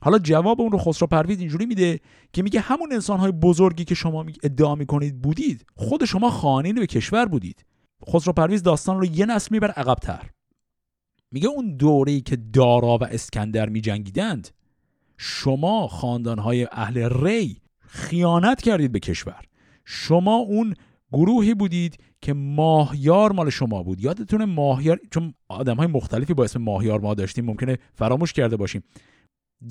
حالا 0.00 0.18
جواب 0.18 0.60
اون 0.60 0.72
رو 0.72 0.78
خسرو 0.78 1.06
پرویز 1.06 1.38
اینجوری 1.38 1.66
میده 1.66 2.00
که 2.32 2.42
میگه 2.42 2.60
همون 2.60 2.92
انسانهای 2.92 3.32
بزرگی 3.32 3.84
که 3.84 3.94
شما 3.94 4.26
ادعا 4.42 4.74
می‌کنید 4.74 5.22
بودید 5.22 5.66
خود 5.76 6.04
شما 6.04 6.30
خانین 6.30 6.74
به 6.74 6.86
کشور 6.86 7.26
بودید. 7.26 7.64
خسرو 8.08 8.32
پرویز 8.32 8.62
داستان 8.62 8.98
رو 8.98 9.04
یه 9.04 9.26
نسل 9.26 9.48
میبر 9.50 9.70
عقبتر. 9.70 10.30
میگه 11.30 11.48
اون 11.48 11.76
دوره‌ای 11.76 12.20
که 12.20 12.36
دارا 12.36 12.98
و 12.98 13.04
اسکندر 13.04 13.68
میجنگیدند 13.68 14.48
شما 15.18 15.88
خاندانهای 15.88 16.68
اهل 16.72 17.24
ری 17.24 17.60
خیانت 17.78 18.62
کردید 18.62 18.92
به 18.92 19.00
کشور. 19.00 19.44
شما 19.84 20.36
اون 20.36 20.74
گروهی 21.12 21.54
بودید 21.54 21.96
که 22.22 22.32
ماهیار 22.32 23.32
مال 23.32 23.50
شما 23.50 23.82
بود. 23.82 24.00
یادتونه 24.00 24.44
ماهیار 24.44 25.00
چون 25.10 25.34
آدم 25.48 25.76
های 25.76 25.86
مختلفی 25.86 26.34
با 26.34 26.44
اسم 26.44 26.62
ماهیار 26.62 27.00
ما 27.00 27.14
داشتیم 27.14 27.44
ممکنه 27.44 27.78
فراموش 27.94 28.32
کرده 28.32 28.56
باشیم. 28.56 28.82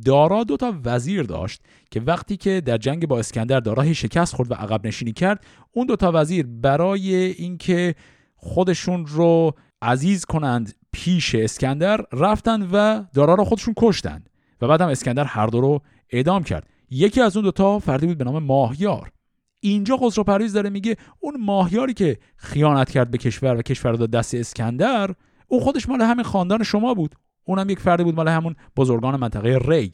دارا 0.06 0.44
دو 0.44 0.58
تا 0.58 0.74
وزیر 0.86 1.24
داشت 1.24 1.62
که 1.92 2.00
وقتی 2.00 2.38
که 2.38 2.62
در 2.62 2.78
جنگ 2.78 3.08
با 3.08 3.20
اسکندر 3.20 3.60
دارا 3.60 3.94
شکست 3.94 4.36
خورد 4.36 4.52
و 4.52 4.54
عقب 4.54 4.88
نشینی 4.88 5.14
کرد 5.14 5.46
اون 5.72 5.88
دو 5.88 5.96
تا 5.96 6.12
وزیر 6.14 6.46
برای 6.46 7.16
اینکه 7.16 7.96
خودشون 8.36 9.06
رو 9.06 9.54
عزیز 9.82 10.26
کنند 10.26 10.74
پیش 10.92 11.36
اسکندر 11.36 12.06
رفتند 12.14 12.70
و 12.74 13.06
دارا 13.14 13.34
رو 13.34 13.44
خودشون 13.44 13.74
کشتند 13.78 14.30
و 14.62 14.68
بعد 14.68 14.82
هم 14.82 14.90
اسکندر 14.90 15.24
هر 15.24 15.48
دو 15.48 15.62
رو 15.62 15.82
اعدام 16.10 16.44
کرد. 16.44 16.68
یکی 16.90 17.22
از 17.22 17.38
اون 17.38 17.44
دوتا 17.44 17.80
فردی 17.80 18.08
بود 18.08 18.18
به 18.18 18.24
نام 18.24 18.44
ماهیار. 18.44 19.12
اینجا 19.60 19.98
خسرو 19.98 20.24
پرویز 20.24 20.54
داره 20.54 20.70
میگه 20.70 20.98
اون 21.20 21.38
ماهیاری 21.40 21.94
که 21.94 22.18
خیانت 22.36 22.90
کرد 22.90 23.12
به 23.12 23.18
کشور 23.18 23.56
و 23.56 23.62
کشور 23.62 23.94
داد 23.94 24.12
دست 24.12 24.36
اسکندر 24.36 25.14
اون 25.48 25.60
خودش 25.60 25.90
مال 25.90 26.02
همین 26.02 26.24
خاندان 26.24 26.64
شما 26.64 26.94
بود. 26.94 27.16
اونم 27.48 27.70
یک 27.70 27.80
فردی 27.80 28.04
بود 28.04 28.16
مال 28.16 28.28
همون 28.28 28.56
بزرگان 28.76 29.16
منطقه 29.16 29.60
ری. 29.62 29.92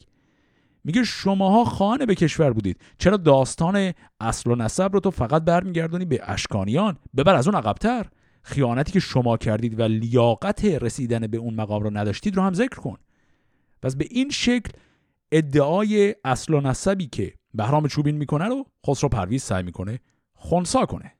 میگه 0.84 1.04
شماها 1.04 1.64
خانه 1.64 2.06
به 2.06 2.14
کشور 2.14 2.52
بودید. 2.52 2.80
چرا 2.98 3.16
داستان 3.16 3.92
اصل 4.20 4.50
و 4.50 4.54
نسب 4.54 4.92
رو 4.92 5.00
تو 5.00 5.10
فقط 5.10 5.44
برمیگردونی 5.44 6.04
به 6.04 6.20
اشکانیان؟ 6.22 6.96
ببر 7.16 7.34
از 7.34 7.48
اون 7.48 7.56
عقبتر. 7.56 8.06
خیانتی 8.42 8.92
که 8.92 9.00
شما 9.00 9.36
کردید 9.36 9.80
و 9.80 9.82
لیاقت 9.82 10.64
رسیدن 10.64 11.26
به 11.26 11.36
اون 11.36 11.54
مقام 11.54 11.82
رو 11.82 11.96
نداشتید 11.96 12.36
رو 12.36 12.42
هم 12.42 12.52
ذکر 12.52 12.80
کن. 12.80 12.96
پس 13.82 13.96
به 13.96 14.06
این 14.10 14.30
شکل 14.30 14.70
ادعای 15.32 16.14
اصل 16.24 16.54
و 16.54 16.60
نسبی 16.60 17.06
که 17.06 17.34
بهرام 17.54 17.88
چوبین 17.88 18.16
می‌کنه 18.16 18.44
رو 18.44 18.66
خسرو 18.86 19.08
پرویز 19.08 19.42
سعی 19.42 19.62
می‌کنه 19.62 19.98
خونسا 20.34 20.86
کنه. 20.86 21.12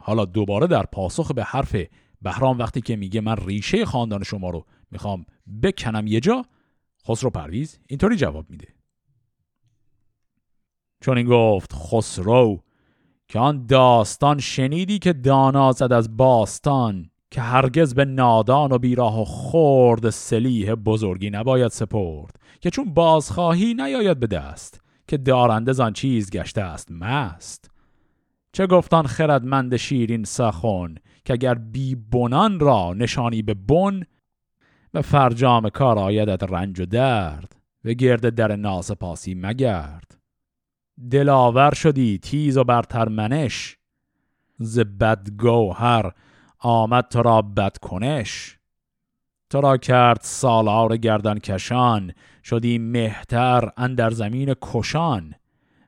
حالا 0.00 0.24
دوباره 0.24 0.66
در 0.66 0.82
پاسخ 0.82 1.32
به 1.32 1.44
حرف 1.44 1.76
بهرام 2.22 2.58
وقتی 2.58 2.80
که 2.80 2.96
میگه 2.96 3.20
من 3.20 3.36
ریشه 3.36 3.84
خاندان 3.84 4.22
شما 4.22 4.50
رو 4.50 4.66
می‌خوام 4.94 5.26
بکنم 5.62 6.06
یه 6.06 6.20
جا 6.20 6.44
خسرو 7.08 7.30
پرویز 7.30 7.78
اینطوری 7.88 8.16
جواب 8.16 8.50
میده. 8.50 8.68
چون 11.00 11.18
این 11.18 11.26
گفت 11.26 11.72
خسرو 11.72 12.60
که 13.28 13.38
آن 13.38 13.66
داستان 13.66 14.38
شنیدی 14.38 14.98
که 14.98 15.12
دانا 15.12 15.72
زد 15.72 15.92
از 15.92 16.16
باستان 16.16 17.10
که 17.30 17.40
هرگز 17.40 17.94
به 17.94 18.04
نادان 18.04 18.72
و 18.72 18.78
بیراه 18.78 19.20
و 19.20 19.24
خورد 19.24 20.10
سلیح 20.10 20.74
بزرگی 20.74 21.30
نباید 21.30 21.70
سپرد 21.70 22.36
که 22.60 22.70
چون 22.70 22.94
بازخواهی 22.94 23.74
نیاید 23.74 24.20
به 24.20 24.26
دست 24.26 24.80
که 25.08 25.16
دارنده 25.16 25.72
زان 25.72 25.92
چیز 25.92 26.30
گشته 26.30 26.60
است 26.60 26.90
مست. 26.90 27.70
چه 28.52 28.66
گفتان 28.66 29.06
خردمند 29.06 29.76
شیرین 29.76 30.24
سخن 30.24 30.94
که 31.24 31.32
اگر 31.32 31.54
بی 31.54 31.94
بنان 31.94 32.60
را 32.60 32.94
نشانی 32.94 33.42
به 33.42 33.54
بن 33.54 34.02
به 34.94 35.02
فرجام 35.02 35.68
کار 35.68 35.98
آیدت 35.98 36.42
رنج 36.42 36.80
و 36.80 36.86
درد 36.86 37.56
و 37.84 37.92
گرد 37.92 38.34
در 38.34 38.56
پاسی 38.94 39.34
مگرد. 39.34 40.18
دلاور 41.10 41.74
شدی 41.74 42.18
تیز 42.18 42.56
و 42.56 42.64
برتر 42.64 43.08
منش 43.08 43.76
ز 44.58 44.78
بدگوهر 44.78 46.12
آمد 46.58 47.08
تو 47.08 47.22
را 47.22 47.42
بد 47.42 47.76
کنش. 47.76 48.58
تو 49.50 49.60
را 49.60 49.76
کرد 49.76 50.20
سالار 50.22 50.96
گردن 50.96 51.38
کشان 51.38 52.12
شدی 52.44 52.78
مهتر 52.78 53.70
اندر 53.76 54.10
زمین 54.10 54.54
کشان. 54.62 55.34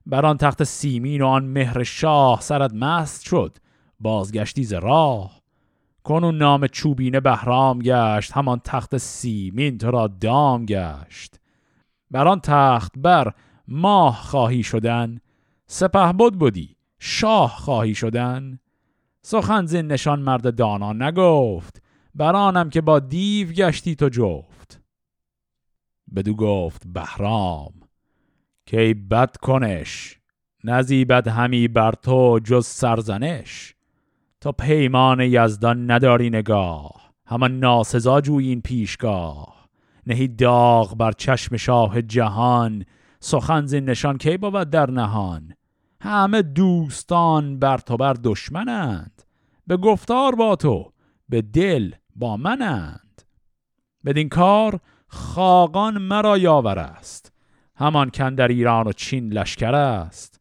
بر 0.06 0.26
آن 0.26 0.36
تخت 0.36 0.64
سیمین 0.64 1.22
و 1.22 1.26
آن 1.26 1.44
مهر 1.44 1.82
شاه 1.82 2.40
سرت 2.40 2.74
مست 2.74 3.22
شد 3.22 3.56
بازگشتی 4.00 4.64
ز 4.64 4.72
راه. 4.72 5.45
کنون 6.06 6.38
نام 6.38 6.66
چوبینه 6.66 7.20
بهرام 7.20 7.78
گشت 7.78 8.32
همان 8.32 8.60
تخت 8.64 8.96
سیمین 8.96 9.78
تو 9.78 9.90
را 9.90 10.06
دام 10.06 10.66
گشت. 10.66 11.40
بر 12.10 12.28
آن 12.28 12.40
تخت 12.40 12.92
بر 12.96 13.32
ماه 13.68 14.16
خواهی 14.22 14.62
شدن 14.62 15.18
سپه 15.66 16.12
بود 16.12 16.38
بودی 16.38 16.76
شاه 16.98 17.50
خواهی 17.50 17.94
شدن. 17.94 18.58
سخن 19.22 19.66
زین 19.66 19.86
نشان 19.86 20.20
مرد 20.20 20.54
دانا 20.54 20.92
نگفت 20.92 21.82
برانم 22.14 22.70
که 22.70 22.80
با 22.80 22.98
دیو 22.98 23.48
گشتی 23.48 23.94
تو 23.94 24.08
جفت. 24.08 24.80
بدو 26.16 26.34
گفت 26.34 26.82
بهرام 26.86 27.72
که 28.66 28.96
بد 29.10 29.36
کنش 29.36 30.18
نزیبد 30.64 31.28
همی 31.28 31.68
بر 31.68 31.92
تو 31.92 32.40
جز 32.44 32.66
سرزنش. 32.66 33.75
تو 34.46 34.52
پیمان 34.52 35.20
یزدان 35.20 35.90
نداری 35.90 36.30
نگاه. 36.30 37.12
همان 37.26 37.58
ناسزا 37.58 38.20
جوی 38.20 38.48
این 38.48 38.60
پیشگاه. 38.60 39.68
نهی 40.06 40.28
داغ 40.28 40.96
بر 40.96 41.12
چشم 41.12 41.56
شاه 41.56 42.02
جهان. 42.02 42.84
سخن 43.20 43.66
زین 43.66 43.84
نشان 43.84 44.18
کی 44.18 44.36
بود 44.36 44.70
در 44.70 44.90
نهان؟ 44.90 45.54
همه 46.00 46.42
دوستان 46.42 47.58
بر 47.58 47.78
تو 47.78 47.96
بر 47.96 48.12
دشمنند. 48.12 49.22
به 49.66 49.76
گفتار 49.76 50.34
با 50.34 50.56
تو 50.56 50.92
به 51.28 51.42
دل 51.42 51.92
با 52.16 52.36
منند. 52.36 53.22
بدین 54.04 54.28
کار 54.28 54.80
خاقان 55.08 55.98
مرا 55.98 56.38
یاور 56.38 56.78
است. 56.78 57.32
همان 57.76 58.10
کن 58.10 58.34
در 58.34 58.48
ایران 58.48 58.86
و 58.86 58.92
چین 58.92 59.32
لشکر 59.32 59.74
است. 59.74 60.40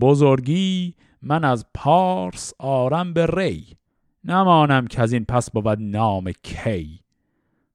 بزرگی 0.00 0.94
من 1.26 1.44
از 1.44 1.66
پارس 1.74 2.52
آرم 2.58 3.12
به 3.12 3.26
ری 3.26 3.76
نمانم 4.24 4.86
که 4.86 5.02
از 5.02 5.12
این 5.12 5.24
پس 5.24 5.50
بود 5.50 5.78
نام 5.80 6.32
کی. 6.42 7.00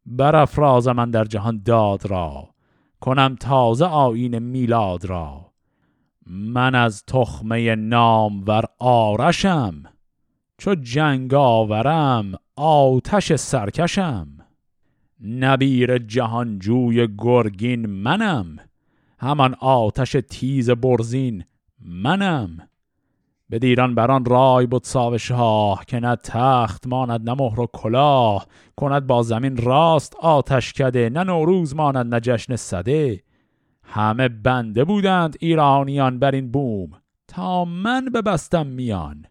برافراز 0.05 0.87
من 0.87 1.11
در 1.11 1.23
جهان 1.23 1.61
داد 1.65 2.05
را 2.05 2.49
کنم 3.01 3.35
تازه 3.35 3.85
آین 3.85 4.39
میلاد 4.39 5.05
را. 5.05 5.51
من 6.25 6.75
از 6.75 7.03
تخمه 7.05 7.75
نامور 7.75 8.63
آرشم 8.79 9.83
چو 10.57 10.75
جنگ 10.75 11.33
آورم 11.33 12.31
آتش 12.55 13.35
سرکشم. 13.35 14.27
نبیر 15.23 15.97
جهانجوی 15.97 17.07
گرگین 17.17 17.85
منم 17.85 18.57
همان 19.19 19.55
آتش 19.59 20.17
تیز 20.29 20.69
برزین 20.69 21.43
منم. 21.79 22.68
به 23.49 23.59
دیران 23.59 23.95
بران 23.95 24.25
رای 24.25 24.65
بود 24.65 24.83
ساو 24.83 25.17
شاه 25.17 25.85
که 25.87 25.99
نه 25.99 26.15
تخت 26.15 26.87
ماند 26.87 27.29
نه 27.29 27.35
مهر 27.39 27.59
و 27.59 27.67
کلاه. 27.73 28.47
کند 28.77 29.07
با 29.07 29.23
زمین 29.23 29.57
راست 29.57 30.15
آتش 30.15 30.73
کده 30.73 31.09
نه 31.09 31.23
نوروز 31.23 31.75
ماند 31.75 32.13
نه 32.13 32.19
جشن 32.19 32.55
صده. 32.55 33.23
همه 33.83 34.27
بنده 34.29 34.83
بودند 34.83 35.37
ایرانیان 35.39 36.19
بر 36.19 36.31
این 36.31 36.51
بوم. 36.51 36.89
تا 37.27 37.65
من 37.65 38.05
ببستم 38.05 38.67
میان. 38.67 39.25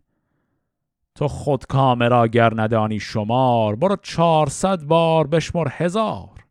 تو 1.14 1.28
خود 1.28 1.66
کامرا 1.66 2.26
گر 2.26 2.52
ندانی 2.56 3.00
شمار 3.00 3.76
برو 3.76 3.96
چهارصد 4.02 4.82
بار 4.82 5.26
بشمر 5.26 5.68
هزار. 5.70 6.44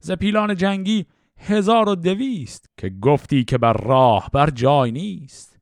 ز 0.00 0.12
پیلان 0.12 0.56
جنگی 0.56 1.06
هزار 1.38 1.88
و 1.88 1.94
دویست 1.94 2.70
که 2.76 2.88
گفتی 2.88 3.44
که 3.44 3.58
بر 3.58 3.72
راه 3.72 4.30
بر 4.32 4.50
جای 4.50 4.92
نیست. 4.92 5.55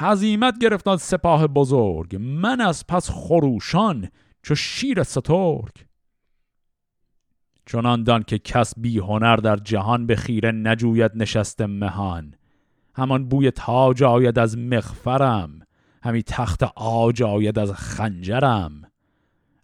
هزیمت 0.00 0.58
گرفتاد 0.58 0.98
سپاه 0.98 1.46
بزرگ 1.46 2.16
من 2.16 2.60
از 2.60 2.86
پس 2.86 3.10
خروشان 3.10 4.08
چو 4.42 4.54
شیر 4.54 5.02
سترگ. 5.02 5.72
چنان 7.66 8.02
دان 8.02 8.22
که 8.22 8.38
کس 8.38 8.78
بی 8.78 8.98
هنر 8.98 9.36
در 9.36 9.56
جهان 9.56 10.06
به 10.06 10.16
خیره 10.16 10.52
نجوید 10.52 11.10
نشست 11.14 11.60
مهان. 11.60 12.34
همان 12.94 13.28
بوی 13.28 13.50
تاج 13.50 14.02
آید 14.02 14.38
از 14.38 14.58
مغفرم 14.58 15.60
همی 16.02 16.22
تخت 16.22 16.62
آج 16.76 17.22
آید 17.22 17.58
از 17.58 17.72
خنجرم. 17.72 18.82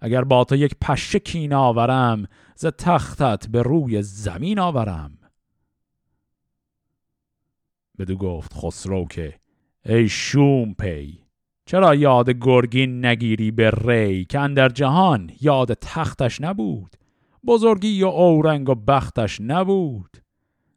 اگر 0.00 0.24
با 0.24 0.44
تو 0.44 0.56
یک 0.56 0.74
پشه 0.80 1.18
کین 1.18 1.52
آورم 1.52 2.26
ز 2.56 2.66
تختت 2.66 3.48
به 3.48 3.62
روی 3.62 4.02
زمین 4.02 4.58
آورم. 4.58 5.18
بدو 7.98 8.16
گفت 8.16 8.54
خسرو 8.54 9.06
که 9.10 9.43
ای 9.86 10.08
شوم 10.08 10.74
پی 10.74 11.18
چرا 11.66 11.94
یاد 11.94 12.30
گرگین 12.30 13.04
نگیری 13.06 13.50
به 13.50 13.70
ری 13.70 14.24
که 14.24 14.40
اندر 14.40 14.68
جهان 14.68 15.30
یاد 15.40 15.72
تختش 15.72 16.40
نبود؟ 16.40 16.96
بزرگی 17.46 18.02
و 18.02 18.06
اورنگ 18.06 18.68
و 18.68 18.74
بختش 18.74 19.40
نبود؟ 19.40 20.16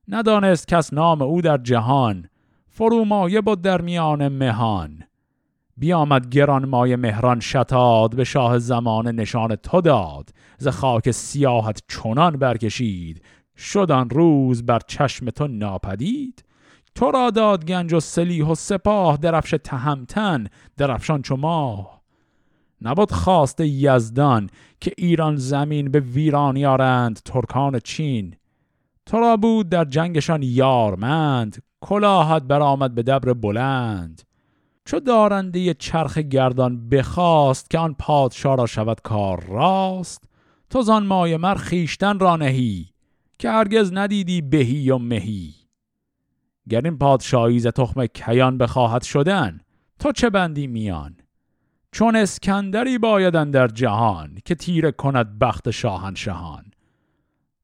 ندانست 0.08 0.68
کس 0.68 0.94
نام 0.94 1.22
او 1.22 1.42
در 1.42 1.58
جهان 1.58 2.30
فرومایه 2.68 3.42
بود 3.42 3.62
در 3.62 3.82
میان 3.82 4.28
مهان. 4.28 5.04
بیامد 5.78 6.30
گران 6.30 6.66
مای 6.66 6.96
مهران 6.96 7.40
شتاد 7.40 8.16
به 8.16 8.24
شاه 8.24 8.60
زمان 8.60 9.08
نشان 9.08 9.56
تو 9.56 9.82
داد. 9.82 10.30
ز 10.58 10.68
خاک 10.68 11.12
سیاحت 11.12 11.82
چنان 11.88 12.38
برکشید 12.38 13.22
شدن 13.58 14.10
روز 14.10 14.66
بر 14.66 14.80
چشم 14.88 15.30
تو 15.30 15.48
ناپدید. 15.48 16.44
تو 16.98 17.12
را 17.12 17.30
داد 17.30 17.66
گنج 17.66 17.94
و 17.94 18.00
سلیح 18.00 18.46
و 18.46 18.56
سپاه 18.56 19.18
درفش 19.18 19.56
تهمتن؟ 19.64 20.48
درفشان 20.78 21.22
چو 21.22 21.36
ماه. 21.36 22.02
نبود 22.82 23.12
خواست 23.12 23.60
یزدان 23.60 24.50
که 24.82 24.92
ایران 24.98 25.36
زمین 25.36 25.92
به 25.92 26.00
ویران 26.00 26.58
یارند 26.58 27.20
ترکان 27.26 27.80
چین. 27.80 28.36
تو 29.06 29.20
را 29.20 29.38
بود 29.38 29.70
در 29.70 29.86
جنگشان 29.86 30.44
یارمند 30.44 31.64
کلاهت 31.82 32.44
برآمد 32.44 32.96
به 32.96 33.04
دبر 33.04 33.34
بلند. 33.34 34.22
چو 34.86 35.00
دارنده 35.00 35.74
چرخ 35.74 36.18
گردان 36.18 36.90
بخواست 36.90 37.70
که 37.70 37.80
آن 37.80 37.96
پادشاه 38.00 38.58
را 38.58 38.66
شود 38.66 39.02
کار 39.02 39.44
راست 39.44 40.24
تو 40.70 40.82
زان 40.82 41.06
مای 41.06 41.38
مر 41.38 41.56
خیشتن 41.56 42.20
را 42.20 42.36
نهی 42.36 42.86
که 43.40 43.50
هرگز 43.50 43.94
ندیدی 43.94 44.42
بهی 44.42 44.90
و 44.90 44.98
مهی. 44.98 45.57
گر 46.70 46.82
این 46.82 46.98
پادشاهی 46.98 47.60
ز 47.60 47.68
تخم 47.68 48.06
کیان 48.06 48.58
بخواهد 48.58 49.04
شدن. 49.04 49.60
تو 50.00 50.12
چه 50.12 50.30
بندی 50.30 50.68
میان؟ 50.68 51.16
چون 51.92 52.16
اسکندری 52.16 52.98
بایدن 52.98 53.52
در 53.52 53.68
جهان 53.68 54.38
که 54.46 54.56
تیره 54.56 54.92
کند 54.92 55.40
بخت 55.40 55.72
شاهنشهان. 55.72 56.66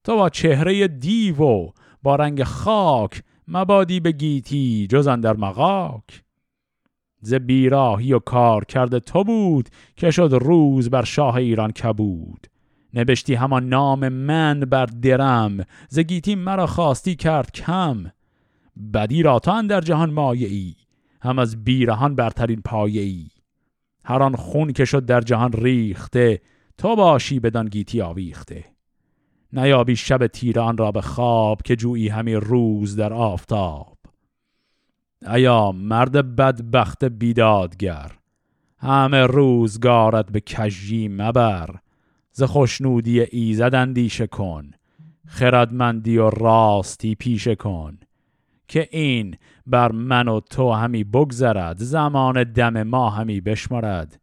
تو 0.03 0.15
با 0.15 0.29
چهره 0.29 0.87
دیو 0.87 1.41
و 1.41 1.69
با 2.03 2.15
رنگ 2.15 2.43
خاک 2.43 3.23
مبادی 3.47 3.99
به 3.99 4.11
گیتی 4.11 4.87
جز 4.87 5.07
در 5.07 5.33
مغاک. 5.33 6.23
ز 7.21 7.33
بیراهی 7.33 8.13
و 8.13 8.19
کار 8.19 8.65
کرده 8.65 8.99
تو 8.99 9.23
بود 9.23 9.69
که 9.95 10.11
شد 10.11 10.37
روز 10.41 10.89
بر 10.89 11.03
شاه 11.03 11.35
ایران 11.35 11.71
کبود. 11.71 12.47
نبشتی 12.93 13.33
همان 13.33 13.69
نام 13.69 14.09
من 14.09 14.59
بر 14.59 14.85
درم 14.85 15.65
ز 15.89 15.99
گیتی 15.99 16.35
مرا 16.35 16.67
خواستی 16.67 17.15
کرد 17.15 17.51
کم. 17.51 18.05
بدی 18.93 19.24
را 19.24 19.39
تو 19.39 19.61
در 19.61 19.82
جهان 19.82 20.11
مایه 20.13 20.47
ای 20.47 20.76
هم 21.21 21.39
از 21.39 21.63
بیرهان 21.63 22.15
برترین 22.15 22.61
پایه 22.61 23.01
ای 23.01 23.28
هر 24.05 24.24
آن 24.24 24.36
خون 24.36 24.74
که 24.74 24.86
شد 24.86 25.05
در 25.05 25.21
جهان 25.21 25.51
ریخته 25.53 26.41
تو 26.78 26.95
باشی 26.95 27.39
بدان 27.39 27.65
گیتی 27.69 28.01
آویخته. 28.01 28.65
نیابی 29.53 29.95
شب 29.95 30.28
تیران 30.28 30.78
را 30.78 30.91
به 30.91 31.01
خواب 31.01 31.61
که 31.61 31.76
جویی 31.76 32.07
همی 32.07 32.34
روز 32.34 32.95
در 32.95 33.13
آفتاب. 33.13 33.97
ایا 35.34 35.71
مرد 35.71 36.36
بدبخت 36.36 37.05
بیدادگر 37.05 38.11
همه 38.78 39.26
روزگارت 39.26 40.32
به 40.32 40.41
کجی 40.41 41.07
مبر. 41.07 41.76
ز 42.32 42.43
خوشنودی 42.43 43.21
ایزد 43.21 43.76
اندیشه 43.76 44.28
کن 44.28 44.71
خردمندی 45.28 46.17
و 46.17 46.30
راستی 46.30 47.15
پیشه 47.15 47.55
کن. 47.55 47.97
که 48.74 48.88
این 48.91 49.36
بر 49.67 49.91
من 49.91 50.28
و 50.28 50.39
تو 50.39 50.71
همی 50.71 51.03
بگذرد 51.03 51.78
زمان 51.78 52.43
دم 52.43 52.84
ما 52.84 53.09
همی 53.09 53.41
بشمارد 53.41 54.21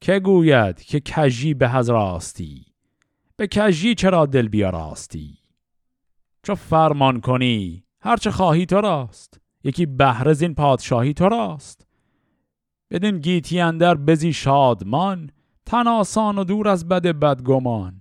که 0.00 0.20
گوید 0.20 0.82
که 0.82 1.00
کجی 1.00 1.54
به 1.54 1.68
هز 1.68 1.90
راستی؟ 1.90 2.66
به 3.36 3.48
کجی 3.52 3.94
چرا 3.94 4.26
دل 4.26 4.62
راستی؟ 4.62 5.38
چو 6.42 6.54
فرمان 6.54 7.20
کنی 7.20 7.84
هرچه 8.00 8.30
خواهی 8.30 8.66
تو 8.66 8.80
راست. 8.80 9.40
یکی 9.64 9.86
بهره 9.86 10.32
زین 10.32 10.54
پادشاهی 10.54 11.14
تو 11.14 11.28
راست. 11.28 11.86
بدین 12.90 13.18
گیتی 13.18 13.60
اندر 13.60 13.94
بزی 13.94 14.32
شادمان 14.32 15.30
تن 15.66 15.86
آسان 15.86 16.38
و 16.38 16.44
دور 16.44 16.68
از 16.68 16.88
بد 16.88 17.06
بدگمان. 17.06 18.00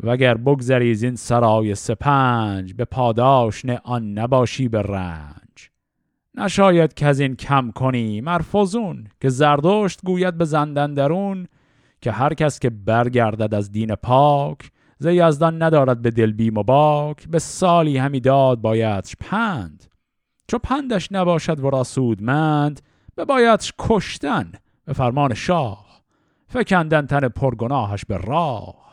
وگر 0.00 0.34
بگذری 0.34 0.94
زین 0.94 1.16
سرای 1.16 1.74
سپنج 1.74 2.74
به 2.74 2.84
پاداش 2.84 3.64
نه 3.64 3.80
آن 3.84 4.12
نباشی 4.12 4.68
به 4.68 4.82
رنج. 4.82 5.70
نشاید 6.34 6.94
که 6.94 7.06
از 7.06 7.20
این 7.20 7.36
کم 7.36 7.70
کنی 7.70 8.20
مرفوزون 8.20 9.08
که 9.20 9.28
زردشت 9.28 10.00
گوید 10.04 10.38
به 10.38 10.44
زندن 10.44 10.94
درون 10.94 11.48
که 12.00 12.12
هر 12.12 12.34
کس 12.34 12.58
که 12.58 12.70
برگردد 12.70 13.54
از 13.54 13.72
دین 13.72 13.94
پاک 13.94 14.70
ز 14.98 15.06
یزدان 15.06 15.62
ندارد 15.62 16.02
به 16.02 16.10
دل 16.10 16.32
بیم 16.32 16.58
و 16.58 16.62
باک 16.62 17.28
به 17.28 17.38
سالی 17.38 17.98
همی 17.98 18.20
داد 18.20 18.60
بایدش 18.60 19.16
پند. 19.20 19.84
چو 20.48 20.58
پندش 20.58 21.12
نباشد 21.12 21.64
و 21.64 21.84
سودمند 21.84 22.80
به 23.14 23.24
بایدش 23.24 23.72
کشتن 23.78 24.52
به 24.84 24.92
فرمان 24.92 25.34
شاه. 25.34 25.84
فکندن 26.48 27.06
تن 27.06 27.28
پرگناهش 27.28 28.04
به 28.04 28.16
راه. 28.16 28.83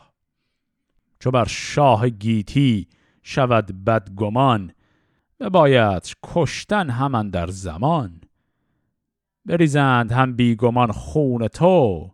چو 1.22 1.30
بر 1.30 1.44
شاه 1.44 2.08
گیتی 2.08 2.88
شود 3.22 3.84
بدگمان 3.84 4.72
به 5.38 5.48
بایدش 5.48 6.16
کشتن 6.22 6.90
همان 6.90 7.30
در 7.30 7.46
زمان. 7.46 8.20
بریزند 9.46 10.12
هم 10.12 10.36
بیگمان 10.36 10.92
خون 10.92 11.48
تو 11.48 12.10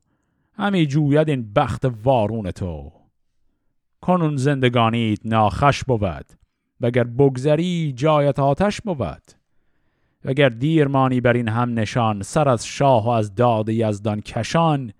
همی 0.53 0.87
جوید 0.87 1.29
این 1.29 1.53
بخت 1.53 1.85
وارون 2.03 2.51
تو. 2.51 2.93
کنون 4.01 4.37
زندگانیت 4.37 5.27
ناخش 5.27 5.85
بود 5.85 6.27
وگر 6.81 7.05
بگذری 7.05 7.93
جایت 7.97 8.39
آتش 8.39 8.81
بود. 8.81 9.23
وگر 10.25 10.49
دیرمانی 10.49 11.21
بر 11.21 11.33
این 11.33 11.49
هم 11.49 11.79
نشان 11.79 12.23
سر 12.23 12.49
از 12.49 12.67
شاه 12.67 13.07
و 13.07 13.09
از 13.09 13.35
داد 13.35 13.69
یزدان 13.69 14.21
کشان 14.21 14.93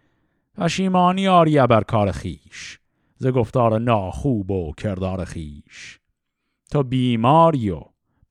پشیمانی 0.55 1.29
آری 1.29 1.67
بر 1.67 1.83
کار 1.83 2.13
خیش 2.13 2.79
ز 3.19 3.27
گفتار 3.27 3.79
ناخوب 3.79 4.51
و 4.51 4.73
کردار 4.73 5.25
خیش 5.25 5.99
تو 6.71 6.83
بیماری 6.83 7.71
و 7.71 7.81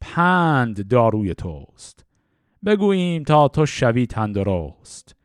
پند 0.02 0.88
داروی 0.88 1.34
توست. 1.34 2.06
بگوییم 2.66 3.24
تا 3.24 3.48
تو 3.48 3.66
شوی 3.66 4.08
تندرست. 4.08 5.16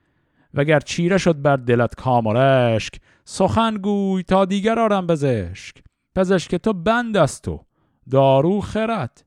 وگر 0.55 0.81
چیره 0.81 1.19
شد 1.19 1.43
بر 1.43 1.57
دلت 1.57 1.95
کام 1.95 2.27
و 2.27 2.33
رشک 2.33 3.01
سخن 3.25 3.75
گوی 3.75 4.23
تا 4.23 4.45
دیگر 4.45 4.79
آرم 4.79 5.07
پزشک 5.07 5.83
پزشک 6.15 6.55
تو 6.55 6.73
بند 6.73 7.17
است 7.17 7.43
تو 7.43 7.61
دارو 8.11 8.61
خرد 8.61 9.25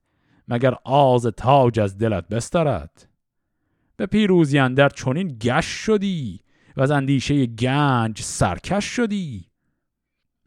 مگر 0.47 0.75
آز 0.83 1.27
تاج 1.27 1.79
از 1.79 1.97
دلت 1.97 2.27
بسترد. 2.27 3.09
به 3.97 4.05
پیروزی 4.05 4.59
اندر 4.59 4.89
چنین 4.89 5.37
گش 5.41 5.65
شدی 5.65 6.39
و 6.77 6.81
از 6.81 6.91
اندیشه 6.91 7.45
گنج 7.45 8.21
سرکش 8.21 8.85
شدی. 8.85 9.45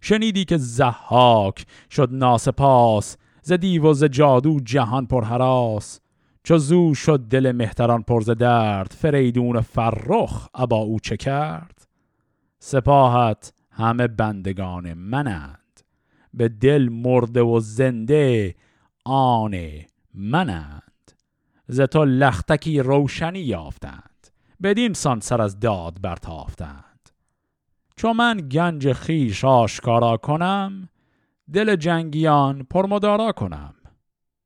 شنیدی 0.00 0.44
که 0.44 0.56
زحاک 0.56 1.66
شد 1.90 2.08
ناسپاس 2.12 3.16
ز 3.42 3.52
دیو 3.52 3.90
و 3.90 3.94
ز 3.94 4.04
جادو 4.04 4.60
جهان 4.60 5.06
پر 5.06 5.24
حراس. 5.24 6.00
چو 6.44 6.58
زو 6.58 6.94
شد 6.94 7.20
دل 7.20 7.52
مهتران 7.52 8.02
پر 8.02 8.20
ز 8.20 8.30
درد 8.30 8.92
فریدون 8.98 9.60
فرخ 9.60 10.48
ابا 10.54 10.76
او 10.76 11.00
چه 11.00 11.16
کرد؟ 11.16 11.88
سپاهت 12.58 13.52
همه 13.70 14.06
بندگان 14.06 14.94
منند 14.94 15.80
به 16.34 16.48
دل 16.48 16.88
مرده 16.88 17.42
و 17.42 17.60
زنده 17.60 18.54
آن 19.04 19.56
منند. 20.14 21.12
ز 21.68 21.80
تو 21.80 22.04
لختکی 22.04 22.80
روشنی 22.80 23.40
یافتند 23.40 24.28
بدین 24.62 24.92
سان 24.92 25.20
سر 25.20 25.42
از 25.42 25.60
داد 25.60 26.00
برتافتند. 26.00 26.87
چو 27.98 28.12
من 28.12 28.36
گنج 28.36 28.92
خیش 28.92 29.44
آشکارا 29.44 30.16
کنم 30.16 30.88
دل 31.52 31.76
جنگیان 31.76 32.62
پرمدارا 32.70 33.32
کنم. 33.32 33.74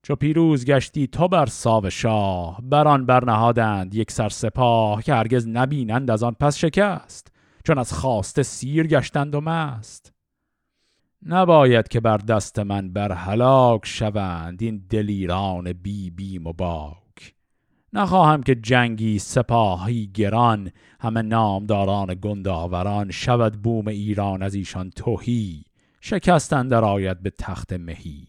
چو 0.03 0.17
پیروز 0.17 0.65
گشتی 0.65 1.07
تو 1.07 1.29
بر 1.29 1.47
ساو 1.47 1.91
شاه 1.91 2.61
بران 2.63 3.07
برنهادند 3.07 3.95
یک 3.95 4.11
سر 4.11 4.29
سپاه 4.29 5.03
که 5.03 5.15
هرگز 5.15 5.49
نبینند 5.49 6.11
از 6.11 6.23
آن 6.23 6.37
پس 6.41 6.57
شکست 6.57 7.33
چون 7.65 7.79
از 7.79 7.93
خواسته 7.93 8.43
سیر 8.43 8.87
گشتند 8.87 9.35
و 9.35 9.41
مست. 9.41 10.13
نباید 11.27 11.89
که 11.89 12.01
بر 12.01 12.17
دست 12.17 12.59
من 12.59 12.93
بر 12.93 13.13
هلاک 13.13 13.87
شوند 13.87 14.63
این 14.63 14.87
دلیران 14.91 15.73
بی 15.73 16.11
بیم 16.11 16.47
و 16.47 16.53
باک. 16.53 17.02
نخواهم 17.93 18.43
که 18.43 18.55
جنگی 18.55 19.19
سپاهی 19.19 20.07
گران 20.07 20.71
همه 21.01 21.23
نامداران 21.23 22.15
گنداوران 22.15 23.11
شود 23.11 23.63
بوم 23.63 23.89
ایران 23.89 24.43
از 24.43 24.55
ایشان 24.55 24.91
توهی 24.91 25.65
شکستن 26.01 26.69
در 26.69 26.85
آید 26.85 27.23
به 27.23 27.31
تخت 27.31 27.73
مهی. 27.73 28.29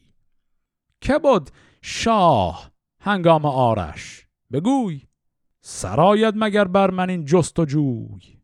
که 1.02 1.20
بود 1.20 1.50
شاه 1.82 2.72
هنگام 3.00 3.46
آرش؟ 3.46 4.28
بگوی 4.52 5.02
سراید 5.62 6.34
مگر 6.38 6.66
بر 6.66 6.92
من 6.92 7.10
این 7.10 7.26
جست 7.26 7.60
و 7.60 7.66
جوی 7.66 8.44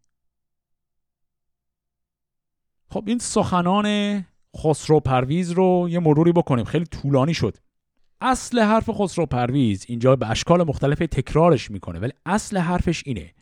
خب 2.92 3.04
این 3.08 3.20
سخنان 3.20 4.26
خسرو 4.58 5.00
پرویز 5.00 5.52
رو 5.52 5.88
یه 5.90 6.00
مروری 6.00 6.32
بکنیم. 6.32 6.66
خیلی 6.66 6.86
طولانی 6.86 7.34
شد. 7.34 7.58
اصل 8.22 8.60
حرف 8.60 8.90
خسرو 8.90 9.26
پرویز 9.26 9.86
اینجا 9.88 10.16
به 10.16 10.30
اشکال 10.30 10.64
مختلف 10.64 10.98
تکرارش 10.98 11.72
می‌کنه 11.72 12.00
ولی 12.00 12.12
اصل 12.26 12.58
حرفش 12.58 13.04
اینه 13.06 13.34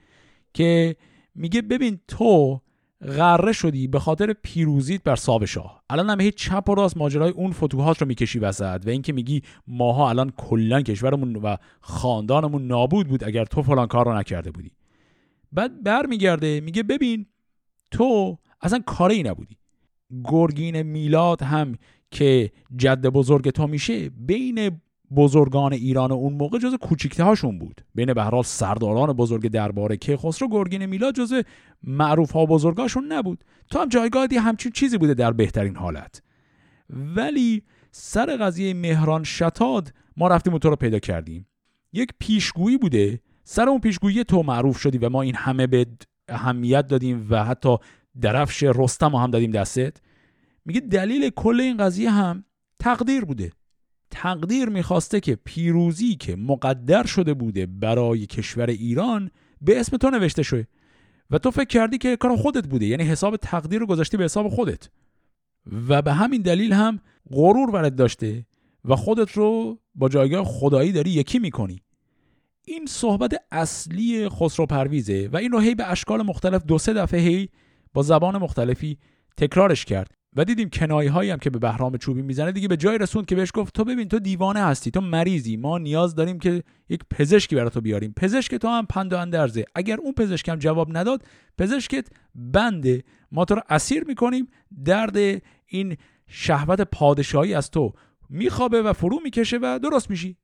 که 0.53 0.95
میگه 1.35 1.61
ببین 1.61 1.99
تو 2.07 2.61
غره 3.01 3.51
شدی 3.51 3.87
به 3.87 3.99
خاطر 3.99 4.33
پیروزیت 4.33 5.03
بر 5.03 5.15
ساب 5.15 5.45
شاه. 5.45 5.83
الان 5.89 6.09
هم 6.09 6.21
هیچ 6.21 6.35
چپ 6.35 6.69
و 6.69 6.75
راست 6.75 6.97
ماجرای 6.97 7.31
اون 7.31 7.51
فتوحات 7.51 8.01
رو 8.01 8.07
می‌کشی 8.07 8.39
وسط 8.39 8.83
و 8.85 8.89
اینکه 8.89 9.13
میگی 9.13 9.41
ماها 9.67 10.09
الان 10.09 10.33
کلا 10.37 10.81
کشورمون 10.81 11.35
و 11.35 11.55
خاندانمون 11.81 12.67
نابود 12.67 13.07
بود 13.07 13.23
اگر 13.23 13.45
تو 13.45 13.61
فلان 13.61 13.87
کار 13.87 14.05
رو 14.05 14.17
نکرده 14.17 14.51
بودی. 14.51 14.71
بعد 15.51 15.83
برمیگرده 15.83 16.61
میگه 16.61 16.83
ببین 16.83 17.25
تو 17.91 18.37
اصلا 18.61 18.79
کاری 18.85 19.23
نبودی. 19.23 19.57
گرگین 20.23 20.81
میلاد 20.81 21.41
هم 21.41 21.75
که 22.11 22.51
جد 22.75 23.07
بزرگ 23.07 23.49
تو 23.49 23.67
میشه 23.67 24.09
بین 24.09 24.79
بزرگان 25.15 25.73
ایران 25.73 26.11
اون 26.11 26.33
موقع 26.33 26.59
جز 26.59 26.73
کوچیکته 26.73 27.23
هاشون 27.23 27.59
بود. 27.59 27.81
بین 27.95 28.13
به 28.13 28.23
حال 28.23 28.43
سرداران 28.43 29.13
بزرگ 29.13 29.47
درباره 29.47 29.97
که 29.97 30.17
خسرو 30.17 30.47
گرگین 30.47 30.85
میلاد 30.85 31.15
جز 31.15 31.33
معروف 31.83 32.31
ها 32.31 32.45
بزرگاشون 32.45 33.11
نبود. 33.11 33.43
تو 33.69 33.79
هم 33.79 33.89
جایگاهی 33.89 34.37
همچین 34.37 34.71
چیزی 34.71 34.97
بوده 34.97 35.13
در 35.13 35.31
بهترین 35.31 35.75
حالت. 35.75 36.21
ولی 36.89 37.63
سر 37.91 38.37
قضیه 38.37 38.73
مهران 38.73 39.23
شتاد 39.23 39.93
ما 40.17 40.27
رفتیم 40.27 40.57
تو 40.57 40.69
رو 40.69 40.75
پیدا 40.75 40.99
کردیم. 40.99 41.47
یک 41.93 42.09
پیشگویی 42.19 42.77
بوده. 42.77 43.19
سر 43.43 43.69
اون 43.69 43.79
پیشگویی 43.79 44.23
تو 44.23 44.43
معروف 44.43 44.77
شدی 44.77 44.97
و 44.97 45.09
ما 45.09 45.21
این 45.21 45.35
همه 45.35 45.67
به 45.67 45.85
اهمیت 46.27 46.87
دادیم 46.87 47.27
و 47.29 47.43
حتی 47.43 47.77
درفش 48.21 48.63
رستم 48.63 49.15
هم 49.15 49.31
دادیم 49.31 49.51
دستت. 49.51 49.97
میگه 50.67 50.79
دلیل 50.79 51.29
کل 51.29 51.59
این 51.59 51.77
قضیه 51.77 52.11
هم 52.11 52.45
تقدیر 52.79 53.25
بوده. 53.25 53.51
تقدیر 54.11 54.69
می‌خواسته 54.69 55.19
که 55.19 55.35
پیروزی 55.35 56.15
که 56.15 56.35
مقدر 56.35 57.05
شده 57.05 57.33
بوده 57.33 57.65
برای 57.65 58.25
کشور 58.25 58.69
ایران 58.69 59.31
به 59.61 59.79
اسم 59.79 59.97
تو 59.97 60.09
نوشته 60.09 60.43
شده 60.43 60.67
و 61.29 61.37
تو 61.37 61.51
فکر 61.51 61.65
کردی 61.67 61.97
که 61.97 62.15
کار 62.15 62.35
خودت 62.35 62.67
بوده 62.67 62.85
یعنی 62.85 63.03
حساب 63.03 63.37
تقدیر 63.37 63.79
رو 63.79 63.85
گذاشتی 63.85 64.17
به 64.17 64.23
حساب 64.23 64.49
خودت. 64.49 64.89
و 65.87 66.01
به 66.01 66.13
همین 66.13 66.41
دلیل 66.41 66.73
هم 66.73 66.99
غرور 67.29 67.71
برد 67.71 67.95
داشته 67.95 68.45
و 68.85 68.95
خودت 68.95 69.31
رو 69.31 69.79
با 69.95 70.09
جایگاه 70.09 70.45
خدایی 70.45 70.91
داری 70.91 71.09
یکی 71.09 71.39
می‌کنی. 71.39 71.81
این 72.65 72.85
صحبت 72.85 73.35
اصلی 73.51 74.29
خسرو 74.29 74.65
پرویزه 74.65 75.29
و 75.33 75.37
این 75.37 75.51
رو 75.51 75.59
هی 75.59 75.75
به 75.75 75.91
اشکال 75.91 76.21
مختلف 76.21 76.63
دو 76.63 76.77
سه 76.77 76.93
دفعه 76.93 77.19
هی 77.19 77.49
با 77.93 78.01
زبان 78.01 78.37
مختلفی 78.37 78.97
تکرارش 79.37 79.85
کرد. 79.85 80.16
و 80.37 80.45
دیدیم 80.45 80.69
کنایه 80.69 81.11
هایی 81.11 81.29
هم 81.29 81.37
که 81.37 81.49
به 81.49 81.59
بهرام 81.59 81.97
چوبی 81.97 82.21
می‌زنه. 82.21 82.51
دیگه 82.51 82.67
به 82.67 82.77
جای 82.77 82.97
رسوند 82.97 83.25
که 83.25 83.35
بهش 83.35 83.51
گفت 83.53 83.73
تو 83.73 83.83
ببین 83.83 84.07
تو 84.07 84.19
دیوانه 84.19 84.63
هستی 84.63 84.91
تو 84.91 85.01
مریضی 85.01 85.57
ما 85.57 85.77
نیاز 85.77 86.15
داریم 86.15 86.39
که 86.39 86.63
یک 86.89 87.01
پزشکی 87.09 87.55
برای 87.55 87.69
تو 87.69 87.81
بیاریم. 87.81 88.13
پزشک 88.17 88.55
تو 88.55 88.67
هم 88.67 88.85
پند 88.85 89.13
و 89.13 89.17
اندرزه. 89.17 89.65
اگر 89.75 89.97
اون 89.97 90.13
پزشکم 90.13 90.55
جواب 90.55 90.97
نداد 90.97 91.23
پزشکت 91.57 92.07
بنده 92.35 93.03
ما 93.31 93.45
تو 93.45 93.55
رو 93.55 93.61
اسیر 93.69 94.03
می‌کنیم. 94.03 94.47
درد 94.85 95.17
این 95.67 95.97
شهوت 96.27 96.81
پادشاهی 96.81 97.53
از 97.53 97.71
تو 97.71 97.93
میخوابه 98.29 98.81
و 98.81 98.93
فرو 98.93 99.19
می‌کشه 99.23 99.57
و 99.57 99.79
درست 99.83 100.09
میشی. 100.09 100.37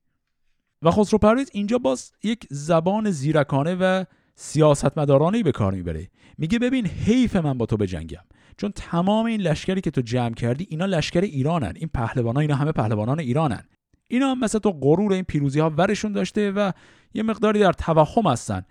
و 0.82 0.90
خسرو 0.90 1.18
پرویز 1.18 1.50
اینجا 1.52 1.78
باز 1.78 2.12
یک 2.22 2.46
زبان 2.50 3.10
زیرکانه 3.10 3.74
و 3.74 4.04
سیاستمدارانه 4.34 5.42
به 5.42 5.52
کار 5.52 5.72
می‌بره. 5.74 6.08
میگه 6.38 6.58
ببین 6.58 6.86
حیف 6.86 7.36
من 7.36 7.58
با 7.58 7.66
تو 7.66 7.76
بجنگم 7.76 8.22
چون 8.56 8.72
تمام 8.76 9.26
این 9.26 9.40
لشکری 9.40 9.80
که 9.80 9.90
تو 9.90 10.00
جمع 10.00 10.34
کردی 10.34 10.66
اینا 10.70 10.86
لشکر 10.86 11.20
ایرانن. 11.20 11.72
این 11.76 11.90
پهلوانان 11.94 12.40
اینا 12.40 12.54
همه 12.54 12.72
پهلوانان 12.72 13.20
ایرانن. 13.20 13.62
اینا 14.08 14.30
هم 14.30 14.40
مثل 14.40 14.58
تو 14.58 14.72
غرور 14.72 15.12
این 15.12 15.22
پیروزی 15.22 15.60
ها 15.60 15.70
ورشون 15.70 16.12
داشته 16.12 16.50
و 16.50 16.72
یه 17.14 17.22
مقداری 17.22 17.60
در 17.60 17.72
توهم 17.72 18.26
هستن. 18.26 18.62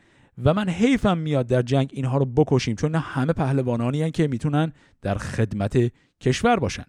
و 0.43 0.53
من 0.53 0.70
حیفم 0.70 1.18
میاد 1.18 1.47
در 1.47 1.61
جنگ 1.61 1.89
اینها 1.93 2.18
رو 2.18 2.26
بکشیم 2.26 2.76
چون 2.76 2.95
همه 2.95 3.34
پهلوانانی 3.34 4.11
که 4.11 4.28
می‌تونن 4.28 4.74
در 5.01 5.16
خدمت 5.16 5.91
کشور 6.22 6.59
باشن. 6.59 6.86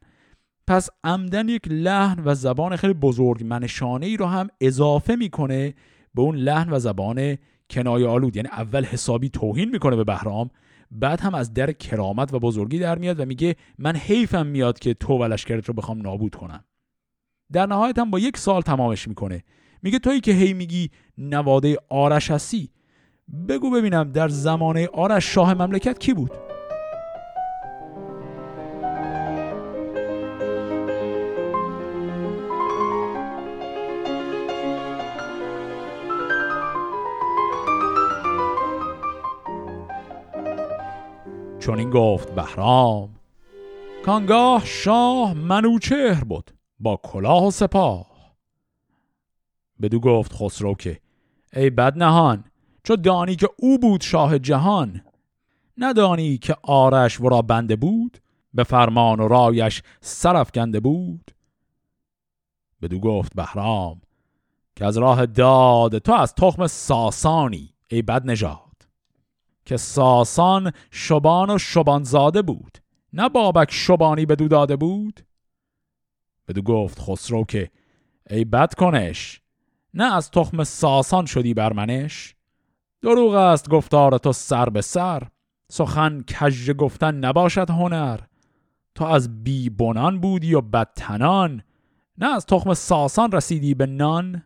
پس 0.66 0.89
عمدن 1.05 1.49
یک 1.49 1.68
لحن 1.68 2.22
و 2.25 2.35
زبان 2.35 2.77
خیلی 2.77 2.93
بزرگ 2.93 3.45
منشانه 3.45 4.07
ای 4.07 4.16
رو 4.16 4.27
هم 4.27 4.49
اضافه 4.61 5.16
می‌کنه 5.16 5.75
به 6.14 6.22
اون 6.22 6.37
لحن 6.37 6.70
و 6.70 6.79
زبان 6.79 7.37
کنایه 7.71 8.07
آلود 8.07 8.37
یعنی 8.37 8.49
اول 8.49 8.85
حسابی 8.85 9.29
توهین 9.29 9.71
می‌کنه 9.71 9.97
به 9.97 10.05
بهرام 10.05 10.51
بعد 10.91 11.21
هم 11.21 11.35
از 11.35 11.55
در 11.55 11.73
کرامت 11.73 12.35
و 12.35 12.39
بزرگی 12.39 12.79
در 12.79 12.99
میاد 12.99 13.21
و 13.21 13.25
میگه 13.25 13.57
من 13.79 13.97
حیفم 13.97 14.47
میاد 14.47 14.79
که 14.79 14.95
تو 14.95 15.19
و 15.19 15.37
رو 15.67 15.75
بخوام 15.75 16.03
نابود 16.03 16.35
کنم. 16.35 16.65
در 17.53 17.67
نهایت 17.67 17.99
هم 17.99 18.11
با 18.11 18.19
یک 18.19 18.37
سال 18.37 18.62
تمامش 18.62 19.09
می‌کنه. 19.09 19.45
میگه 19.83 19.99
تویی 19.99 20.21
که 20.21 20.33
هی 20.33 20.53
میگی 20.53 20.91
نواده 21.19 21.77
آرش 21.89 22.31
هستی 22.31 22.71
بگو 23.49 23.71
ببینم 23.71 24.12
در 24.12 24.29
زمانه 24.29 24.87
آرش 24.87 25.35
شاه 25.35 25.55
مملکت 25.55 25.99
کی 25.99 26.15
بود؟ 26.15 26.31
چون 41.65 41.79
این 41.79 41.91
گفت 41.91 42.35
بهرام 42.35 43.15
کانگاه 44.05 44.65
شاه 44.65 45.35
منوچهر 45.35 46.25
بود 46.25 46.51
با 46.81 47.01
کلاه 47.03 47.47
و 47.47 47.51
سپاه. 47.51 48.07
بدو 49.83 50.01
گفت 50.01 50.33
خسرو 50.33 50.75
که 50.75 51.01
ای 51.53 51.71
بد 51.71 51.99
نهان 51.99 52.45
چو 52.83 52.97
دانی 52.97 53.37
که 53.37 53.49
او 53.59 53.79
بود 53.79 54.01
شاه 54.01 54.39
جهان 54.39 55.01
ندانی 55.79 56.39
که 56.39 56.57
آرش 56.62 57.21
ورا 57.21 57.43
بنده 57.43 57.77
بود 57.77 58.19
به 58.55 58.65
فرمان 58.65 59.21
و 59.21 59.29
رایش 59.29 59.83
گنده 60.55 60.81
بود. 60.81 61.31
بدو 62.83 62.99
گفت 62.99 63.35
بهرام 63.35 64.01
که 64.77 64.85
از 64.85 64.99
راه 64.99 65.27
داد 65.27 65.99
تو 65.99 66.12
از 66.12 66.35
تخم 66.35 66.67
ساسانی 66.67 67.75
ای 67.89 68.03
بد 68.03 68.27
نژاد 68.27 68.64
که 69.65 69.77
ساسان 69.77 70.73
شبان 70.91 71.51
و 71.51 71.59
شبانزاده 71.59 72.43
بود. 72.43 72.79
نه 73.12 73.29
بابک 73.29 73.71
شبانی 73.71 74.27
بدو 74.27 74.49
داده 74.49 74.77
بود. 74.77 75.21
بدو 76.49 76.62
گفت 76.62 77.01
خسرو 77.01 77.45
که 77.45 77.71
ای 78.31 78.45
بد 78.45 78.75
کنش. 78.75 79.41
نه 79.95 80.15
از 80.15 80.31
تخم 80.31 80.65
ساسان 80.65 81.27
شدی 81.27 81.55
بر 81.55 81.73
منش. 81.73 82.35
دروغ 83.03 83.35
است 83.35 83.69
گفتار 83.69 84.19
تو 84.19 84.33
سر 84.33 84.69
به 84.69 84.81
سر. 84.81 85.23
سخن 85.71 86.23
کژ 86.27 86.71
گفتن 86.71 87.15
نباشد 87.15 87.71
هنر. 87.71 88.21
تو 88.95 89.05
از 89.05 89.45
بی 89.45 89.71
بنان 89.71 90.21
بودی 90.21 90.55
و 90.55 90.61
بدتنان 90.61 91.62
نه 92.19 92.35
از 92.35 92.47
تخم 92.47 92.75
ساسان 92.75 93.33
رسیدی 93.33 93.75
به 93.75 93.87
نان. 93.87 94.43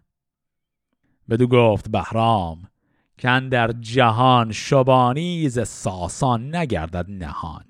بدو 1.31 1.47
گفت 1.47 1.91
بهرام 1.91 2.68
کن 3.19 3.49
در 3.49 3.73
جهان 3.73 4.53
شبانی 4.53 5.49
ز 5.49 5.69
ساسان 5.69 6.57
نگردد 6.57 7.07
نهان. 7.09 7.65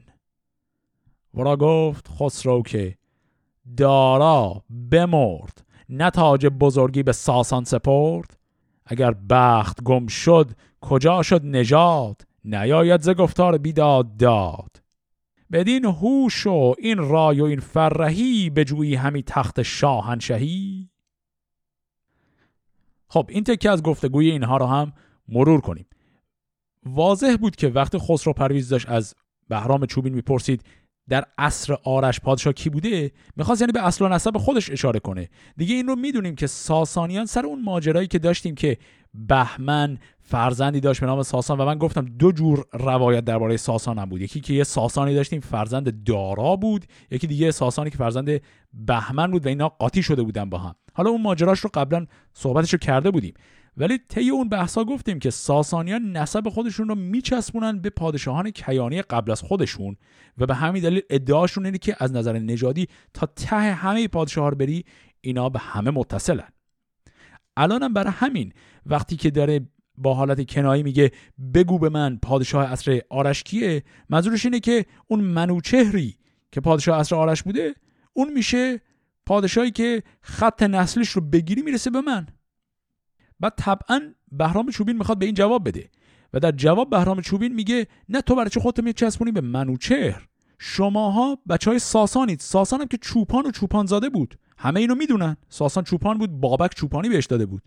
ورا 1.35 1.57
گفت 1.57 2.09
خسرو 2.19 2.63
که 2.63 2.95
دارا 3.77 4.63
بمرد 4.91 5.65
نه 5.89 6.11
تاج 6.11 6.47
بزرگی 6.47 7.03
به 7.03 7.13
ساسان 7.13 7.65
سپرد. 7.65 8.39
اگر 8.87 9.15
بخت 9.31 9.83
گم 9.83 10.07
شد 10.07 10.51
کجا 10.81 11.23
شد 11.23 11.41
نژاد؟ 11.45 12.23
نیاید 12.45 13.01
ز 13.01 13.09
گفتار 13.09 13.59
بیداد 13.59 14.17
داد. 14.17 14.83
بدین 15.53 15.85
هوش 15.85 16.47
و 16.47 16.75
این 16.79 16.99
رای 16.99 17.41
و 17.41 17.45
این 17.45 17.61
فرهی 17.61 18.51
به 18.51 18.65
جویی 18.65 18.95
همی 18.95 19.23
تخت 19.23 19.63
شاهنشهی. 19.63 20.91
خب 23.09 23.27
این 23.29 23.45
تکه 23.45 23.71
از 23.71 23.83
گفتگوی 23.83 24.31
اینها 24.31 24.57
رو 24.57 24.67
هم 24.67 24.93
مرور 25.29 25.61
کنیم. 25.61 25.87
واضح 26.87 27.37
بود 27.41 27.57
که 27.57 27.69
وقتی 27.69 27.99
خسرو 27.99 28.33
پرویز 28.33 28.69
داشت 28.69 28.89
از 28.89 29.15
بهرام 29.49 29.87
چوبین 29.87 30.15
می‌پرسید 30.15 30.63
در 31.09 31.25
عصر 31.39 31.77
آرش 31.85 32.21
پادشاه 32.21 32.53
کی 32.53 32.71
بوده؟ 32.71 33.13
می‌خواست 33.37 33.61
یعنی 33.61 33.73
به 33.73 33.87
اصل 33.87 34.05
و 34.05 34.09
نسب 34.09 34.39
خودش 34.39 34.71
اشاره 34.71 35.01
کنه. 35.01 35.29
دیگه 35.57 35.75
این 35.75 35.87
رو 35.87 35.97
می‌دونیم 35.97 36.35
که 36.35 36.47
ساسانیان 36.47 37.27
سر 37.27 37.47
اون 37.47 37.63
ماجرایی 37.63 38.07
که 38.07 38.19
داشتیم 38.19 38.55
که 38.55 38.79
بهمن 39.15 39.99
فرزندی 40.21 40.81
داشت 40.81 41.01
به 41.01 41.07
نام 41.07 41.23
ساسان 41.23 41.61
و 41.61 41.65
من 41.65 41.79
گفتم 41.79 42.05
دو 42.05 42.33
جور 42.33 42.65
روایت 42.73 43.25
درباره 43.25 43.57
ساسان 43.57 43.99
هم 43.99 44.09
بود. 44.09 44.21
یکی 44.21 44.41
که 44.41 44.55
یه 44.55 44.65
ساسانی 44.65 45.15
داشتیم 45.15 45.41
فرزند 45.41 46.05
دارا 46.05 46.57
بود. 46.57 46.85
یکی 47.11 47.27
دیگه 47.27 47.51
ساسانی 47.51 47.91
که 47.91 47.99
فرزند 47.99 48.41
بهمن 48.73 49.31
بود 49.31 49.47
و 49.47 49.49
اینا 49.49 49.69
قاطی 49.69 50.03
شده 50.03 50.23
بودن 50.23 50.51
با 50.51 50.59
هم. 50.59 50.75
حالا 50.95 51.11
اون 51.11 51.23
ماجراش 51.23 51.61
رو 51.61 51.71
قبلا 51.75 52.07
صحبتش 52.35 52.73
رو 52.73 52.79
کرده 52.79 53.11
بودیم. 53.11 53.35
ولی 53.79 53.99
طی 54.09 54.31
اون 54.31 54.49
بحثا 54.49 54.85
گفتیم 54.85 55.19
که 55.19 55.31
ساسانیان 55.31 56.17
نسب 56.17 56.49
خودشون 56.49 56.89
رو 56.89 56.95
میچسبونن 56.95 57.81
به 57.81 57.91
پادشاهان 57.91 58.51
کیانی 58.51 59.03
قبل 59.03 59.31
از 59.31 59.43
خودشون 59.43 59.97
و 60.39 60.47
به 60.47 60.55
همین 60.55 60.83
دلیل 60.83 61.03
ادعاشون 61.11 61.67
اینه 61.67 61.79
که 61.79 61.97
از 61.99 62.13
نظر 62.13 62.39
نژادی 62.39 62.89
تا 63.15 63.27
ته 63.27 63.57
همه 63.57 64.09
پادشاه 64.09 64.51
بری 64.51 64.85
اینا 65.21 65.49
به 65.49 65.59
همه 65.59 65.91
متصلن. 65.91 66.49
الانم 67.57 67.93
برای 67.93 68.13
همین 68.17 68.53
وقتی 68.87 69.17
که 69.17 69.31
داره 69.31 69.61
با 69.99 70.15
حالت 70.15 70.51
کنایی 70.51 70.83
میگه 70.83 71.11
بگو 71.55 71.79
به 71.79 71.89
من 71.89 72.19
پادشاه 72.23 72.73
اصر 72.73 73.01
آرش 73.11 73.43
کیه 73.43 73.83
منظورش 74.09 74.45
اینه 74.45 74.61
که 74.61 74.87
اون 75.07 75.21
منوچهری 75.21 76.17
که 76.53 76.61
پادشاه 76.61 76.99
اصر 76.99 77.17
آرش 77.17 77.43
بوده 77.43 77.75
اون 78.13 78.33
میشه 78.33 78.81
پادشاهی 79.27 79.71
که 79.71 80.03
خط 80.21 80.63
نسلش 80.63 81.09
رو 81.09 81.21
بگیری 81.21 81.63
می‌رسه 81.63 81.91
به 81.91 82.01
من. 82.01 82.27
بعد 83.41 83.53
طبعا 83.57 84.15
بهرام 84.33 84.71
چوبین 84.71 84.97
می‌خواد 84.97 85.19
به 85.19 85.27
این 85.27 85.35
جواب 85.35 85.69
بده. 85.69 85.91
و 86.33 86.41
در 86.41 86.51
جواب 86.53 86.91
بهرام 86.91 87.21
چوبین 87.21 87.55
میگه 87.55 87.87
نه 88.09 88.21
تو 88.21 88.35
برای 88.35 88.51
چه 88.51 88.61
خودت 88.61 88.81
میچسبونی 88.81 89.33
به 89.33 89.41
منوچهر 89.41 90.29
شماها 90.59 91.39
بچه 91.49 91.71
های 91.71 91.79
ساسانید. 91.79 92.41
ساسان 92.41 92.81
هم 92.81 92.87
که 92.87 92.97
چوپان 92.97 93.47
و 93.47 93.51
چوپان 93.51 93.87
زاده 93.87 94.09
بود. 94.09 94.39
همه 94.59 94.81
اینو 94.81 94.95
می‌دونن. 94.95 95.37
ساسان 95.49 95.85
چوپان 95.85 96.19
بود 96.19 96.41
بابک 96.41 96.75
چوپانی 96.75 97.09
بهش 97.09 97.27
داده 97.27 97.47
بود. 97.47 97.63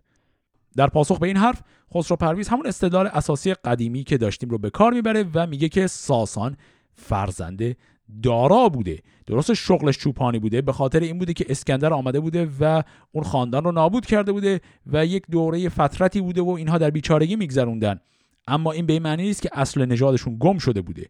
در 0.76 0.88
پاسخ 0.88 1.20
به 1.20 1.28
این 1.28 1.38
حرف 1.38 1.62
خسرو 1.94 2.18
پرویز 2.18 2.48
همون 2.48 2.68
استدلال 2.68 3.08
اساسی 3.08 3.54
قدیمی 3.54 4.04
که 4.04 4.18
داشتیم 4.18 4.50
رو 4.50 4.58
به 4.58 4.70
کار 4.70 4.94
می‌بره 4.94 5.26
و 5.34 5.48
میگه 5.48 5.70
که 5.70 5.88
ساسان 5.88 6.58
فرزنده 6.94 7.78
دارا 8.24 8.70
بوده. 8.70 9.00
درست 9.26 9.54
شغلش 9.54 9.98
چوپانی 9.98 10.40
بوده. 10.40 10.62
به 10.62 10.72
خاطر 10.72 11.00
این 11.00 11.18
بوده 11.20 11.34
که 11.34 11.46
اسکندر 11.50 11.94
آمده 11.94 12.20
بوده 12.20 12.50
و 12.60 12.84
اون 13.12 13.24
خاندان 13.24 13.64
رو 13.64 13.72
نابود 13.72 14.06
کرده 14.06 14.32
بوده 14.32 14.62
و 14.86 15.06
یک 15.06 15.24
دوره 15.32 15.70
فترتی 15.70 16.22
بوده 16.22 16.42
و 16.42 16.50
اینها 16.50 16.78
در 16.78 16.90
بیچارگی 16.90 17.36
میگذروندن. 17.36 18.00
اما 18.48 18.72
این 18.72 18.86
به 18.86 19.00
معنی 19.00 19.24
نیست 19.24 19.42
که 19.42 19.50
اصل 19.54 19.86
نژادشون 19.86 20.38
گم 20.40 20.58
شده 20.58 20.82
بوده. 20.82 21.10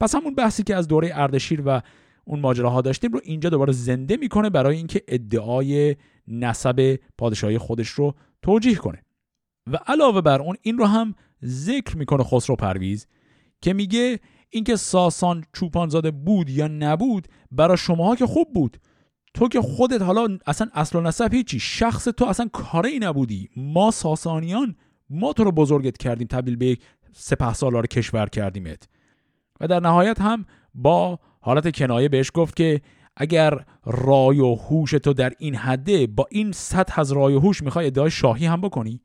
پس 0.00 0.14
همون 0.14 0.34
بحثی 0.34 0.62
که 0.62 0.74
از 0.76 0.88
دوره 0.88 1.10
اردشیر 1.14 1.62
و 1.66 1.80
اون 2.24 2.40
ماجراها 2.40 2.80
داشتیم 2.80 3.12
رو 3.12 3.20
اینجا 3.24 3.50
دوباره 3.50 3.72
زنده 3.72 4.16
می‌کنه 4.16 4.50
برای 4.50 4.76
اینکه 4.76 5.02
ادعای 5.08 5.96
نسب 6.28 6.98
پادشاهی 7.18 7.58
خودش 7.58 7.88
رو 7.88 8.14
توجیه 8.42 8.74
کنه. 8.74 9.02
و 9.72 9.78
علاوه 9.86 10.20
بر 10.20 10.42
اون 10.42 10.56
این 10.62 10.78
رو 10.78 10.84
هم 10.84 11.14
ذکر 11.44 11.96
می‌کنه 11.96 12.24
خسرو 12.24 12.56
پرویز 12.56 13.06
که 13.60 13.72
میگه 13.72 14.20
اینکه 14.50 14.76
ساسان 14.76 15.44
چوپانزاده 15.52 16.10
بود 16.10 16.50
یا 16.50 16.68
نبود 16.68 17.28
برای 17.50 17.76
شماها 17.76 18.16
که 18.16 18.26
خوب 18.26 18.52
بود. 18.54 18.76
تو 19.34 19.48
که 19.48 19.60
خودت 19.60 20.02
حالا 20.02 20.38
اصلا 20.46 20.68
اصل 20.74 20.98
و 20.98 21.00
نسب 21.00 21.34
هیچی 21.34 21.60
شخص 21.60 22.04
تو 22.04 22.24
اصلا 22.24 22.48
کاری 22.52 22.98
نبودی. 22.98 23.48
ما 23.56 23.90
ساسانیان 23.90 24.76
ما 25.10 25.32
تو 25.32 25.44
رو 25.44 25.52
بزرگت 25.52 25.96
کردیم 25.96 26.26
تبدیل 26.26 26.56
به 26.56 26.78
سپه 27.12 27.52
سالار 27.54 27.86
کشور 27.86 28.28
کردیمت. 28.28 28.88
و 29.60 29.68
در 29.68 29.80
نهایت 29.80 30.20
هم 30.20 30.44
با 30.74 31.18
حالت 31.40 31.76
کنایه 31.76 32.08
بهش 32.08 32.30
گفت 32.34 32.56
که 32.56 32.80
اگر 33.16 33.64
رای 33.84 34.40
و 34.40 34.54
هوش 34.54 34.90
تو 34.90 35.12
در 35.12 35.32
این 35.38 35.54
حده 35.54 36.06
با 36.06 36.26
این 36.30 36.52
سطح 36.52 37.00
از 37.00 37.12
رای 37.12 37.34
و 37.34 37.40
هوش 37.40 37.62
می‌خوای 37.62 37.86
ادعای 37.86 38.10
شاهی 38.10 38.46
هم 38.46 38.60
بکنی. 38.60 39.00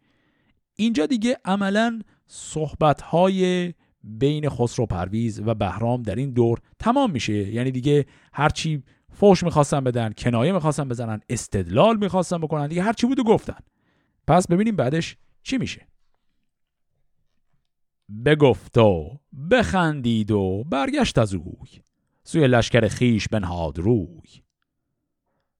اینجا 0.75 1.05
دیگه 1.05 1.37
عملا 1.45 2.01
صحبت 2.27 3.01
های 3.01 3.73
بین 4.03 4.49
خسرو 4.49 4.85
پرویز 4.85 5.41
و 5.45 5.53
بهرام 5.53 6.01
در 6.01 6.15
این 6.15 6.31
دور 6.31 6.59
تمام 6.79 7.11
میشه. 7.11 7.33
یعنی 7.33 7.71
دیگه 7.71 8.05
هرچی 8.33 8.83
فوش 9.13 9.43
می‌خواستن 9.43 9.83
بدن 9.83 10.13
کنایه 10.17 10.51
می‌خواستن 10.51 10.89
بزنن 10.89 11.21
استدلال 11.29 11.97
می‌خواستن 11.97 12.37
بکنن 12.37 12.67
دیگه 12.67 12.83
هرچی 12.83 13.07
بود 13.07 13.19
و 13.19 13.23
گفتن. 13.23 13.57
پس 14.27 14.47
ببینیم 14.47 14.75
بعدش 14.75 15.17
چی 15.43 15.57
میشه. 15.57 15.87
بگفت 18.25 18.77
و 18.77 19.19
بخندید 19.51 20.31
و 20.31 20.63
برگشت 20.63 21.17
از 21.17 21.33
اوی. 21.33 21.69
سوی 22.23 22.47
لشکر 22.47 22.87
خیش 22.87 23.27
بنهاد 23.27 23.79
روی. 23.79 24.41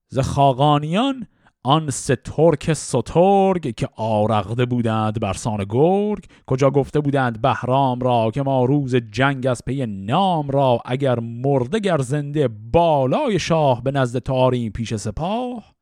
ز 0.08 0.20
خاقانیان 0.20 1.28
آن 1.64 1.90
سه 1.90 2.16
ترک 2.16 2.74
سترگ 2.74 3.76
که 3.76 3.90
آرغده 3.96 4.66
بودند 4.66 5.20
برسان 5.20 5.66
گرگ 5.70 6.26
کجا 6.48 6.70
گفته 6.70 7.00
بودند 7.00 7.42
بهرام 7.42 8.00
را 8.00 8.32
که 8.34 8.44
ما 8.44 8.66
روز 8.66 8.96
جنگ 8.96 9.48
از 9.48 9.62
پی 9.66 9.86
نام 9.86 10.50
را 10.50 10.80
اگر 10.86 11.20
مرده 11.20 11.80
گر 11.80 11.98
زنده 11.98 12.48
بالای 12.48 13.40
شاه 13.40 13.84
به 13.84 13.92
نزد 13.92 14.20
تو 14.20 14.37
آریم 14.37 14.72
پیش 14.72 14.96
سپاه؟ 14.96 15.74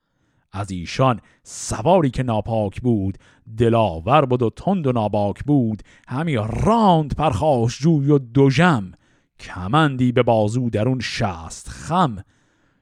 از 0.51 0.71
ایشان 0.71 1.19
سواری 1.43 2.09
که 2.09 2.23
ناپاک 2.23 2.81
بود 2.81 3.17
دلاور 3.57 4.25
بود 4.25 4.41
و 4.41 4.49
تند 4.49 4.87
و 4.87 4.91
ناباک 4.91 5.43
بود 5.43 5.83
همی 6.07 6.35
راند 6.35 7.15
پرخاش 7.15 7.79
جوی 7.79 8.09
و 8.11 8.17
دژم 8.17 8.91
کمندی 9.39 10.11
به 10.11 10.23
بازو 10.23 10.69
درون 10.69 10.99
شست 10.99 11.69
خم. 11.69 12.23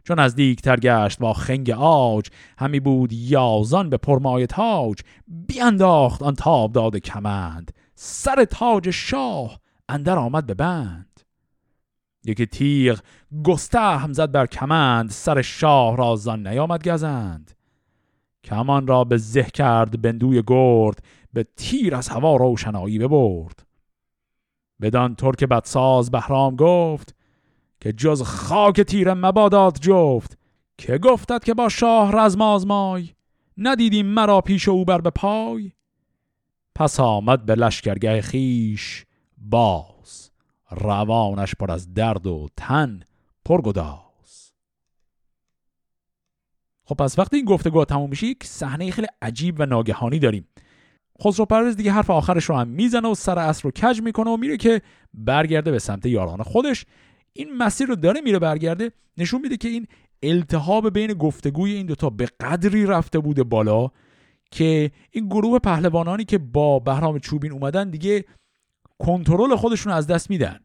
چون 0.08 0.20
از 0.20 0.36
دیگتر 0.36 0.76
گشت 0.76 1.20
با 1.20 1.34
خنگ 1.34 1.70
آج 1.80 2.28
همی 2.58 2.80
بود 2.80 3.14
یازان 3.14 3.89
به 3.89 3.97
پرمای 3.97 4.47
تاج 4.47 4.99
بیانداخت 5.28 6.24
آن 6.24 6.36
تاب 6.36 6.72
داد 6.72 6.97
کمند. 6.97 7.72
سر 7.95 8.45
تاج 8.45 8.89
شاه 8.89 9.60
اندر 9.89 10.18
آمد 10.18 10.45
به 10.45 10.53
بند. 10.53 11.20
یکی 12.26 12.45
تیغ 12.45 12.99
گسته 13.43 13.80
هم 13.80 14.14
زد 14.14 14.32
بر 14.32 14.45
کمند 14.45 15.10
سر 15.10 15.41
شاه 15.41 15.97
را 15.97 16.16
زان 16.16 16.47
نیامد 16.47 16.89
گزند. 16.89 17.51
کمان 18.43 18.88
را 18.88 19.03
به 19.03 19.18
زه 19.18 19.43
کرد 19.43 20.01
بندوی 20.01 20.43
گرد 20.47 21.03
به 21.34 21.45
تیر 21.55 21.95
از 21.95 22.10
هوا 22.10 22.36
روشنایی 22.36 22.99
ببرد. 22.99 23.66
بدان 24.82 25.16
ترک 25.16 25.43
بدساز 25.43 26.12
بهرام 26.12 26.55
گفت 26.55 27.16
که 27.88 27.94
جز 27.94 28.22
خاک 28.22 28.82
تیر 28.82 29.14
مبادات 29.14 29.82
جفت 29.82 30.38
که 30.78 30.98
گفتد 30.98 31.44
که 31.44 31.54
با 31.54 31.70
شاه 31.70 32.12
رزم 32.12 32.42
آزمای 32.42 33.10
ندیدیم 33.58 34.06
مرا 34.06 34.42
پیش 34.42 34.68
او 34.68 34.86
بر 34.86 35.02
به 35.02 35.10
پای؟ 35.10 35.72
پس 36.76 37.00
آمد 37.00 37.46
به 37.46 37.56
لشکرگه 37.56 38.22
خیش 38.22 39.06
باز 39.38 40.32
روانش 40.72 41.56
پر 41.56 41.72
از 41.72 41.94
درد 41.94 42.28
و 42.28 42.48
تن 42.58 43.00
پرگداز 43.46 44.52
خب 46.86 46.96
پس 46.96 47.20
وقتی 47.20 47.38
این 47.38 47.46
گفتگو 47.46 47.86
تموم 47.86 48.10
میشه 48.10 48.28
یک 48.28 48.44
صحنه 48.44 48.92
خیلی 48.92 49.08
عجیب 49.22 49.56
و 49.60 49.66
ناگهانی 49.66 50.20
داریم. 50.20 50.48
خسرو 51.24 51.46
پرویز 51.46 51.76
دیگه 51.76 51.92
حرف 51.92 52.10
آخرش 52.10 52.46
رو 52.46 52.56
هم 52.56 52.68
می‌زنه 52.68 53.08
و 53.08 53.16
سر 53.16 53.40
اصر 53.40 53.64
رو 53.64 53.72
کج 53.72 54.02
می‌کنه 54.02 54.32
و 54.32 54.38
میره 54.38 54.58
که 54.58 54.82
برگرده 55.14 55.72
به 55.72 55.80
سمت 55.80 56.06
یاران 56.06 56.44
خودش. 56.44 56.86
این 57.38 57.58
مسیر 57.58 57.88
رو 57.88 57.96
داره 57.96 58.22
میره 58.22 58.40
برگرده 58.40 58.92
نشون 59.18 59.42
میده 59.42 59.58
که 59.58 59.68
این 59.68 59.88
التهاب 60.24 60.94
بین 60.94 61.14
گفتگوی 61.14 61.74
این 61.74 61.86
دوتا 61.86 62.10
به 62.10 62.26
قدری 62.40 62.86
رفته 62.86 63.20
بوده 63.20 63.44
بالا 63.44 63.92
که 64.52 64.92
این 65.12 65.28
گروه 65.28 65.60
پهلوانانی 65.60 66.26
که 66.26 66.38
با 66.38 66.80
بهرام 66.80 67.20
چوبین 67.20 67.52
اومدن 67.52 67.90
دیگه 67.90 68.26
کنترل 69.00 69.56
خودشون 69.56 69.94
از 69.94 70.08
دست 70.08 70.30
میدن 70.30 70.60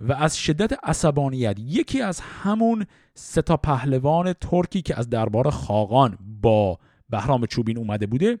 و 0.00 0.12
از 0.12 0.38
شدت 0.38 0.78
عصبانیت 0.82 1.56
یکی 1.58 2.02
از 2.02 2.20
همون 2.20 2.86
سه 3.14 3.42
تا 3.42 3.56
پهلوان 3.56 4.32
ترکی 4.32 4.82
که 4.82 4.98
از 4.98 5.10
دربار 5.10 5.50
خاقان 5.50 6.18
با 6.42 6.78
بهرام 7.10 7.46
چوبین 7.46 7.78
اومده 7.78 8.06
بوده 8.06 8.38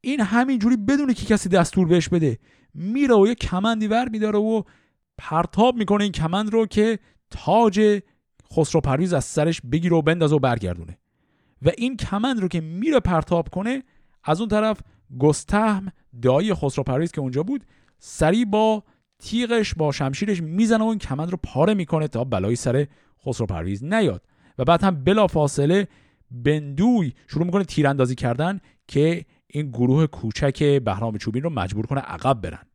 این 0.00 0.20
همینجوری 0.20 0.76
بدونه 0.76 1.14
که 1.14 1.26
کسی 1.26 1.48
دستور 1.48 1.88
بهش 1.88 2.08
بده 2.08 2.38
میره 2.74 3.14
و 3.14 3.26
یه 3.26 3.34
کمندی 3.34 3.86
ور 3.86 4.08
میداره 4.08 4.38
و 4.38 4.62
پرتاب 5.18 5.76
می‌کنه 5.76 6.02
این 6.02 6.12
کمند 6.12 6.52
رو 6.52 6.66
که 6.66 6.98
تاج 7.30 8.02
خسرو 8.52 8.80
پرویز 8.80 9.12
از 9.12 9.24
سرش 9.24 9.60
بگیره 9.60 9.96
و 9.96 10.02
بندازه 10.02 10.36
و 10.36 10.38
برگردونه. 10.38 10.98
و 11.62 11.70
این 11.78 11.96
کمند 11.96 12.40
رو 12.40 12.48
که 12.48 12.60
میره 12.60 13.00
پرتاب 13.00 13.48
کنه 13.48 13.82
از 14.24 14.40
اون 14.40 14.48
طرف 14.48 14.80
گستهم 15.18 15.92
دایی 16.22 16.54
خسرو 16.54 16.84
پرویز 16.84 17.12
که 17.12 17.20
اونجا 17.20 17.42
بود 17.42 17.64
سریع 17.98 18.44
با 18.44 18.84
تیغش 19.18 19.74
با 19.74 19.92
شمشیرش 19.92 20.42
می‌زنه 20.42 20.84
و 20.84 20.86
این 20.86 20.98
کمند 20.98 21.30
رو 21.30 21.38
پاره 21.42 21.74
می‌کنه 21.74 22.08
تا 22.08 22.24
بلای 22.24 22.56
سر 22.56 22.86
خسرو 23.26 23.46
پرویز 23.46 23.84
نیاد. 23.84 24.22
و 24.58 24.64
بعد 24.64 24.82
هم 24.82 25.04
بلا 25.04 25.26
فاصله 25.26 25.88
بندوی 26.30 27.12
شروع 27.26 27.44
می‌کنه 27.46 27.64
تیراندازی 27.64 28.14
کردن 28.14 28.60
که 28.88 29.24
این 29.46 29.70
گروه 29.70 30.06
کوچک 30.06 30.62
بهرام 30.62 31.18
چوبین 31.18 31.42
رو 31.42 31.50
مجبور 31.50 31.86
کنه 31.86 32.00
عقب 32.00 32.40
برن. 32.40 32.66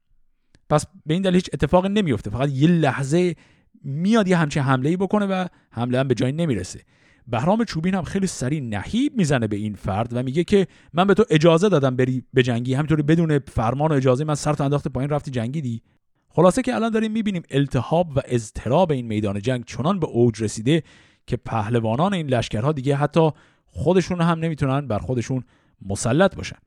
پس 0.70 0.86
به 1.06 1.14
این 1.14 1.24
دلیل 1.24 1.36
هیچ 1.36 1.50
اتفاقی 1.54 1.90
نمیفته. 1.90 2.30
فقط 2.30 2.50
یه 2.50 2.68
لحظه 2.68 3.36
میاد 3.84 4.28
یه 4.28 4.38
همچین 4.38 4.64
حمله 4.64 4.90
ای 4.90 4.98
بکنه 4.98 5.26
و 5.26 5.48
حمله 5.72 6.00
هم 6.00 6.08
به 6.08 6.16
جایی 6.16 6.34
نمی‌رسه. 6.34 6.82
بهرام 7.28 7.64
چوبین 7.64 7.96
هم 7.96 8.04
خیلی 8.04 8.28
سریع 8.28 8.62
نهیب 8.62 9.18
می‌زنه 9.18 9.48
به 9.48 9.56
این 9.56 9.76
فرد 9.76 10.10
و 10.14 10.24
میگه 10.24 10.44
که 10.44 10.68
من 10.94 11.08
به 11.08 11.14
تو 11.14 11.26
اجازه 11.30 11.70
دادم 11.70 11.96
بری 11.96 12.24
به 12.34 12.44
جنگی. 12.44 12.74
همینطوری 12.74 13.04
بدون 13.04 13.40
فرمان 13.40 13.92
و 13.92 13.94
اجازه 13.94 14.24
من 14.24 14.36
سرت 14.36 14.62
انداخت 14.62 14.88
پایین 14.88 15.10
رفتی 15.10 15.32
جنگیدی. 15.32 15.82
خلاصه 16.30 16.62
که 16.62 16.76
الان 16.76 16.92
داریم 16.92 17.12
می‌بینیم 17.12 17.44
التهاب 17.50 18.18
و 18.18 18.22
اضطراب 18.26 18.92
این 18.92 19.06
میدان 19.06 19.42
جنگ 19.42 19.66
چنان 19.66 20.00
به 20.00 20.08
اوج 20.08 20.44
رسیده 20.44 20.84
که 21.28 21.38
پهلوانان 21.38 22.14
این 22.14 22.28
لشکرها 22.28 22.72
دیگه 22.72 22.96
حتی 22.96 23.32
خودشون 23.66 24.22
هم 24.22 24.40
نمی‌تونن 24.40 24.88
بر 24.88 25.00
خودشون 25.00 25.44
مسلط 25.82 26.36
باشن. 26.36 26.58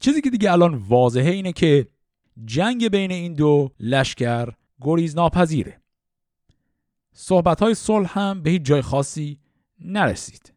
چیزی 0.00 0.20
که 0.20 0.30
دیگه 0.30 0.52
الان 0.52 0.74
واضحه 0.74 1.30
اینه 1.30 1.52
که 1.52 1.86
جنگ 2.44 2.88
بین 2.88 3.10
این 3.10 3.34
دو 3.34 3.70
لشکر 3.80 4.48
گریز 4.80 5.16
ناپذیره. 5.16 5.80
صحبت 7.12 7.62
های 7.62 7.74
صلح 7.74 8.18
هم 8.18 8.42
به 8.42 8.50
هیچ 8.50 8.62
جای 8.62 8.82
خاصی 8.82 9.38
نرسید. 9.80 10.52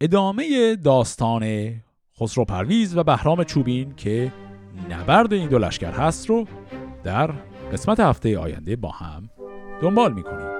ادامه 0.00 0.76
داستان 0.76 1.74
خسرو 2.20 2.44
پرویز 2.44 2.96
و 2.96 3.02
بهرام 3.02 3.44
چوبین 3.44 3.94
که 3.94 4.32
نبرد 4.90 5.32
این 5.32 5.48
دو 5.48 5.58
لشکر 5.58 5.90
هست 5.90 6.30
رو 6.30 6.46
در 7.04 7.30
قسمت 7.72 8.00
هفته 8.00 8.38
آینده 8.38 8.76
با 8.76 8.90
هم 8.90 9.30
دنبال 9.82 10.12
می‌کنیم. 10.12 10.52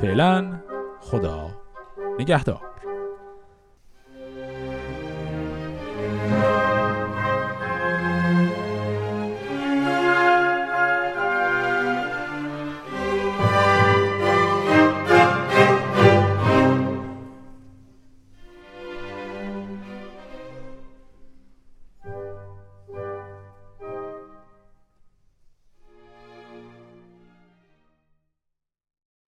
فعلا 0.00 0.60
خدا 1.00 1.50
نگهدار. 2.18 2.73